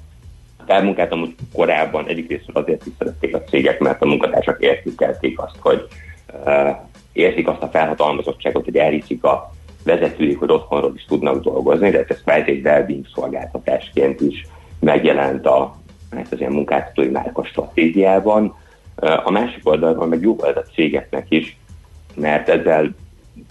a 0.58 0.66
távmunkát 0.66 1.12
amúgy 1.12 1.36
korábban 1.54 2.08
egyik 2.08 2.30
részről 2.30 2.64
azért 2.64 2.86
is 2.86 2.94
szerették 2.98 3.36
a 3.36 3.42
cégek, 3.42 3.80
mert 3.80 4.02
a 4.02 4.06
munkatársak 4.06 4.62
értékelték 4.62 5.40
azt, 5.40 5.56
hogy 5.60 5.88
uh, 6.46 6.70
érzik 7.14 7.48
azt 7.48 7.62
a 7.62 7.68
felhatalmazottságot, 7.68 8.64
hogy 8.66 8.78
elhiszik 8.78 9.24
a 9.24 9.52
vezetőik, 9.84 10.40
hogy 10.40 10.52
otthonról 10.52 10.94
is 10.96 11.06
tudnak 11.06 11.44
dolgozni, 11.44 11.90
de 11.90 12.06
ez 12.08 12.22
kvázi 12.22 12.52
egy 12.52 12.66
well 12.66 12.88
szolgáltatásként 13.14 14.22
is 14.22 14.48
megjelent 14.80 15.46
a, 15.46 15.76
hát 16.12 16.32
az 16.32 16.40
ilyen 16.40 16.52
munkáltatói 16.52 17.08
márka 17.08 17.44
stratégiában. 17.44 18.56
A 18.96 19.32
másik 19.32 19.70
oldalon 19.70 20.08
meg 20.08 20.22
jó 20.22 20.36
volt 20.36 20.58
a 20.58 20.66
cégeknek 20.74 21.26
is, 21.30 21.58
mert 22.16 22.50
ezzel 22.50 22.96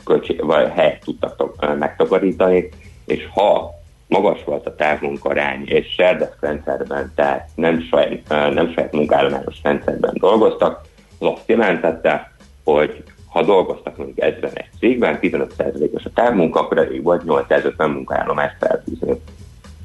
költség, 0.04 0.44
vagy 0.44 0.70
helyet 0.74 1.04
tudtak 1.04 1.76
megtakarítani, 1.78 2.68
és 3.04 3.28
ha 3.34 3.70
magas 4.08 4.44
volt 4.44 4.66
a 4.66 4.74
távmunkarány, 4.74 5.62
és 5.66 5.94
serdesz 5.94 6.36
rendszerben, 6.40 7.12
tehát 7.14 7.48
nem 7.54 7.80
saját, 7.80 8.54
nem 8.54 8.72
saját 8.72 8.92
munkállományos 8.92 9.56
rendszerben 9.62 10.14
dolgoztak, 10.14 10.80
az 11.18 11.26
azt 11.26 11.48
jelentette, 11.48 12.32
hogy 12.64 13.02
ha 13.32 13.42
dolgoztak 13.42 13.96
mondjuk 13.96 14.20
ezben 14.20 14.50
egy 14.54 14.68
cégben, 14.78 15.18
15%-os 15.20 16.04
a 16.04 16.10
távmunka, 16.14 16.60
akkor 16.60 16.78
elég 16.78 17.02
volt 17.02 17.24
850 17.24 17.90
munkaállomást 17.90 18.56
felfűzni. 18.58 19.20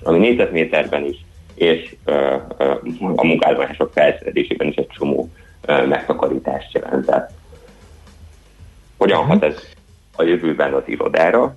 Ami 0.04 0.18
négyzetméterben 0.18 1.06
is, 1.06 1.26
és 1.56 1.96
uh, 2.06 2.42
uh, 2.60 3.14
a 3.16 3.26
munkállomások 3.26 3.92
felszerelésében 3.94 4.68
is 4.68 4.76
egy 4.76 4.88
csomó 4.88 5.30
megtakarítást 5.68 6.74
jelentett. 6.74 7.32
Hogyan 8.98 9.26
hat 9.26 9.44
ez 9.44 9.64
a 10.16 10.24
jövőben 10.24 10.74
az 10.74 10.84
irodára? 10.86 11.56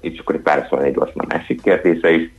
itt 0.00 0.16
csak 0.16 0.34
egy 0.34 0.42
válaszolni 0.42 0.86
egy 0.86 0.94
gyorsan 0.94 1.24
a 1.28 1.34
másik 1.34 1.62
kérdésre 1.62 2.10
is. 2.10 2.30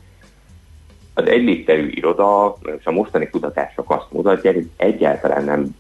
Az 1.14 1.28
egy 1.28 1.66
iroda, 1.68 2.58
és 2.78 2.86
a 2.86 2.92
mostani 2.92 3.30
kutatások 3.30 3.92
azt 3.92 4.12
mutatják, 4.12 4.54
hogy 4.54 4.70
egyáltalán 4.78 5.44
nem 5.44 5.76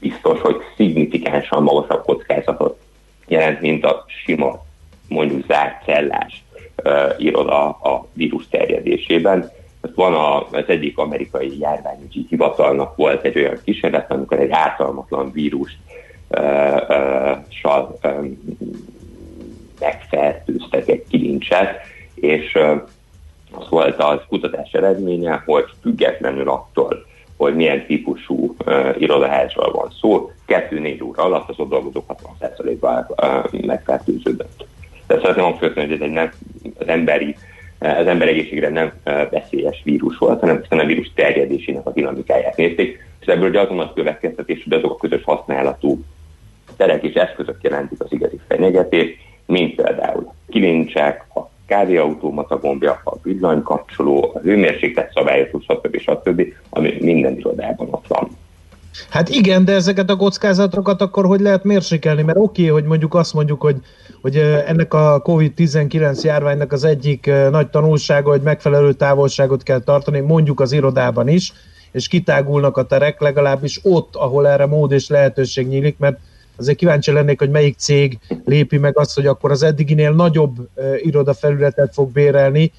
biztos, 0.00 0.40
hogy 0.40 0.56
szignifikánsan 0.76 1.62
magasabb 1.62 2.04
kockázatot 2.04 2.78
jelent, 3.26 3.60
mint 3.60 3.84
a 3.84 4.04
sima, 4.24 4.64
mondjuk 5.08 5.46
zárt 5.46 5.84
cellás 5.84 6.44
uh, 6.84 7.14
iroda 7.18 7.68
a 7.68 8.06
vírus 8.12 8.48
terjedésében. 8.48 9.50
Van 9.94 10.14
a, 10.14 10.48
az 10.50 10.64
egyik 10.66 10.98
amerikai 10.98 11.58
járványügyi 11.58 12.26
hivatalnak 12.28 12.96
volt 12.96 13.24
egy 13.24 13.38
olyan 13.38 13.58
kísérlet, 13.64 14.10
amikor 14.10 14.40
egy 14.40 14.50
ártalmatlan 14.50 15.32
vírust 15.32 15.76
sal, 17.48 17.98
megfertőztek 19.80 20.88
egy 20.88 21.04
kilincset, 21.08 21.80
és 22.14 22.58
az 23.50 23.68
volt 23.68 23.98
az 23.98 24.20
kutatás 24.28 24.72
eredménye, 24.72 25.42
hogy 25.46 25.64
függetlenül 25.82 26.48
attól, 26.48 27.06
hogy 27.36 27.54
milyen 27.54 27.86
típusú 27.86 28.56
uh, 28.66 28.94
irodaházról 28.98 29.72
van 29.72 29.92
szó, 30.00 30.30
2-4 30.46 31.04
óra 31.04 31.22
alatt 31.22 31.48
az 31.48 31.58
ott 31.58 31.68
dolgozók 31.68 32.04
60%-ban 32.40 33.06
uh, 33.08 33.66
megfertőződött. 33.66 34.66
De 35.06 35.18
szeretném 35.20 35.44
hangsúlyozni, 35.44 35.80
hogy 35.80 35.92
ez 35.92 36.00
egy 36.00 36.10
nem, 36.10 36.32
az 36.78 36.88
emberi 36.88 37.36
az 37.78 38.06
ember 38.06 38.28
egészségre 38.28 38.68
nem 38.68 38.92
veszélyes 39.30 39.80
vírus 39.84 40.18
volt, 40.18 40.40
hanem 40.40 40.62
a 40.68 40.84
vírus 40.84 41.10
terjedésének 41.14 41.86
a 41.86 41.92
dinamikáját 41.92 42.56
nézték, 42.56 43.04
és 43.20 43.26
ebből 43.26 43.48
ugye 43.48 43.60
azon 43.60 43.80
a 43.80 43.92
következtetés, 43.92 44.62
hogy 44.64 44.72
azok 44.72 44.92
a 44.92 44.96
közös 44.96 45.22
használatú 45.24 46.00
terek 46.76 47.02
és 47.02 47.14
eszközök 47.14 47.56
jelentik 47.62 48.02
az 48.02 48.12
igazi 48.12 48.40
fenyegetést, 48.48 49.16
mint 49.46 49.74
például 49.74 50.32
kilincsek, 50.48 51.24
a 51.34 51.40
kávéautomata 51.66 52.58
gombja, 52.58 53.00
a 53.04 53.16
villanykapcsoló, 53.22 54.32
a 54.34 54.38
hőmérséklet 54.38 55.12
szabályozó, 55.12 55.60
stb. 55.60 55.98
stb., 55.98 56.42
ami 56.70 56.96
minden 57.00 57.36
irodában 57.36 57.88
ott 57.90 58.06
van. 58.06 58.28
Hát 59.08 59.28
igen, 59.28 59.64
de 59.64 59.72
ezeket 59.72 60.10
a 60.10 60.16
kockázatokat 60.16 61.00
akkor 61.00 61.26
hogy 61.26 61.40
lehet 61.40 61.64
mérsékelni? 61.64 62.22
Mert 62.22 62.38
oké, 62.38 62.62
okay, 62.62 62.72
hogy 62.72 62.84
mondjuk 62.84 63.14
azt 63.14 63.34
mondjuk, 63.34 63.62
hogy, 63.62 63.76
hogy 64.20 64.36
ennek 64.66 64.94
a 64.94 65.22
COVID-19 65.22 66.20
járványnak 66.22 66.72
az 66.72 66.84
egyik 66.84 67.30
nagy 67.50 67.70
tanulsága, 67.70 68.30
hogy 68.30 68.42
megfelelő 68.42 68.92
távolságot 68.92 69.62
kell 69.62 69.80
tartani, 69.80 70.20
mondjuk 70.20 70.60
az 70.60 70.72
irodában 70.72 71.28
is, 71.28 71.52
és 71.92 72.08
kitágulnak 72.08 72.76
a 72.76 72.86
terek, 72.86 73.20
legalábbis 73.20 73.80
ott, 73.82 74.16
ahol 74.16 74.48
erre 74.48 74.66
mód 74.66 74.92
és 74.92 75.08
lehetőség 75.08 75.66
nyílik, 75.66 75.98
mert 75.98 76.18
azért 76.56 76.78
kíváncsi 76.78 77.12
lennék, 77.12 77.38
hogy 77.38 77.50
melyik 77.50 77.76
cég 77.78 78.18
lépi 78.44 78.78
meg 78.78 78.98
azt, 78.98 79.14
hogy 79.14 79.26
akkor 79.26 79.50
az 79.50 79.62
eddiginél 79.62 80.12
nagyobb 80.12 80.56
irodafelületet 81.02 81.92
fog 81.92 82.12
bérelni, 82.12 82.72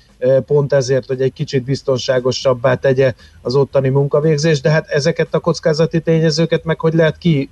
pont 0.46 0.74
ezért, 0.74 1.08
hogy 1.08 1.22
egy 1.22 1.34
kicsit 1.34 1.64
biztonságosabbá 1.64 2.76
tegye 2.76 3.14
az 3.42 3.56
ottani 3.56 3.90
munkavégzés, 3.90 4.62
de 4.62 4.70
hát 4.70 4.88
ezeket 4.88 5.34
a 5.34 5.40
kockázati 5.40 6.00
tényezőket 6.00 6.64
meg 6.64 6.80
hogy 6.80 6.94
lehet 6.94 7.18
ki 7.18 7.50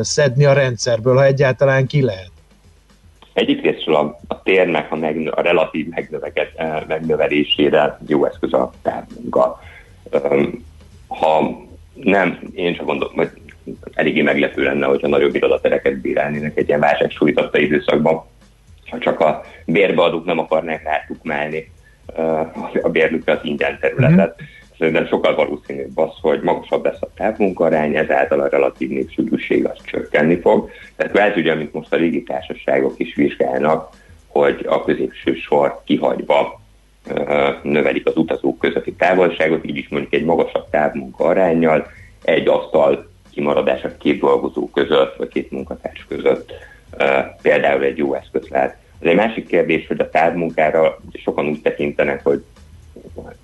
szedni 0.00 0.44
a 0.44 0.52
rendszerből, 0.52 1.16
ha 1.16 1.24
egyáltalán 1.24 1.86
ki 1.86 2.02
lehet? 2.02 2.30
Részről 3.34 3.94
a, 3.94 4.20
a 4.26 4.42
térnek 4.42 4.92
a, 4.92 4.96
megnö, 4.96 5.30
a 5.30 5.40
relatív 5.40 5.86
megnövelésére 6.86 7.98
jó 8.06 8.24
eszköz 8.24 8.52
a 8.52 8.72
távmunka. 8.82 9.60
Ha 11.08 11.60
nem, 11.94 12.38
én 12.54 12.74
csak 12.74 12.86
gondolom, 12.86 13.14
hogy 13.14 13.30
eléggé 13.94 14.22
meglepő 14.22 14.62
lenne, 14.62 14.86
hogyha 14.86 15.08
nagyobb 15.08 15.34
irodatereket 15.34 16.00
bírálnének 16.00 16.56
egy 16.56 16.68
ilyen 16.68 16.80
válságsújtotta 16.80 17.58
időszakban, 17.58 18.24
ha 18.90 18.98
csak 18.98 19.20
a 19.20 19.42
bérbeadók 19.66 20.24
nem 20.24 20.38
akarnák 20.38 20.82
rátukmálni 20.84 21.70
a 22.82 22.88
bérlükre 22.88 23.32
az 23.32 23.38
ingyen 23.42 23.78
területet. 23.80 24.42
Mm. 24.42 24.44
Szerintem 24.78 25.06
sokkal 25.06 25.34
valószínűbb 25.34 25.98
az, 25.98 26.10
hogy 26.20 26.40
magasabb 26.40 26.84
lesz 26.84 27.00
a 27.02 27.08
távmunkarány, 27.14 27.96
ezáltal 27.96 28.40
a 28.40 28.48
relatív 28.48 28.88
népsűrűség 28.88 29.66
az 29.66 29.78
csökkenni 29.84 30.40
fog. 30.40 30.70
Tehát 30.96 31.14
lehet 31.14 31.36
ugye, 31.36 31.52
amit 31.52 31.72
most 31.72 31.92
a 31.92 31.96
légitársaságok 31.96 32.94
is 32.96 33.14
vizsgálnak, 33.14 33.88
hogy 34.26 34.66
a 34.68 34.84
középső 34.84 35.34
sor 35.34 35.80
kihagyva 35.84 36.60
növelik 37.62 38.06
az 38.06 38.16
utazók 38.16 38.58
közötti 38.58 38.92
távolságot, 38.92 39.66
így 39.66 39.76
is 39.76 39.88
mondjuk 39.88 40.12
egy 40.12 40.24
magasabb 40.24 40.70
távmunka 40.70 41.24
arányjal, 41.24 41.86
egy 42.24 42.48
asztal 42.48 43.09
kimaradás 43.40 43.84
a 43.84 43.96
két 43.96 44.20
dolgozó 44.20 44.68
között, 44.68 45.16
vagy 45.16 45.28
két 45.28 45.50
munkatárs 45.50 46.06
között 46.08 46.52
például 47.42 47.82
egy 47.82 47.96
jó 47.96 48.14
eszköz 48.14 48.48
lehet. 48.48 48.76
Az 49.00 49.06
egy 49.06 49.16
másik 49.16 49.46
kérdés, 49.46 49.86
hogy 49.86 50.00
a 50.00 50.10
távmunkára 50.10 50.98
sokan 51.12 51.46
úgy 51.46 51.62
tekintenek, 51.62 52.22
hogy 52.22 52.44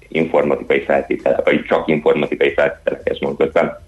informatikai 0.08 0.80
feltételek, 0.80 1.44
vagy 1.44 1.64
csak 1.64 1.88
informatikai 1.88 2.52
feltételekhez 2.52 3.20
van 3.20 3.36
kötve. 3.36 3.82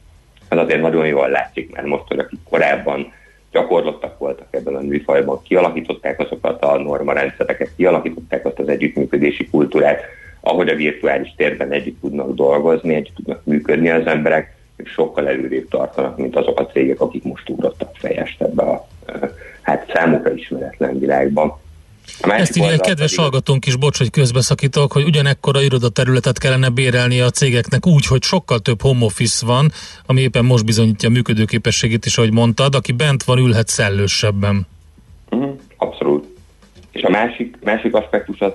Ez 0.48 0.59
azért 0.59 0.80
nagyon 0.80 1.06
jól 1.06 1.28
látszik, 1.28 1.74
mert 1.74 1.86
most, 1.86 2.05
hogy 2.06 2.18
akik 2.18 2.39
korábban 2.51 3.12
gyakorlottak 3.51 4.18
voltak 4.18 4.47
ebben 4.51 4.74
a 4.74 4.80
műfajban, 4.80 5.43
kialakították 5.43 6.20
azokat 6.20 6.62
a 6.62 6.78
normarendszereket, 6.78 7.70
kialakították 7.76 8.44
azt 8.47 8.59
az 8.59 8.68
együttműködési 8.68 9.48
kultúrát, 9.48 10.02
ahogy 10.40 10.68
a 10.68 10.74
virtuális 10.74 11.35
térben 11.36 11.72
együtt 11.72 12.01
tudnak 12.01 12.35
dolgozni, 12.35 12.94
együtt 12.94 13.14
tudnak 13.14 13.44
működni 13.44 13.90
az 13.90 14.06
emberek, 14.06 14.57
sokkal 14.84 15.28
előrébb 15.28 15.68
tartanak, 15.68 16.16
mint 16.16 16.36
azok 16.36 16.60
a 16.60 16.66
cégek, 16.66 17.00
akik 17.00 17.22
most 17.22 17.48
ugrottak 17.48 17.90
fejest 17.96 18.42
ebbe 18.42 18.62
a 18.62 18.88
hát 19.62 19.90
számukra 19.94 20.34
ismeretlen 20.34 20.98
világban. 20.98 21.52
Ezt 22.20 22.56
írja 22.56 22.70
egy 22.70 22.80
kedves 22.80 23.10
pedig... 23.10 23.18
hallgatónk 23.18 23.66
is, 23.66 23.76
bocs, 23.76 23.98
hogy 23.98 24.10
közbeszakítok, 24.10 24.92
hogy 24.92 25.05
ugyanekkora 25.05 25.60
irodaterületet 25.60 26.38
kellene 26.38 26.68
bérelni 26.68 27.20
a 27.20 27.30
cégeknek 27.30 27.86
úgy, 27.86 28.06
hogy 28.06 28.22
sokkal 28.22 28.59
több 28.59 28.82
home 28.82 29.05
office 29.05 29.46
van, 29.46 29.70
ami 30.06 30.20
éppen 30.20 30.44
most 30.44 30.64
bizonyítja 30.64 31.09
a 31.09 31.12
működőképességét 31.12 32.05
is, 32.05 32.18
ahogy 32.18 32.32
mondtad, 32.32 32.74
aki 32.74 32.92
bent 32.92 33.22
van, 33.22 33.38
ülhet 33.38 33.68
szellősebben. 33.68 34.66
Mm, 35.36 35.50
abszolút. 35.76 36.26
És 36.90 37.02
a 37.02 37.10
másik, 37.10 37.56
másik 37.64 37.94
aspektus 37.94 38.40
az 38.40 38.52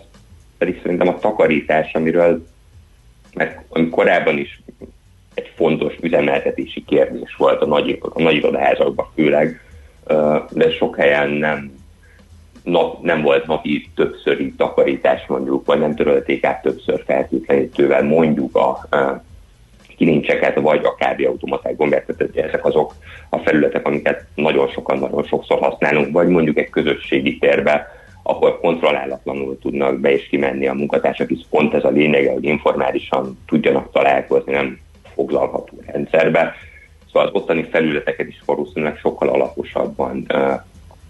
pedig 0.58 0.80
szerintem 0.82 1.08
a 1.08 1.20
takarítás, 1.20 1.94
amiről 1.94 2.48
mert 3.34 3.60
korábban 3.90 4.38
is 4.38 4.62
egy 5.34 5.52
fontos 5.56 5.94
üzemeltetési 6.02 6.84
kérdés 6.88 7.36
volt 7.38 7.62
a 7.62 7.66
nagy, 7.66 8.00
a 8.14 8.22
nagy 8.22 8.36
irodaházakban 8.36 9.08
főleg, 9.16 9.62
de 10.52 10.72
sok 10.72 10.96
helyen 10.96 11.30
nem, 11.30 11.72
nap, 12.64 13.02
nem 13.02 13.22
volt 13.22 13.46
napi 13.46 13.90
többszöri 13.96 14.54
takarítás 14.58 15.26
mondjuk, 15.28 15.66
vagy 15.66 15.80
nem 15.80 15.96
törölték 15.96 16.44
át 16.44 16.62
többször 16.62 17.04
feltétlenítővel 17.06 18.04
mondjuk 18.04 18.56
a, 18.56 18.70
a 18.70 19.24
kilincseket, 19.98 20.60
vagy 20.60 20.86
a 20.86 20.96
kávéautomaták 20.96 21.76
gombját, 21.76 22.06
tehát 22.06 22.38
ezek 22.38 22.66
azok 22.66 22.94
a 23.30 23.38
felületek, 23.38 23.88
amiket 23.88 24.26
nagyon 24.36 24.68
sokan, 24.68 24.98
nagyon 24.98 25.24
sokszor 25.24 25.60
használunk, 25.60 26.12
vagy 26.12 26.28
mondjuk 26.28 26.58
egy 26.58 26.70
közösségi 26.70 27.38
térbe, 27.38 27.88
ahol 28.24 28.60
kontrollálatlanul 28.60 29.60
tudnak 29.60 30.00
be 30.00 30.12
és 30.14 30.28
kimenni 30.28 30.68
a 30.68 30.74
munkatársak, 30.74 31.28
hisz 31.28 31.46
pont 31.50 31.74
ez 31.74 31.84
a 31.84 31.90
lényege, 31.90 32.32
hogy 32.32 32.44
informálisan 32.44 33.40
tudjanak 33.48 33.92
találkozni, 33.92 34.52
nem 34.52 34.80
foglalható 35.14 35.78
rendszerbe. 35.86 36.56
Szóval 37.06 37.28
az 37.28 37.34
ottani 37.34 37.64
felületeket 37.64 38.28
is 38.28 38.42
valószínűleg 38.46 38.98
sokkal 38.98 39.30
alaposabban 39.30 40.26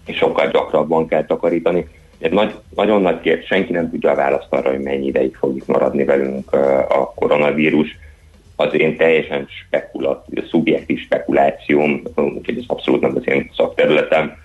és 0.06 0.16
sokkal 0.16 0.50
gyakrabban 0.50 1.06
kell 1.08 1.24
takarítani. 1.24 1.86
Ez 2.18 2.30
nagy, 2.30 2.54
nagyon 2.74 3.02
nagy 3.02 3.20
kérdés, 3.20 3.46
senki 3.46 3.72
nem 3.72 3.90
tudja 3.90 4.10
a 4.10 4.14
választ 4.14 4.46
arra, 4.52 4.70
hogy 4.70 4.80
mennyi 4.80 5.06
ideig 5.06 5.34
fog 5.34 5.56
itt 5.56 5.66
maradni 5.66 6.04
velünk 6.04 6.52
a 6.88 7.12
koronavírus. 7.14 7.98
Az 8.56 8.74
én 8.74 8.96
teljesen 8.96 9.46
spekulat, 9.66 10.26
szubjektív 10.48 10.98
spekulációm, 10.98 12.02
úgyhogy 12.14 12.58
ez 12.58 12.64
abszolút 12.66 13.00
nem 13.00 13.16
az 13.16 13.26
én 13.28 13.50
szakterületem, 13.56 14.36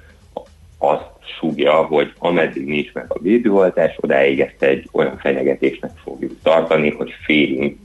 azt 0.78 1.10
súgja, 1.40 1.74
hogy 1.74 2.14
ameddig 2.18 2.66
nincs 2.66 2.94
meg 2.94 3.06
a 3.08 3.20
védőoltás, 3.22 3.96
odáig 4.00 4.40
ezt 4.40 4.64
egy 4.64 4.90
olyan 4.92 5.18
fenyegetésnek 5.18 5.92
fogjuk 6.04 6.36
tartani, 6.44 6.90
hogy 6.90 7.12
félünk, 7.24 7.78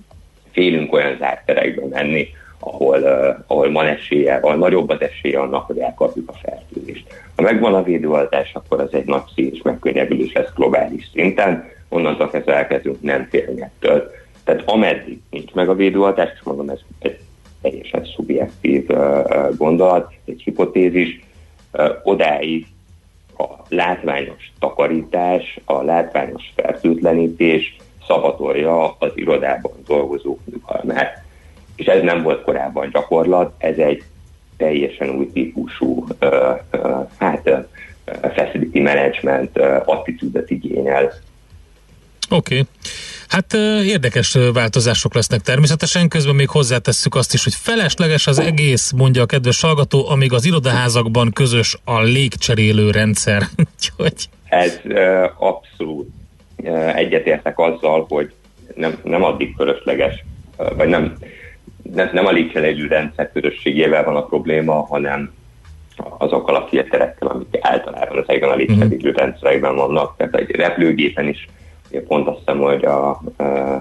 félünk 0.55 0.93
olyan 0.93 1.17
zárt 1.19 1.47
terekbe 1.47 1.87
menni, 1.91 2.29
ahol, 2.59 2.99
uh, 3.03 3.37
ahol 3.47 3.73
van 3.73 3.87
esélye, 3.87 4.35
ahol 4.35 4.57
nagyobb 4.57 4.89
az 4.89 5.01
esélye 5.01 5.41
annak, 5.41 5.67
hogy 5.67 5.79
elkapjuk 5.79 6.31
a 6.31 6.39
fertőzést. 6.43 7.07
Ha 7.37 7.43
megvan 7.43 7.75
a 7.75 7.83
védőoltás, 7.83 8.55
akkor 8.55 8.81
az 8.81 8.95
egy 8.95 9.07
nagy 9.07 9.23
szíves 9.35 9.63
megkönnyebbülés 9.63 10.33
lesz 10.33 10.53
globális 10.55 11.11
szinten, 11.13 11.69
onnantól 11.89 12.31
kezdve 12.31 12.55
elkezdünk 12.55 13.03
nem 13.03 13.27
félni 13.31 13.63
ettől. 13.63 14.11
Tehát 14.45 14.63
ameddig 14.65 15.21
nincs 15.31 15.53
meg 15.53 15.69
a 15.69 15.75
védőoltás, 15.75 16.31
és 16.35 16.43
mondom, 16.43 16.69
ez 16.69 16.81
egy 16.99 17.19
teljesen 17.63 18.05
szubjektív 18.05 18.85
uh, 18.89 19.57
gondolat, 19.57 20.13
egy 20.25 20.43
hipotézis, 20.45 21.25
uh, 21.73 21.91
odáig 22.03 22.67
a 23.39 23.45
látványos 23.69 24.53
takarítás, 24.59 25.59
a 25.65 25.83
látványos 25.83 26.53
fertőtlenítés 26.55 27.77
szavatolja 28.07 28.97
az 28.99 29.11
irodában 29.15 29.73
dolgozók 29.87 30.41
nyugalmát. 30.53 31.23
És 31.77 31.87
ez 31.87 32.03
nem 32.03 32.23
volt 32.23 32.43
korábban 32.43 32.91
gyakorlat, 32.91 33.53
ez 33.59 33.77
egy 33.77 34.03
teljesen 34.57 35.09
új 35.09 35.31
típusú 35.33 36.07
uh, 36.21 36.29
uh, 36.73 37.09
hát, 37.19 37.49
uh, 37.49 38.33
facility 38.35 38.81
management 38.81 39.59
uh, 39.59 39.83
attitűdöt 39.85 40.51
igényel. 40.51 41.13
Oké. 42.31 42.59
Okay. 42.59 42.67
Hát 43.29 43.55
érdekes 43.85 44.39
változások 44.53 45.15
lesznek 45.15 45.41
természetesen, 45.41 46.09
közben 46.09 46.35
még 46.35 46.49
hozzátesszük 46.49 47.15
azt 47.15 47.35
is, 47.35 47.45
hogy 47.45 47.55
felesleges 47.55 48.27
az 48.27 48.39
egész, 48.39 48.93
mondja 48.93 49.23
a 49.23 49.27
kedves 49.27 49.61
hallgató, 49.61 50.09
amíg 50.09 50.33
az 50.33 50.45
irodaházakban 50.45 51.33
közös 51.33 51.77
a 51.85 52.01
légcserélő 52.01 52.91
rendszer. 52.91 53.43
Úgyhogy... 53.75 54.29
Ez 54.49 54.81
uh, 54.85 55.31
abszolút 55.39 56.09
egyetértek 56.95 57.59
azzal, 57.59 58.07
hogy 58.09 58.33
nem, 58.75 58.99
nem 59.03 59.23
addig 59.23 59.55
fölösleges, 59.57 60.25
uh, 60.59 60.77
vagy 60.77 60.89
nem, 60.89 61.17
nem, 61.83 62.11
nem 62.13 62.27
a 62.27 62.31
légcserélő 62.31 62.87
rendszer 62.87 63.33
közösségével 63.33 64.05
van 64.05 64.17
a 64.17 64.27
probléma, 64.27 64.87
hanem 64.87 65.33
azokkal 66.19 66.55
a 66.55 66.67
filterekkel, 66.69 67.29
amik 67.29 67.59
általában 67.61 68.19
ezekben 68.19 68.51
a 68.51 68.55
légcserélő 68.55 69.11
rendszerekben 69.11 69.77
vannak. 69.77 70.17
Tehát 70.17 70.35
egy 70.35 70.51
repülőgépen 70.51 71.29
is 71.29 71.49
pont 72.07 72.29
azt 72.29 72.39
hiszem, 72.39 72.59
hogy 72.59 72.85
a, 72.85 73.09
a 73.11 73.23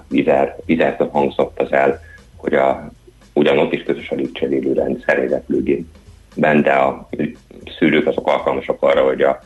vizer, 0.10 0.55
vizertől 0.65 1.10
hangzott 1.10 1.60
az 1.60 1.72
el, 1.72 2.01
hogy 2.35 2.53
a, 2.53 2.91
ugyanott 3.34 3.73
is 3.73 3.84
közös 3.84 4.10
a 4.10 4.15
légcserélő 4.15 4.73
rendszer 4.73 5.19
egy 5.19 5.30
repülőgépben, 5.30 6.61
de 6.61 6.72
a 6.72 7.10
szűrők 7.77 8.07
azok 8.07 8.27
alkalmasak 8.27 8.81
arra, 8.81 9.03
hogy 9.03 9.22
a 9.22 9.39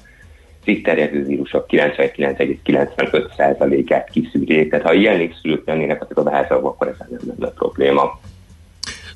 itt 0.67 0.83
terjedő 0.83 1.25
vírusok 1.25 1.65
99,95%-át 1.69 4.09
kiszűrjék. 4.09 4.69
Tehát 4.69 4.85
ha 4.85 4.93
ilyen 4.93 5.17
légszűrők 5.17 5.65
lennének 5.65 6.05
azok 6.09 6.27
a 6.27 6.31
házakban, 6.31 6.71
akkor 6.71 6.87
ez 6.87 6.95
nem 7.09 7.19
lenne 7.27 7.51
probléma. 7.51 8.19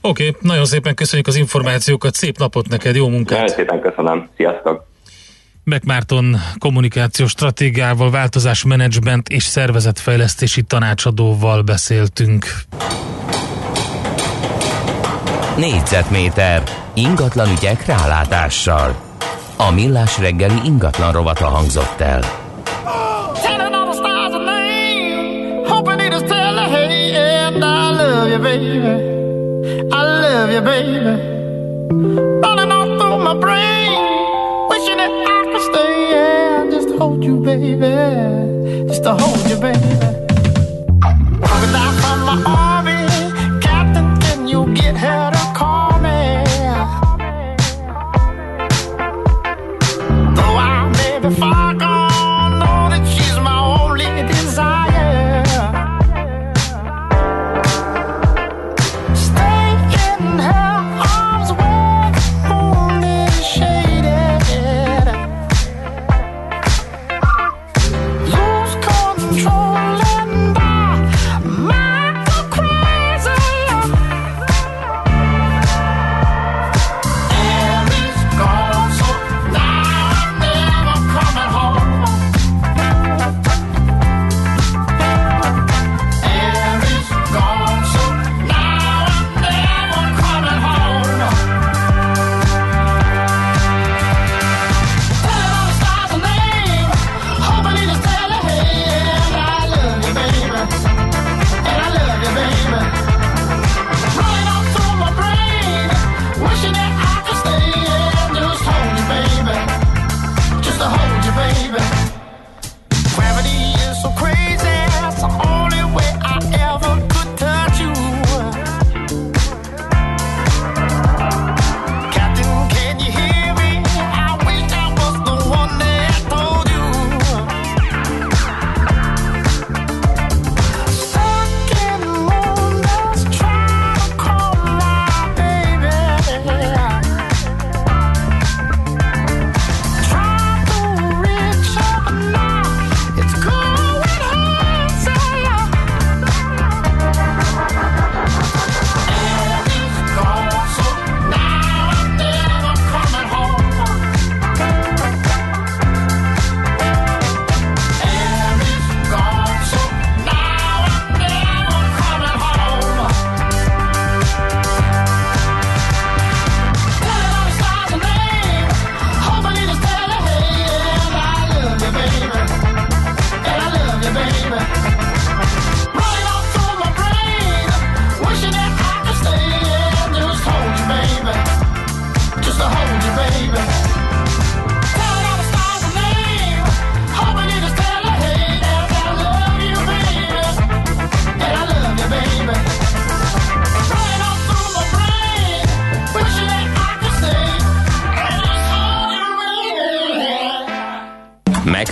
Oké, 0.01 0.27
okay, 0.27 0.41
nagyon 0.41 0.65
szépen 0.65 0.95
köszönjük 0.95 1.27
az 1.27 1.35
információkat, 1.35 2.13
szép 2.13 2.37
napot 2.37 2.69
neked, 2.69 2.95
jó 2.95 3.07
munkát! 3.07 3.39
Nagyon 3.39 3.55
szépen 3.55 3.79
köszönöm, 3.79 4.29
sziasztok! 4.35 4.89
McMarton 5.63 6.35
kommunikációs 6.59 7.31
stratégiával, 7.31 8.11
változásmenedzsment 8.11 9.29
és 9.29 9.43
szervezetfejlesztési 9.43 10.61
tanácsadóval 10.61 11.61
beszéltünk. 11.61 12.45
Négyzetméter 15.57 16.63
ingatlan 16.93 17.51
ügyek 17.51 17.85
rálátással. 17.85 19.10
A 19.67 19.71
millás 19.71 20.17
reggeli 20.17 20.61
ingatlan 20.63 21.11
rovata 21.11 21.45
hangzott 21.45 21.99
el. 21.99 22.21
Get 44.73 44.95
her 44.95 45.30
I 51.23 51.29
may 51.29 51.70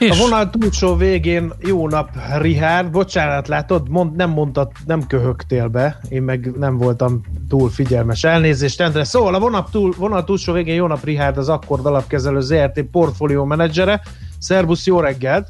A 0.00 0.16
vonal 0.18 0.50
túlsó 0.50 0.96
végén 0.96 1.52
jó 1.58 1.88
nap, 1.88 2.10
Rihár. 2.38 2.90
Bocsánat, 2.90 3.48
látod, 3.48 3.88
mond, 3.88 4.16
nem 4.16 4.30
mondtad, 4.30 4.70
nem 4.86 5.06
köhögtél 5.06 5.68
be. 5.68 5.98
Én 6.08 6.22
meg 6.22 6.52
nem 6.58 6.76
voltam 6.76 7.20
túl 7.48 7.70
figyelmes. 7.70 8.24
Elnézést, 8.24 8.80
Endre. 8.80 9.04
Szóval 9.04 9.34
a 9.34 9.38
vonal, 9.38 9.68
túl, 9.70 9.94
vonal 9.96 10.24
túlsó 10.24 10.52
végén 10.52 10.74
jó 10.74 10.86
nap, 10.86 11.04
Rihárd, 11.04 11.38
az 11.38 11.48
Akkord 11.48 11.86
alapkezelő 11.86 12.40
ZRT 12.40 12.82
portfólió 12.82 13.44
menedzsere. 13.44 14.00
Szervusz, 14.38 14.86
jó 14.86 15.00
reggelt! 15.00 15.48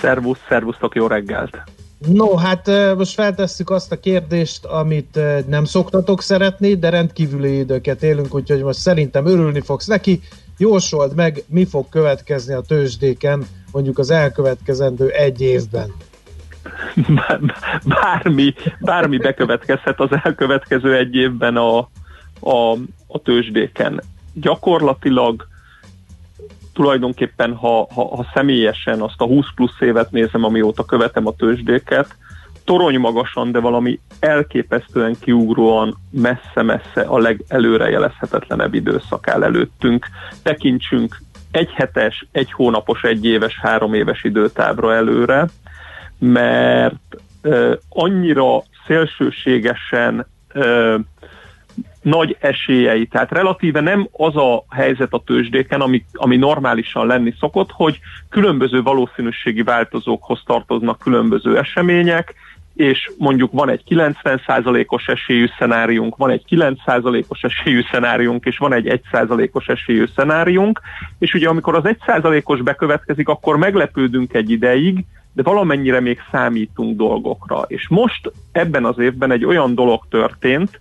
Szervusz, 0.00 0.38
szervusztok, 0.48 0.94
jó 0.94 1.06
reggelt! 1.06 1.62
No, 2.06 2.36
hát 2.36 2.70
most 2.96 3.14
feltesszük 3.14 3.70
azt 3.70 3.92
a 3.92 4.00
kérdést, 4.00 4.64
amit 4.64 5.18
nem 5.48 5.64
szoktatok 5.64 6.22
szeretni, 6.22 6.74
de 6.74 6.90
rendkívüli 6.90 7.58
időket 7.58 8.02
élünk, 8.02 8.34
úgyhogy 8.34 8.62
most 8.62 8.78
szerintem 8.78 9.26
örülni 9.26 9.60
fogsz 9.60 9.86
neki. 9.86 10.20
Jósold 10.58 11.14
meg, 11.14 11.42
mi 11.46 11.64
fog 11.64 11.88
következni 11.88 12.54
a 12.54 12.60
tőzsdéken 12.60 13.46
mondjuk 13.72 13.98
az 13.98 14.10
elkövetkezendő 14.10 15.08
egy 15.08 15.40
évben. 15.40 15.92
Bármi, 17.84 18.54
bármi 18.80 19.16
bekövetkezhet 19.16 20.00
az 20.00 20.08
elkövetkező 20.22 20.96
egy 20.96 21.14
évben 21.14 21.56
a, 21.56 21.78
a, 22.40 22.72
a 23.06 23.18
tőzsdéken. 23.22 24.02
Gyakorlatilag 24.34 25.46
tulajdonképpen, 26.72 27.54
ha, 27.54 27.86
ha, 27.94 28.16
ha 28.16 28.26
személyesen 28.34 29.00
azt 29.00 29.20
a 29.20 29.24
20 29.24 29.46
plusz 29.54 29.80
évet 29.80 30.10
nézem, 30.10 30.44
amióta 30.44 30.84
követem 30.84 31.26
a 31.26 31.34
tőzsdéket, 31.34 32.16
torony 32.64 32.98
magasan, 32.98 33.52
de 33.52 33.58
valami 33.58 34.00
elképesztően 34.20 35.16
kiugróan 35.20 35.96
messze-messze 36.10 37.00
a 37.00 37.18
legelőrejelezhetetlenebb 37.18 38.74
időszak 38.74 39.28
áll 39.28 39.42
előttünk. 39.42 40.06
Tekintsünk 40.42 41.21
egy 41.52 41.70
hetes, 41.70 42.26
egy 42.32 42.52
hónapos, 42.52 43.02
egy 43.02 43.24
éves, 43.24 43.58
három 43.58 43.94
éves 43.94 44.24
időtávra 44.24 44.94
előre, 44.94 45.48
mert 46.18 47.16
annyira 47.88 48.62
szélsőségesen 48.86 50.26
nagy 52.02 52.36
esélyei, 52.40 53.06
tehát 53.06 53.32
relatíve 53.32 53.80
nem 53.80 54.08
az 54.12 54.36
a 54.36 54.64
helyzet 54.70 55.12
a 55.12 55.22
tőzsdéken, 55.26 55.80
ami, 55.80 56.04
ami 56.12 56.36
normálisan 56.36 57.06
lenni 57.06 57.34
szokott, 57.38 57.70
hogy 57.70 57.98
különböző 58.28 58.82
valószínűségi 58.82 59.62
változókhoz 59.62 60.42
tartoznak 60.46 60.98
különböző 60.98 61.58
események, 61.58 62.34
és 62.82 63.10
mondjuk 63.18 63.52
van 63.52 63.70
egy 63.70 63.82
90%-os 63.88 65.06
esélyű 65.06 65.46
szenáriunk, 65.58 66.16
van 66.16 66.30
egy 66.30 66.44
9%-os 66.48 67.42
esélyű 67.42 67.82
szenáriunk, 67.90 68.44
és 68.44 68.58
van 68.58 68.72
egy 68.72 69.02
1%-os 69.12 69.66
esélyű 69.66 70.04
szenáriunk, 70.16 70.80
és 71.18 71.34
ugye 71.34 71.48
amikor 71.48 71.74
az 71.74 71.82
1%-os 71.84 72.62
bekövetkezik, 72.62 73.28
akkor 73.28 73.56
meglepődünk 73.56 74.34
egy 74.34 74.50
ideig, 74.50 75.04
de 75.32 75.42
valamennyire 75.42 76.00
még 76.00 76.18
számítunk 76.30 76.96
dolgokra. 76.96 77.64
És 77.66 77.88
most 77.88 78.32
ebben 78.52 78.84
az 78.84 78.98
évben 78.98 79.30
egy 79.30 79.44
olyan 79.44 79.74
dolog 79.74 80.02
történt, 80.10 80.80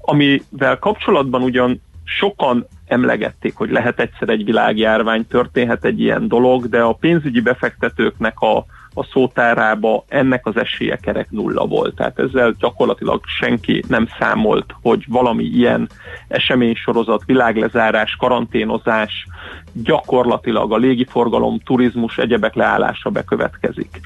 amivel 0.00 0.78
kapcsolatban 0.78 1.42
ugyan 1.42 1.82
sokan 2.04 2.66
emlegették, 2.86 3.54
hogy 3.54 3.70
lehet 3.70 4.00
egyszer 4.00 4.28
egy 4.28 4.44
világjárvány, 4.44 5.26
történhet 5.26 5.84
egy 5.84 6.00
ilyen 6.00 6.28
dolog, 6.28 6.68
de 6.68 6.80
a 6.80 6.92
pénzügyi 6.92 7.40
befektetőknek 7.40 8.40
a, 8.40 8.64
a 8.94 9.04
szótárába 9.04 10.04
ennek 10.08 10.46
az 10.46 10.56
esélye 10.56 10.96
kerek 10.96 11.30
nulla 11.30 11.66
volt. 11.66 11.94
Tehát 11.94 12.18
ezzel 12.18 12.54
gyakorlatilag 12.58 13.20
senki 13.26 13.84
nem 13.88 14.08
számolt, 14.18 14.74
hogy 14.82 15.04
valami 15.08 15.44
ilyen 15.44 15.88
eseménysorozat, 16.28 17.22
világlezárás, 17.26 18.16
karanténozás 18.16 19.26
gyakorlatilag 19.72 20.72
a 20.72 20.76
légiforgalom, 20.76 21.58
turizmus, 21.58 22.18
egyebek 22.18 22.54
leállása 22.54 23.10
bekövetkezik. 23.10 24.00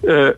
Ö, 0.00 0.30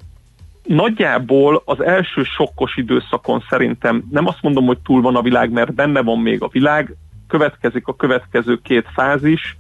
nagyjából 0.62 1.62
az 1.64 1.82
első 1.82 2.22
sokkos 2.22 2.76
időszakon 2.76 3.44
szerintem 3.48 4.04
nem 4.10 4.26
azt 4.26 4.42
mondom, 4.42 4.66
hogy 4.66 4.78
túl 4.78 5.02
van 5.02 5.16
a 5.16 5.22
világ, 5.22 5.50
mert 5.50 5.74
benne 5.74 6.02
van 6.02 6.18
még 6.18 6.42
a 6.42 6.48
világ, 6.48 6.96
következik 7.28 7.86
a 7.86 7.96
következő 7.96 8.60
két 8.62 8.86
fázis, 8.94 9.56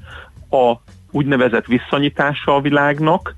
a 0.50 0.74
úgynevezett 1.10 1.66
visszanyitása 1.66 2.54
a 2.54 2.60
világnak, 2.60 3.34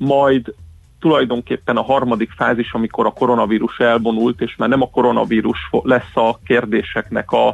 majd 0.00 0.54
tulajdonképpen 1.00 1.76
a 1.76 1.82
harmadik 1.82 2.30
fázis, 2.30 2.72
amikor 2.72 3.06
a 3.06 3.10
koronavírus 3.10 3.78
elvonult, 3.78 4.40
és 4.40 4.56
már 4.56 4.68
nem 4.68 4.82
a 4.82 4.90
koronavírus 4.90 5.58
lesz 5.82 6.16
a 6.16 6.38
kérdéseknek 6.44 7.30
a, 7.32 7.48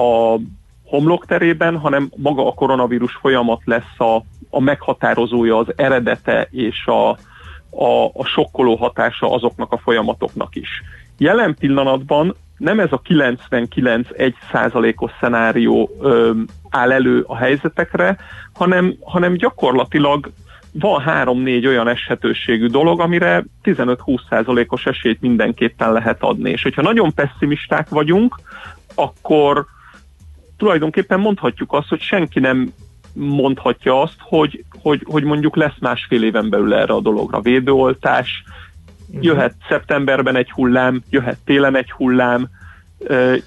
a 0.00 0.38
homlokterében, 0.84 1.78
hanem 1.78 2.10
maga 2.16 2.46
a 2.46 2.54
koronavírus 2.54 3.12
folyamat 3.20 3.60
lesz 3.64 3.98
a, 3.98 4.16
a 4.50 4.60
meghatározója, 4.60 5.56
az 5.58 5.66
eredete 5.76 6.48
és 6.50 6.86
a, 6.86 7.10
a, 7.70 8.04
a 8.12 8.24
sokkoló 8.24 8.76
hatása 8.76 9.32
azoknak 9.32 9.72
a 9.72 9.78
folyamatoknak 9.78 10.54
is. 10.56 10.82
Jelen 11.18 11.54
pillanatban 11.58 12.36
nem 12.56 12.80
ez 12.80 12.92
a 12.92 13.00
99-1 13.00 14.32
százalékos 14.52 15.10
szenárió 15.20 15.90
ö, 16.00 16.30
áll 16.70 16.92
elő 16.92 17.24
a 17.26 17.36
helyzetekre, 17.36 18.16
hanem, 18.52 18.94
hanem 19.00 19.34
gyakorlatilag 19.34 20.30
van 20.72 21.00
három-négy 21.00 21.66
olyan 21.66 21.88
eshetőségű 21.88 22.66
dolog, 22.66 23.00
amire 23.00 23.44
15-20%-os 23.64 24.86
esélyt 24.86 25.20
mindenképpen 25.20 25.92
lehet 25.92 26.22
adni. 26.22 26.50
És 26.50 26.62
hogyha 26.62 26.82
nagyon 26.82 27.14
pessimisták 27.14 27.88
vagyunk, 27.88 28.40
akkor 28.94 29.66
tulajdonképpen 30.56 31.20
mondhatjuk 31.20 31.72
azt, 31.72 31.88
hogy 31.88 32.00
senki 32.00 32.40
nem 32.40 32.72
mondhatja 33.12 34.00
azt, 34.00 34.16
hogy, 34.18 34.64
hogy, 34.82 35.02
hogy 35.04 35.22
mondjuk 35.22 35.56
lesz 35.56 35.78
másfél 35.80 36.22
éven 36.22 36.50
belül 36.50 36.74
erre 36.74 36.92
a 36.92 37.00
dologra 37.00 37.40
védőoltás, 37.40 38.44
jöhet 39.20 39.54
szeptemberben 39.68 40.36
egy 40.36 40.50
hullám, 40.50 41.02
jöhet 41.10 41.38
télen 41.44 41.76
egy 41.76 41.90
hullám, 41.90 42.48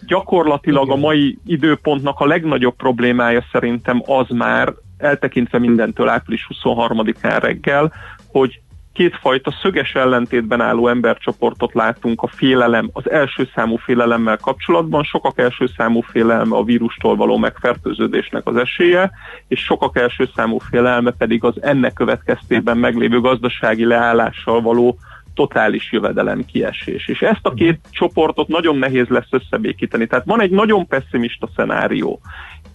gyakorlatilag 0.07 0.91
a 0.91 0.95
mai 0.95 1.37
időpontnak 1.45 2.19
a 2.19 2.25
legnagyobb 2.25 2.75
problémája 2.75 3.45
szerintem 3.51 4.01
az 4.05 4.29
már, 4.29 4.73
eltekintve 5.03 5.59
mindentől 5.59 6.09
április 6.09 6.47
23-án 6.49 7.38
reggel, 7.41 7.93
hogy 8.27 8.61
kétfajta 8.93 9.53
szöges 9.61 9.93
ellentétben 9.95 10.61
álló 10.61 10.88
embercsoportot 10.88 11.73
látunk 11.73 12.21
a 12.21 12.27
félelem, 12.27 12.89
az 12.93 13.09
első 13.09 13.49
számú 13.55 13.75
félelemmel 13.75 14.38
kapcsolatban. 14.38 15.03
Sokak 15.03 15.39
első 15.39 15.65
számú 15.77 16.01
félelme 16.01 16.55
a 16.55 16.63
vírustól 16.63 17.15
való 17.15 17.38
megfertőződésnek 17.38 18.47
az 18.47 18.55
esélye, 18.55 19.11
és 19.47 19.59
sokak 19.59 19.97
első 19.97 20.30
számú 20.35 20.57
félelme 20.57 21.11
pedig 21.11 21.43
az 21.43 21.61
ennek 21.61 21.93
következtében 21.93 22.77
meglévő 22.77 23.19
gazdasági 23.19 23.85
leállással 23.85 24.61
való 24.61 24.97
totális 25.34 25.91
jövedelem 25.91 26.45
kiesés. 26.45 27.07
És 27.07 27.21
ezt 27.21 27.45
a 27.45 27.53
két 27.53 27.80
csoportot 27.89 28.47
nagyon 28.47 28.77
nehéz 28.77 29.07
lesz 29.07 29.30
összebékíteni. 29.30 30.07
Tehát 30.07 30.25
van 30.25 30.41
egy 30.41 30.51
nagyon 30.51 30.88
pessimista 30.88 31.49
szenárió. 31.55 32.19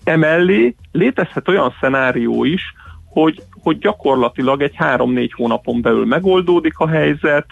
Emellé 0.09 0.75
létezhet 0.93 1.49
olyan 1.49 1.75
szenárió 1.81 2.45
is, 2.45 2.63
hogy, 3.05 3.43
hogy 3.63 3.79
gyakorlatilag 3.79 4.63
egy 4.63 4.75
három-négy 4.75 5.33
hónapon 5.33 5.81
belül 5.81 6.07
megoldódik 6.07 6.79
a 6.79 6.89
helyzet, 6.89 7.47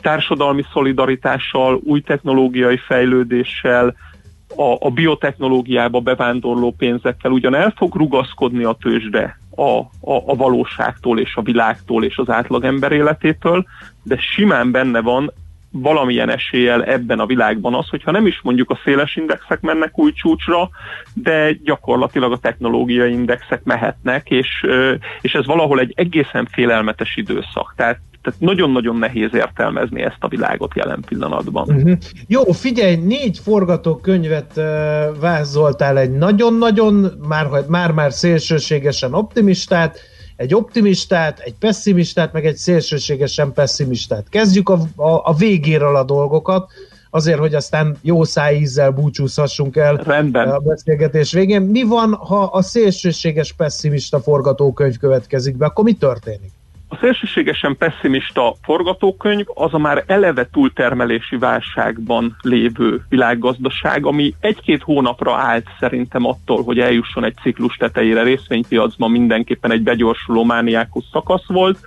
társadalmi 0.00 0.64
szolidaritással, 0.72 1.80
új 1.84 2.00
technológiai 2.00 2.76
fejlődéssel, 2.76 3.94
a, 4.56 4.76
a 4.86 4.90
biotechnológiába 4.90 6.00
bevándorló 6.00 6.74
pénzekkel 6.78 7.30
ugyan 7.30 7.54
el 7.54 7.72
fog 7.76 7.94
rugaszkodni 7.94 8.64
a 8.64 8.76
tőzsde 8.80 9.38
a, 9.54 9.70
a, 9.70 10.22
a 10.26 10.36
valóságtól 10.36 11.18
és 11.18 11.34
a 11.34 11.42
világtól 11.42 12.04
és 12.04 12.16
az 12.16 12.30
átlagember 12.30 12.92
életétől, 12.92 13.66
de 14.02 14.16
simán 14.16 14.70
benne 14.70 15.00
van 15.00 15.32
valamilyen 15.72 16.30
eséllyel 16.30 16.84
ebben 16.84 17.18
a 17.18 17.26
világban 17.26 17.74
az, 17.74 17.88
hogyha 17.88 18.10
nem 18.10 18.26
is 18.26 18.40
mondjuk 18.42 18.70
a 18.70 18.80
széles 18.84 19.16
indexek 19.16 19.60
mennek 19.60 19.98
új 19.98 20.12
csúcsra, 20.12 20.70
de 21.14 21.52
gyakorlatilag 21.52 22.32
a 22.32 22.38
technológiai 22.38 23.12
indexek 23.12 23.62
mehetnek, 23.64 24.30
és, 24.30 24.66
és 25.20 25.32
ez 25.32 25.46
valahol 25.46 25.80
egy 25.80 25.92
egészen 25.96 26.48
félelmetes 26.52 27.16
időszak. 27.16 27.74
Tehát 27.76 28.00
tehát 28.22 28.40
nagyon-nagyon 28.40 28.96
nehéz 28.96 29.34
értelmezni 29.34 30.02
ezt 30.02 30.16
a 30.18 30.28
világot 30.28 30.72
jelen 30.74 31.02
pillanatban. 31.08 31.68
Uh-huh. 31.68 31.98
Jó, 32.26 32.42
figyelj, 32.42 32.96
négy 32.96 33.38
forgatókönyvet 33.38 34.52
uh, 34.56 34.64
vázoltál 35.20 35.98
egy 35.98 36.10
nagyon-nagyon, 36.10 37.12
már-már 37.68 38.12
szélsőségesen 38.12 39.14
optimistát, 39.14 39.98
egy 40.40 40.54
optimistát, 40.54 41.38
egy 41.38 41.54
pessimistát, 41.54 42.32
meg 42.32 42.46
egy 42.46 42.56
szélsőségesen 42.56 43.52
pessimistát. 43.52 44.28
Kezdjük 44.28 44.68
a, 44.68 44.78
a, 44.96 45.10
a 45.24 45.34
végéről 45.34 45.96
a 45.96 46.04
dolgokat. 46.04 46.70
azért, 47.10 47.38
hogy 47.38 47.54
aztán 47.54 47.96
jó 48.02 48.24
szájízzel 48.24 48.90
búcsúzhassunk 48.90 49.76
el 49.76 49.96
Rendben. 49.96 50.48
a 50.48 50.58
beszélgetés 50.58 51.32
végén. 51.32 51.62
Mi 51.62 51.82
van, 51.82 52.14
ha 52.14 52.42
a 52.42 52.62
szélsőséges 52.62 53.52
pessimista 53.52 54.20
forgatókönyv 54.20 54.96
következik 54.96 55.56
be, 55.56 55.66
akkor 55.66 55.84
mi 55.84 55.92
történik? 55.92 56.52
Szélsőségesen 57.00 57.76
pessimista 57.76 58.54
forgatókönyv 58.62 59.44
az 59.54 59.74
a 59.74 59.78
már 59.78 60.04
eleve 60.06 60.48
túltermelési 60.52 61.36
válságban 61.36 62.36
lévő 62.42 63.04
világgazdaság, 63.08 64.06
ami 64.06 64.34
egy-két 64.40 64.82
hónapra 64.82 65.34
állt 65.34 65.66
szerintem 65.78 66.26
attól, 66.26 66.62
hogy 66.62 66.78
eljusson 66.78 67.24
egy 67.24 67.34
ciklus 67.42 67.76
tetejére 67.76 68.22
részvénypiacban 68.22 69.10
mindenképpen 69.10 69.70
egy 69.70 69.82
begyorsuló 69.82 70.44
mániákus 70.44 71.04
szakasz 71.12 71.46
volt. 71.46 71.78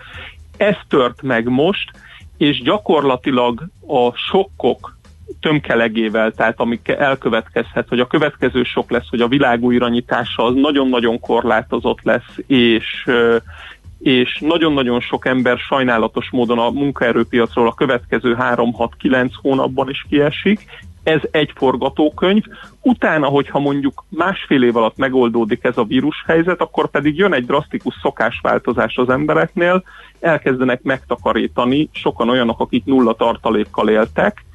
Ez 0.57 0.75
tört 0.87 1.21
meg 1.21 1.47
most, 1.47 1.91
és 2.37 2.61
gyakorlatilag 2.61 3.67
a 3.87 4.11
sokkok 4.15 4.97
tömkelegével, 5.39 6.31
tehát 6.31 6.59
amik 6.59 6.87
elkövetkezhet, 6.87 7.87
hogy 7.87 7.99
a 7.99 8.07
következő 8.07 8.63
sok 8.63 8.91
lesz, 8.91 9.09
hogy 9.09 9.21
a 9.21 9.27
világ 9.27 9.63
újranyitása 9.63 10.43
az 10.43 10.53
nagyon-nagyon 10.55 11.19
korlátozott 11.19 12.01
lesz, 12.01 12.37
és 12.47 13.05
és 14.03 14.39
nagyon-nagyon 14.39 14.99
sok 14.99 15.25
ember 15.25 15.57
sajnálatos 15.57 16.29
módon 16.31 16.59
a 16.59 16.69
munkaerőpiacról 16.69 17.67
a 17.67 17.73
következő 17.73 18.37
3-6-9 18.39 19.29
hónapban 19.41 19.89
is 19.89 20.05
kiesik. 20.09 20.65
Ez 21.03 21.21
egy 21.31 21.51
forgatókönyv. 21.55 22.43
Utána, 22.81 23.27
hogyha 23.27 23.59
mondjuk 23.59 24.05
másfél 24.09 24.63
év 24.63 24.75
alatt 24.75 24.97
megoldódik 24.97 25.63
ez 25.63 25.77
a 25.77 25.83
vírushelyzet, 25.83 26.61
akkor 26.61 26.89
pedig 26.89 27.17
jön 27.17 27.33
egy 27.33 27.45
drasztikus 27.45 27.95
szokásváltozás 28.01 28.95
az 28.95 29.09
embereknél, 29.09 29.83
elkezdenek 30.19 30.81
megtakarítani, 30.81 31.89
sokan 31.91 32.29
olyanok, 32.29 32.59
akik 32.59 32.85
nulla 32.85 33.13
tartalékkal 33.13 33.89
éltek, 33.89 34.45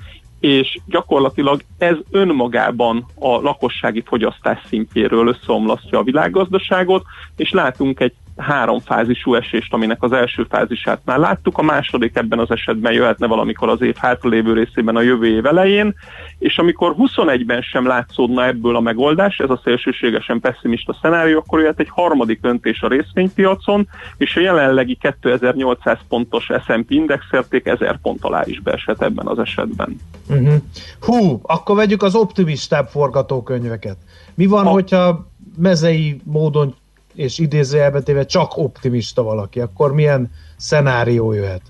és 0.41 0.79
gyakorlatilag 0.87 1.61
ez 1.79 1.97
önmagában 2.11 3.07
a 3.15 3.29
lakossági 3.29 4.03
fogyasztás 4.07 4.59
szintjéről 4.69 5.29
összeomlasztja 5.29 5.99
a 5.99 6.03
világgazdaságot, 6.03 7.05
és 7.37 7.51
látunk 7.51 8.01
egy 8.01 8.13
háromfázisú 8.39 9.35
esést, 9.35 9.73
aminek 9.73 10.03
az 10.03 10.13
első 10.13 10.47
fázisát 10.51 11.01
már 11.05 11.19
láttuk, 11.19 11.59
a 11.59 11.63
második 11.63 12.17
ebben 12.17 12.39
az 12.39 12.51
esetben 12.51 12.93
jöhetne 12.93 13.27
valamikor 13.27 13.69
az 13.69 13.81
év 13.83 13.95
hátralévő 13.97 14.53
részében 14.53 14.97
a 14.97 15.01
jövő 15.01 15.27
év 15.27 15.47
elején, 15.47 15.95
és 16.39 16.59
amikor 16.59 16.95
21-ben 16.99 17.61
sem 17.63 17.87
látszódna 17.87 18.47
ebből 18.47 18.77
a 18.77 18.81
megoldás, 18.81 19.39
ez 19.39 19.51
a 19.51 19.61
szélsőségesen 19.65 20.41
pessimista 20.41 20.97
szenárió, 21.03 21.39
akkor 21.39 21.61
jöhet 21.61 21.81
egy 21.81 21.91
harmadik 21.91 22.39
öntés 22.43 22.83
a 22.83 22.89
részvénypiacon, 22.89 23.89
és 24.17 24.37
a 24.37 24.41
jelenlegi 24.41 24.99
2800 25.01 25.99
pontos 26.09 26.49
S&P 26.67 26.91
indexérték 26.91 27.67
1000 27.67 27.99
pont 28.03 28.25
alá 28.25 28.43
is 28.45 28.61
beesett 28.61 29.03
ebben 29.03 29.27
az 29.27 29.39
esetben. 29.39 29.97
Uh-huh. 30.29 30.55
Hú, 31.01 31.41
akkor 31.43 31.77
vegyük 31.77 32.03
az 32.03 32.15
optimistább 32.15 32.87
forgatókönyveket. 32.87 33.97
Mi 34.35 34.47
van, 34.47 34.67
A- 34.67 34.71
hogyha 34.71 35.27
mezei 35.57 36.21
módon 36.25 36.75
és 37.19 37.39
idézőjelbe 37.39 38.01
téve 38.01 38.25
csak 38.25 38.57
optimista 38.57 39.23
valaki, 39.23 39.61
akkor 39.61 39.95
milyen 39.95 40.31
szenárió 40.57 41.33
jöhet? 41.33 41.63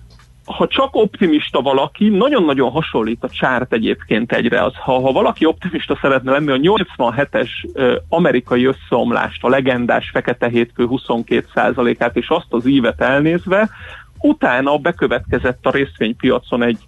ha 0.44 0.66
csak 0.66 0.94
optimista 0.94 1.60
valaki, 1.60 2.08
nagyon-nagyon 2.08 2.70
hasonlít 2.70 3.24
a 3.24 3.28
csárt 3.28 3.72
egyébként 3.72 4.32
egyre. 4.32 4.62
Az, 4.62 4.74
ha, 4.74 5.00
ha 5.00 5.12
valaki 5.12 5.44
optimista 5.44 5.98
szeretne 6.00 6.32
lenni, 6.32 6.50
a 6.50 6.76
87-es 6.96 7.48
ö, 7.72 7.96
amerikai 8.08 8.64
összeomlást, 8.64 9.44
a 9.44 9.48
legendás 9.48 10.10
fekete 10.10 10.48
hétfő 10.48 10.86
22%-át 10.88 12.16
és 12.16 12.28
azt 12.28 12.46
az 12.48 12.66
ívet 12.66 13.00
elnézve, 13.00 13.70
utána 14.20 14.78
bekövetkezett 14.78 15.66
a 15.66 15.70
részvénypiacon 15.70 16.62
egy, 16.62 16.78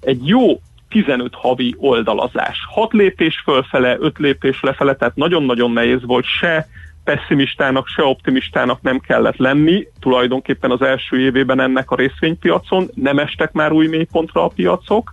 egy 0.00 0.26
jó 0.26 0.60
15 0.88 1.34
havi 1.34 1.74
oldalazás. 1.78 2.58
6 2.68 2.92
lépés 2.92 3.40
fölfele, 3.44 3.96
5 3.98 4.18
lépés 4.18 4.60
lefele, 4.60 4.94
tehát 4.94 5.16
nagyon-nagyon 5.16 5.70
nehéz 5.70 6.02
volt 6.02 6.24
se 6.24 6.66
pessimistának, 7.04 7.86
se 7.86 8.02
optimistának 8.02 8.82
nem 8.82 8.98
kellett 8.98 9.36
lenni. 9.36 9.86
Tulajdonképpen 10.00 10.70
az 10.70 10.82
első 10.82 11.20
évében 11.20 11.60
ennek 11.60 11.90
a 11.90 11.96
részvénypiacon 11.96 12.88
nem 12.94 13.18
estek 13.18 13.52
már 13.52 13.72
új 13.72 13.86
mélypontra 13.86 14.44
a 14.44 14.48
piacok. 14.48 15.12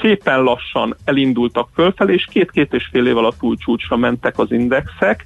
Szépen 0.00 0.42
lassan 0.42 0.96
elindultak 1.04 1.68
fölfelé, 1.74 2.12
és 2.12 2.26
két-két 2.30 2.74
és 2.74 2.88
fél 2.92 3.06
év 3.06 3.16
alatt 3.16 3.38
túlcsúcsra 3.38 3.96
mentek 3.96 4.38
az 4.38 4.52
indexek. 4.52 5.24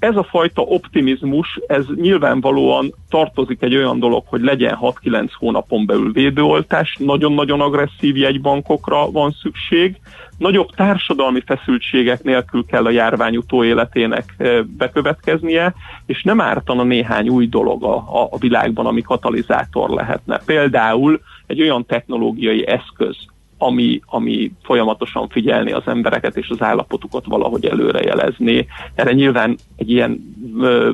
Ez 0.00 0.16
a 0.16 0.22
fajta 0.22 0.62
optimizmus, 0.62 1.60
ez 1.66 1.84
nyilvánvalóan 1.94 2.94
tartozik 3.08 3.62
egy 3.62 3.76
olyan 3.76 3.98
dolog, 3.98 4.22
hogy 4.26 4.40
legyen 4.40 4.78
6-9 4.80 5.30
hónapon 5.38 5.86
belül 5.86 6.12
védőoltás, 6.12 6.96
nagyon-nagyon 6.98 7.60
agresszív 7.60 8.16
jegybankokra 8.16 9.10
van 9.10 9.30
szükség, 9.42 10.00
nagyobb 10.38 10.70
társadalmi 10.70 11.42
feszültségek 11.46 12.22
nélkül 12.22 12.64
kell 12.64 12.84
a 12.84 12.90
járvány 12.90 13.36
utóéletének 13.36 14.34
eh, 14.36 14.62
bekövetkeznie, 14.62 15.74
és 16.06 16.22
nem 16.22 16.40
ártana 16.40 16.82
néhány 16.82 17.28
új 17.28 17.46
dolog 17.46 17.84
a, 17.84 17.96
a 18.30 18.38
világban, 18.38 18.86
ami 18.86 19.02
katalizátor 19.02 19.90
lehetne. 19.90 20.40
Például 20.44 21.20
egy 21.46 21.60
olyan 21.60 21.86
technológiai 21.86 22.66
eszköz, 22.66 23.16
ami, 23.62 24.00
ami 24.06 24.52
folyamatosan 24.62 25.28
figyelni 25.28 25.72
az 25.72 25.82
embereket 25.86 26.36
és 26.36 26.48
az 26.48 26.62
állapotukat 26.62 27.24
valahogy 27.26 27.64
előrejelezni. 27.64 28.66
Erre 28.94 29.12
nyilván 29.12 29.56
egy 29.76 29.90
ilyen 29.90 30.36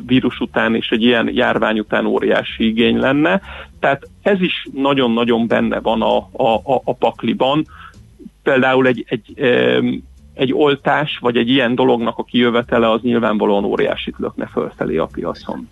vírus 0.06 0.40
után 0.40 0.74
és 0.74 0.90
egy 0.90 1.02
ilyen 1.02 1.30
járvány 1.32 1.78
után 1.78 2.06
óriási 2.06 2.66
igény 2.66 2.96
lenne. 2.96 3.40
Tehát 3.80 4.08
ez 4.22 4.40
is 4.40 4.68
nagyon-nagyon 4.72 5.46
benne 5.46 5.80
van 5.80 6.02
a, 6.02 6.16
a, 6.16 6.80
a, 6.84 6.94
pakliban. 6.94 7.64
Például 8.42 8.86
egy, 8.86 9.04
egy, 9.08 9.34
egy 10.34 10.52
oltás, 10.52 11.18
vagy 11.20 11.36
egy 11.36 11.48
ilyen 11.48 11.74
dolognak 11.74 12.18
a 12.18 12.24
kijövetele 12.24 12.90
az 12.90 13.00
nyilvánvalóan 13.00 13.64
óriásit 13.64 14.14
lökne 14.18 14.46
fölfelé 14.46 14.96
a 14.96 15.08
piacon. 15.12 15.68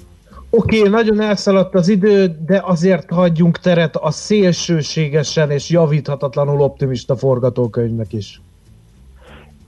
Oké, 0.57 0.79
okay, 0.79 0.91
nagyon 0.91 1.21
elszaladt 1.21 1.75
az 1.75 1.89
idő, 1.89 2.37
de 2.47 2.61
azért 2.65 3.11
hagyjunk 3.11 3.59
teret 3.59 3.97
a 3.97 4.11
szélsőségesen 4.11 5.51
és 5.51 5.71
javíthatatlanul 5.71 6.61
optimista 6.61 7.17
forgatókönyvnek 7.17 8.13
is. 8.13 8.41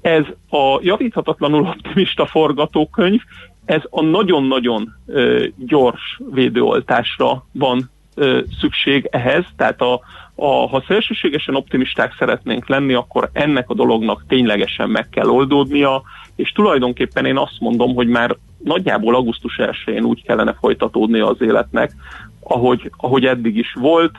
Ez 0.00 0.24
a 0.50 0.78
javíthatatlanul 0.80 1.60
optimista 1.60 2.26
forgatókönyv, 2.26 3.20
ez 3.64 3.82
a 3.90 4.02
nagyon-nagyon 4.02 4.94
ö, 5.06 5.46
gyors 5.58 6.20
védőoltásra 6.32 7.46
van 7.52 7.90
ö, 8.14 8.40
szükség 8.60 9.08
ehhez, 9.10 9.44
tehát 9.56 9.80
a, 9.80 10.00
a, 10.34 10.46
ha 10.46 10.84
szélsőségesen 10.86 11.54
optimisták 11.54 12.14
szeretnénk 12.18 12.68
lenni, 12.68 12.94
akkor 12.94 13.30
ennek 13.32 13.70
a 13.70 13.74
dolognak 13.74 14.24
ténylegesen 14.28 14.90
meg 14.90 15.08
kell 15.08 15.28
oldódnia, 15.28 16.02
és 16.36 16.52
tulajdonképpen 16.52 17.24
én 17.24 17.36
azt 17.36 17.60
mondom, 17.60 17.94
hogy 17.94 18.08
már 18.08 18.36
nagyjából 18.66 19.14
augusztus 19.14 19.58
1-én 19.58 20.04
úgy 20.04 20.22
kellene 20.22 20.54
folytatódnia 20.60 21.28
az 21.28 21.40
életnek, 21.40 21.92
ahogy, 22.40 22.90
ahogy 22.96 23.24
eddig 23.24 23.56
is 23.56 23.72
volt. 23.72 24.14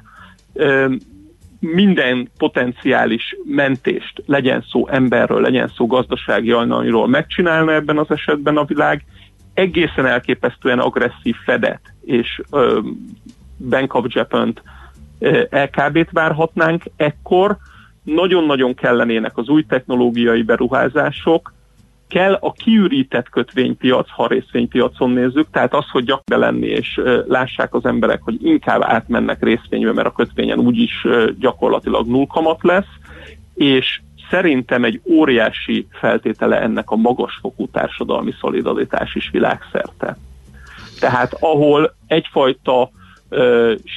Minden 1.60 2.30
potenciális 2.38 3.36
mentést, 3.46 4.24
legyen 4.26 4.66
szó 4.70 4.88
emberről, 4.88 5.42
legyen 5.42 5.72
szó 5.76 5.88
gazdasági 5.88 6.52
alanyról 6.52 7.08
megcsinálna 7.08 7.74
ebben 7.74 7.98
az 7.98 8.12
esetben 8.12 8.58
a 8.58 8.64
világ, 8.66 9.06
egészen 9.54 10.06
elképesztően 10.06 10.80
agresszív 10.80 11.36
Fedet 11.46 11.82
és 12.06 12.42
ö, 12.52 12.80
Bank 13.70 13.94
of 13.94 14.06
Japan-t, 14.08 14.62
ö, 15.20 15.44
LKB-t 15.50 16.12
várhatnánk 16.12 16.84
ekkor, 16.96 17.58
nagyon-nagyon 18.04 18.74
kellenének 18.74 19.38
az 19.38 19.48
új 19.48 19.66
technológiai 19.66 20.42
beruházások, 20.42 21.54
kell 22.08 22.34
a 22.34 22.52
kiürített 22.52 23.30
kötvénypiac, 23.30 24.10
ha 24.10 24.28
részvénypiacon 24.28 25.10
nézzük, 25.10 25.48
tehát 25.52 25.74
az, 25.74 25.90
hogy 25.90 26.04
gyak 26.04 26.24
lenni, 26.26 26.68
és 26.68 27.02
lássák 27.28 27.74
az 27.74 27.86
emberek, 27.86 28.22
hogy 28.22 28.46
inkább 28.46 28.82
átmennek 28.82 29.44
részvénybe, 29.44 29.94
mert 29.94 30.08
a 30.08 30.12
kötvényen 30.12 30.60
úgyis 30.60 31.08
gyakorlatilag 31.40 32.08
null 32.08 32.26
kamat 32.28 32.64
lesz, 32.64 32.92
és 33.54 34.02
szerintem 34.30 34.84
egy 34.84 35.02
óriási 35.06 35.88
feltétele 35.92 36.62
ennek 36.62 36.90
a 36.90 36.96
magasfokú 36.96 37.68
társadalmi 37.68 38.34
szolidaritás 38.40 39.16
is 39.16 39.30
világszerte. 39.32 40.18
Tehát 41.00 41.34
ahol 41.40 41.96
egyfajta 42.08 42.90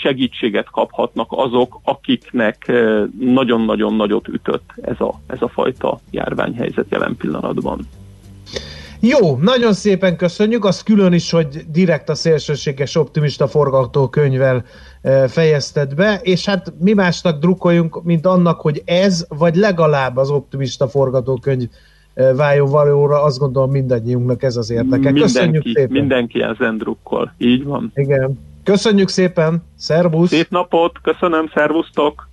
segítséget 0.03 0.71
kaphatnak 0.71 1.27
azok, 1.31 1.81
akiknek 1.85 2.73
nagyon-nagyon 3.21 3.95
nagyot 3.95 4.29
ütött 4.29 4.71
ez 4.83 5.01
a, 5.01 5.21
ez 5.27 5.43
a 5.43 5.49
fajta 5.49 6.01
járványhelyzet 6.11 6.87
jelen 6.91 7.17
pillanatban. 7.17 7.89
Jó, 9.01 9.37
nagyon 9.37 9.73
szépen 9.73 10.17
köszönjük, 10.17 10.65
az 10.65 10.83
külön 10.83 11.13
is, 11.13 11.31
hogy 11.31 11.65
direkt 11.73 12.09
a 12.09 12.15
szélsőséges 12.15 12.97
optimista 12.97 13.49
forgatókönyvvel 13.49 14.65
fejezted 15.29 15.95
be, 15.95 16.21
és 16.23 16.45
hát 16.45 16.73
mi 16.79 16.93
másnak 16.93 17.41
drukkoljunk, 17.41 18.03
mint 18.05 18.27
annak, 18.27 18.61
hogy 18.61 18.83
ez, 18.85 19.27
vagy 19.29 19.55
legalább 19.55 20.17
az 20.17 20.31
optimista 20.31 20.89
forgatókönyv 20.89 21.69
váljon 22.37 22.71
valóra, 22.71 23.23
azt 23.23 23.39
gondolom 23.39 23.71
mindannyiunknak 23.71 24.43
ez 24.43 24.57
az 24.57 24.71
érdeke. 24.71 25.13
Köszönjük 25.13 25.65
Mindenki, 25.65 25.73
szépen. 25.73 25.93
mindenki 25.93 26.43
ezen 26.43 26.79
drukkol. 26.79 27.35
Így 27.39 27.65
van. 27.65 27.93
Igen. 27.95 28.39
Köszönjük 28.71 29.09
szépen, 29.09 29.63
szervusz! 29.77 30.29
Szép 30.29 30.51
napot, 30.51 30.93
köszönöm, 31.03 31.51
szervusztok! 31.55 32.29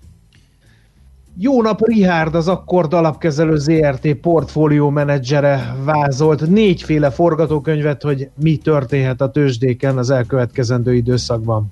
Jó 1.38 1.61
nap, 1.61 1.88
Richard, 1.88 2.35
az 2.35 2.47
Akkord 2.47 2.93
alapkezelő 2.93 3.55
ZRT 3.55 4.14
portfólió 4.14 4.89
menedzsere 4.89 5.76
vázolt 5.84 6.49
négyféle 6.49 7.11
forgatókönyvet, 7.11 8.01
hogy 8.01 8.30
mi 8.41 8.57
történhet 8.57 9.22
a 9.22 9.30
tőzsdéken 9.30 9.97
az 9.97 10.09
elkövetkezendő 10.09 10.93
időszakban. 10.95 11.69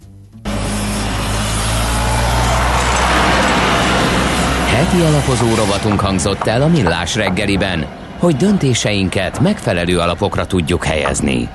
Heti 4.68 5.02
alapozó 5.02 5.56
rovatunk 5.56 6.00
hangzott 6.00 6.44
el 6.44 6.62
a 6.62 6.68
Millás 6.68 7.16
reggeliben, 7.16 7.86
hogy 8.20 8.36
döntéseinket 8.36 9.40
megfelelő 9.40 10.00
alapokra 10.00 10.46
tudjuk 10.46 10.84
helyezni. 10.84 11.50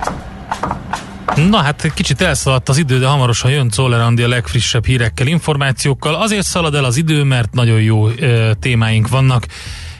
Na 1.35 1.57
hát 1.57 1.93
kicsit 1.93 2.21
elszaladt 2.21 2.69
az 2.69 2.77
idő, 2.77 2.99
de 2.99 3.07
hamarosan 3.07 3.51
jön 3.51 3.69
Czoller 3.69 3.99
a 3.99 4.27
legfrissebb 4.27 4.85
hírekkel, 4.85 5.27
információkkal. 5.27 6.15
Azért 6.15 6.45
szalad 6.45 6.75
el 6.75 6.83
az 6.83 6.97
idő, 6.97 7.23
mert 7.23 7.53
nagyon 7.53 7.81
jó 7.81 8.07
ö, 8.07 8.51
témáink 8.59 9.07
vannak, 9.07 9.45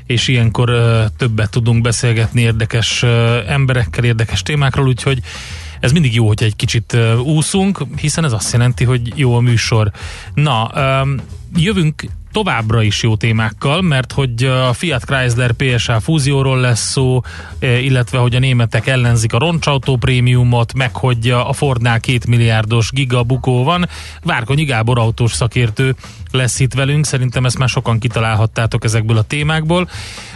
és 0.05 0.27
ilyenkor 0.27 0.69
ö, 0.69 1.03
többet 1.17 1.49
tudunk 1.49 1.81
beszélgetni 1.81 2.41
érdekes 2.41 3.03
ö, 3.03 3.39
emberekkel, 3.47 4.03
érdekes 4.03 4.43
témákról, 4.43 4.87
úgyhogy 4.87 5.19
ez 5.79 5.91
mindig 5.91 6.13
jó, 6.13 6.27
hogy 6.27 6.43
egy 6.43 6.55
kicsit 6.55 6.93
ö, 6.93 7.17
úszunk, 7.17 7.85
hiszen 7.95 8.23
ez 8.23 8.33
azt 8.33 8.51
jelenti, 8.51 8.83
hogy 8.83 9.13
jó 9.15 9.35
a 9.35 9.39
műsor. 9.39 9.91
Na, 10.33 10.71
ö, 10.73 11.01
jövünk 11.55 12.03
továbbra 12.31 12.81
is 12.81 13.03
jó 13.03 13.15
témákkal, 13.15 13.81
mert 13.81 14.11
hogy 14.11 14.43
a 14.43 14.73
Fiat 14.73 15.05
Chrysler 15.05 15.51
PSA 15.51 15.99
fúzióról 15.99 16.59
lesz 16.59 16.91
szó, 16.91 17.21
illetve 17.59 18.17
hogy 18.17 18.35
a 18.35 18.39
németek 18.39 18.87
ellenzik 18.87 19.33
a 19.33 19.39
roncsautó 19.39 19.97
prémiumot, 19.97 20.73
meg 20.73 20.95
hogy 20.95 21.29
a 21.29 21.53
Fordnál 21.53 21.99
két 21.99 22.27
milliárdos 22.27 22.91
gigabukó 22.91 23.63
van. 23.63 23.87
Várkonyi 24.23 24.63
Gábor 24.63 24.99
autós 24.99 25.33
szakértő 25.33 25.95
lesz 26.31 26.59
itt 26.59 26.73
velünk, 26.73 27.05
szerintem 27.05 27.45
ezt 27.45 27.57
már 27.57 27.69
sokan 27.69 27.99
kitalálhattátok 27.99 28.83
ezekből 28.83 29.17
a 29.17 29.21
témákból, 29.21 29.89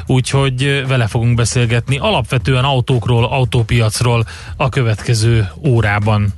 úgyhogy 0.05 0.83
vele 0.87 1.07
fogunk 1.07 1.35
beszélgetni 1.35 1.97
alapvetően 1.97 2.63
autókról, 2.63 3.25
autópiacról 3.25 4.25
a 4.57 4.69
következő 4.69 5.49
órában. 5.65 6.33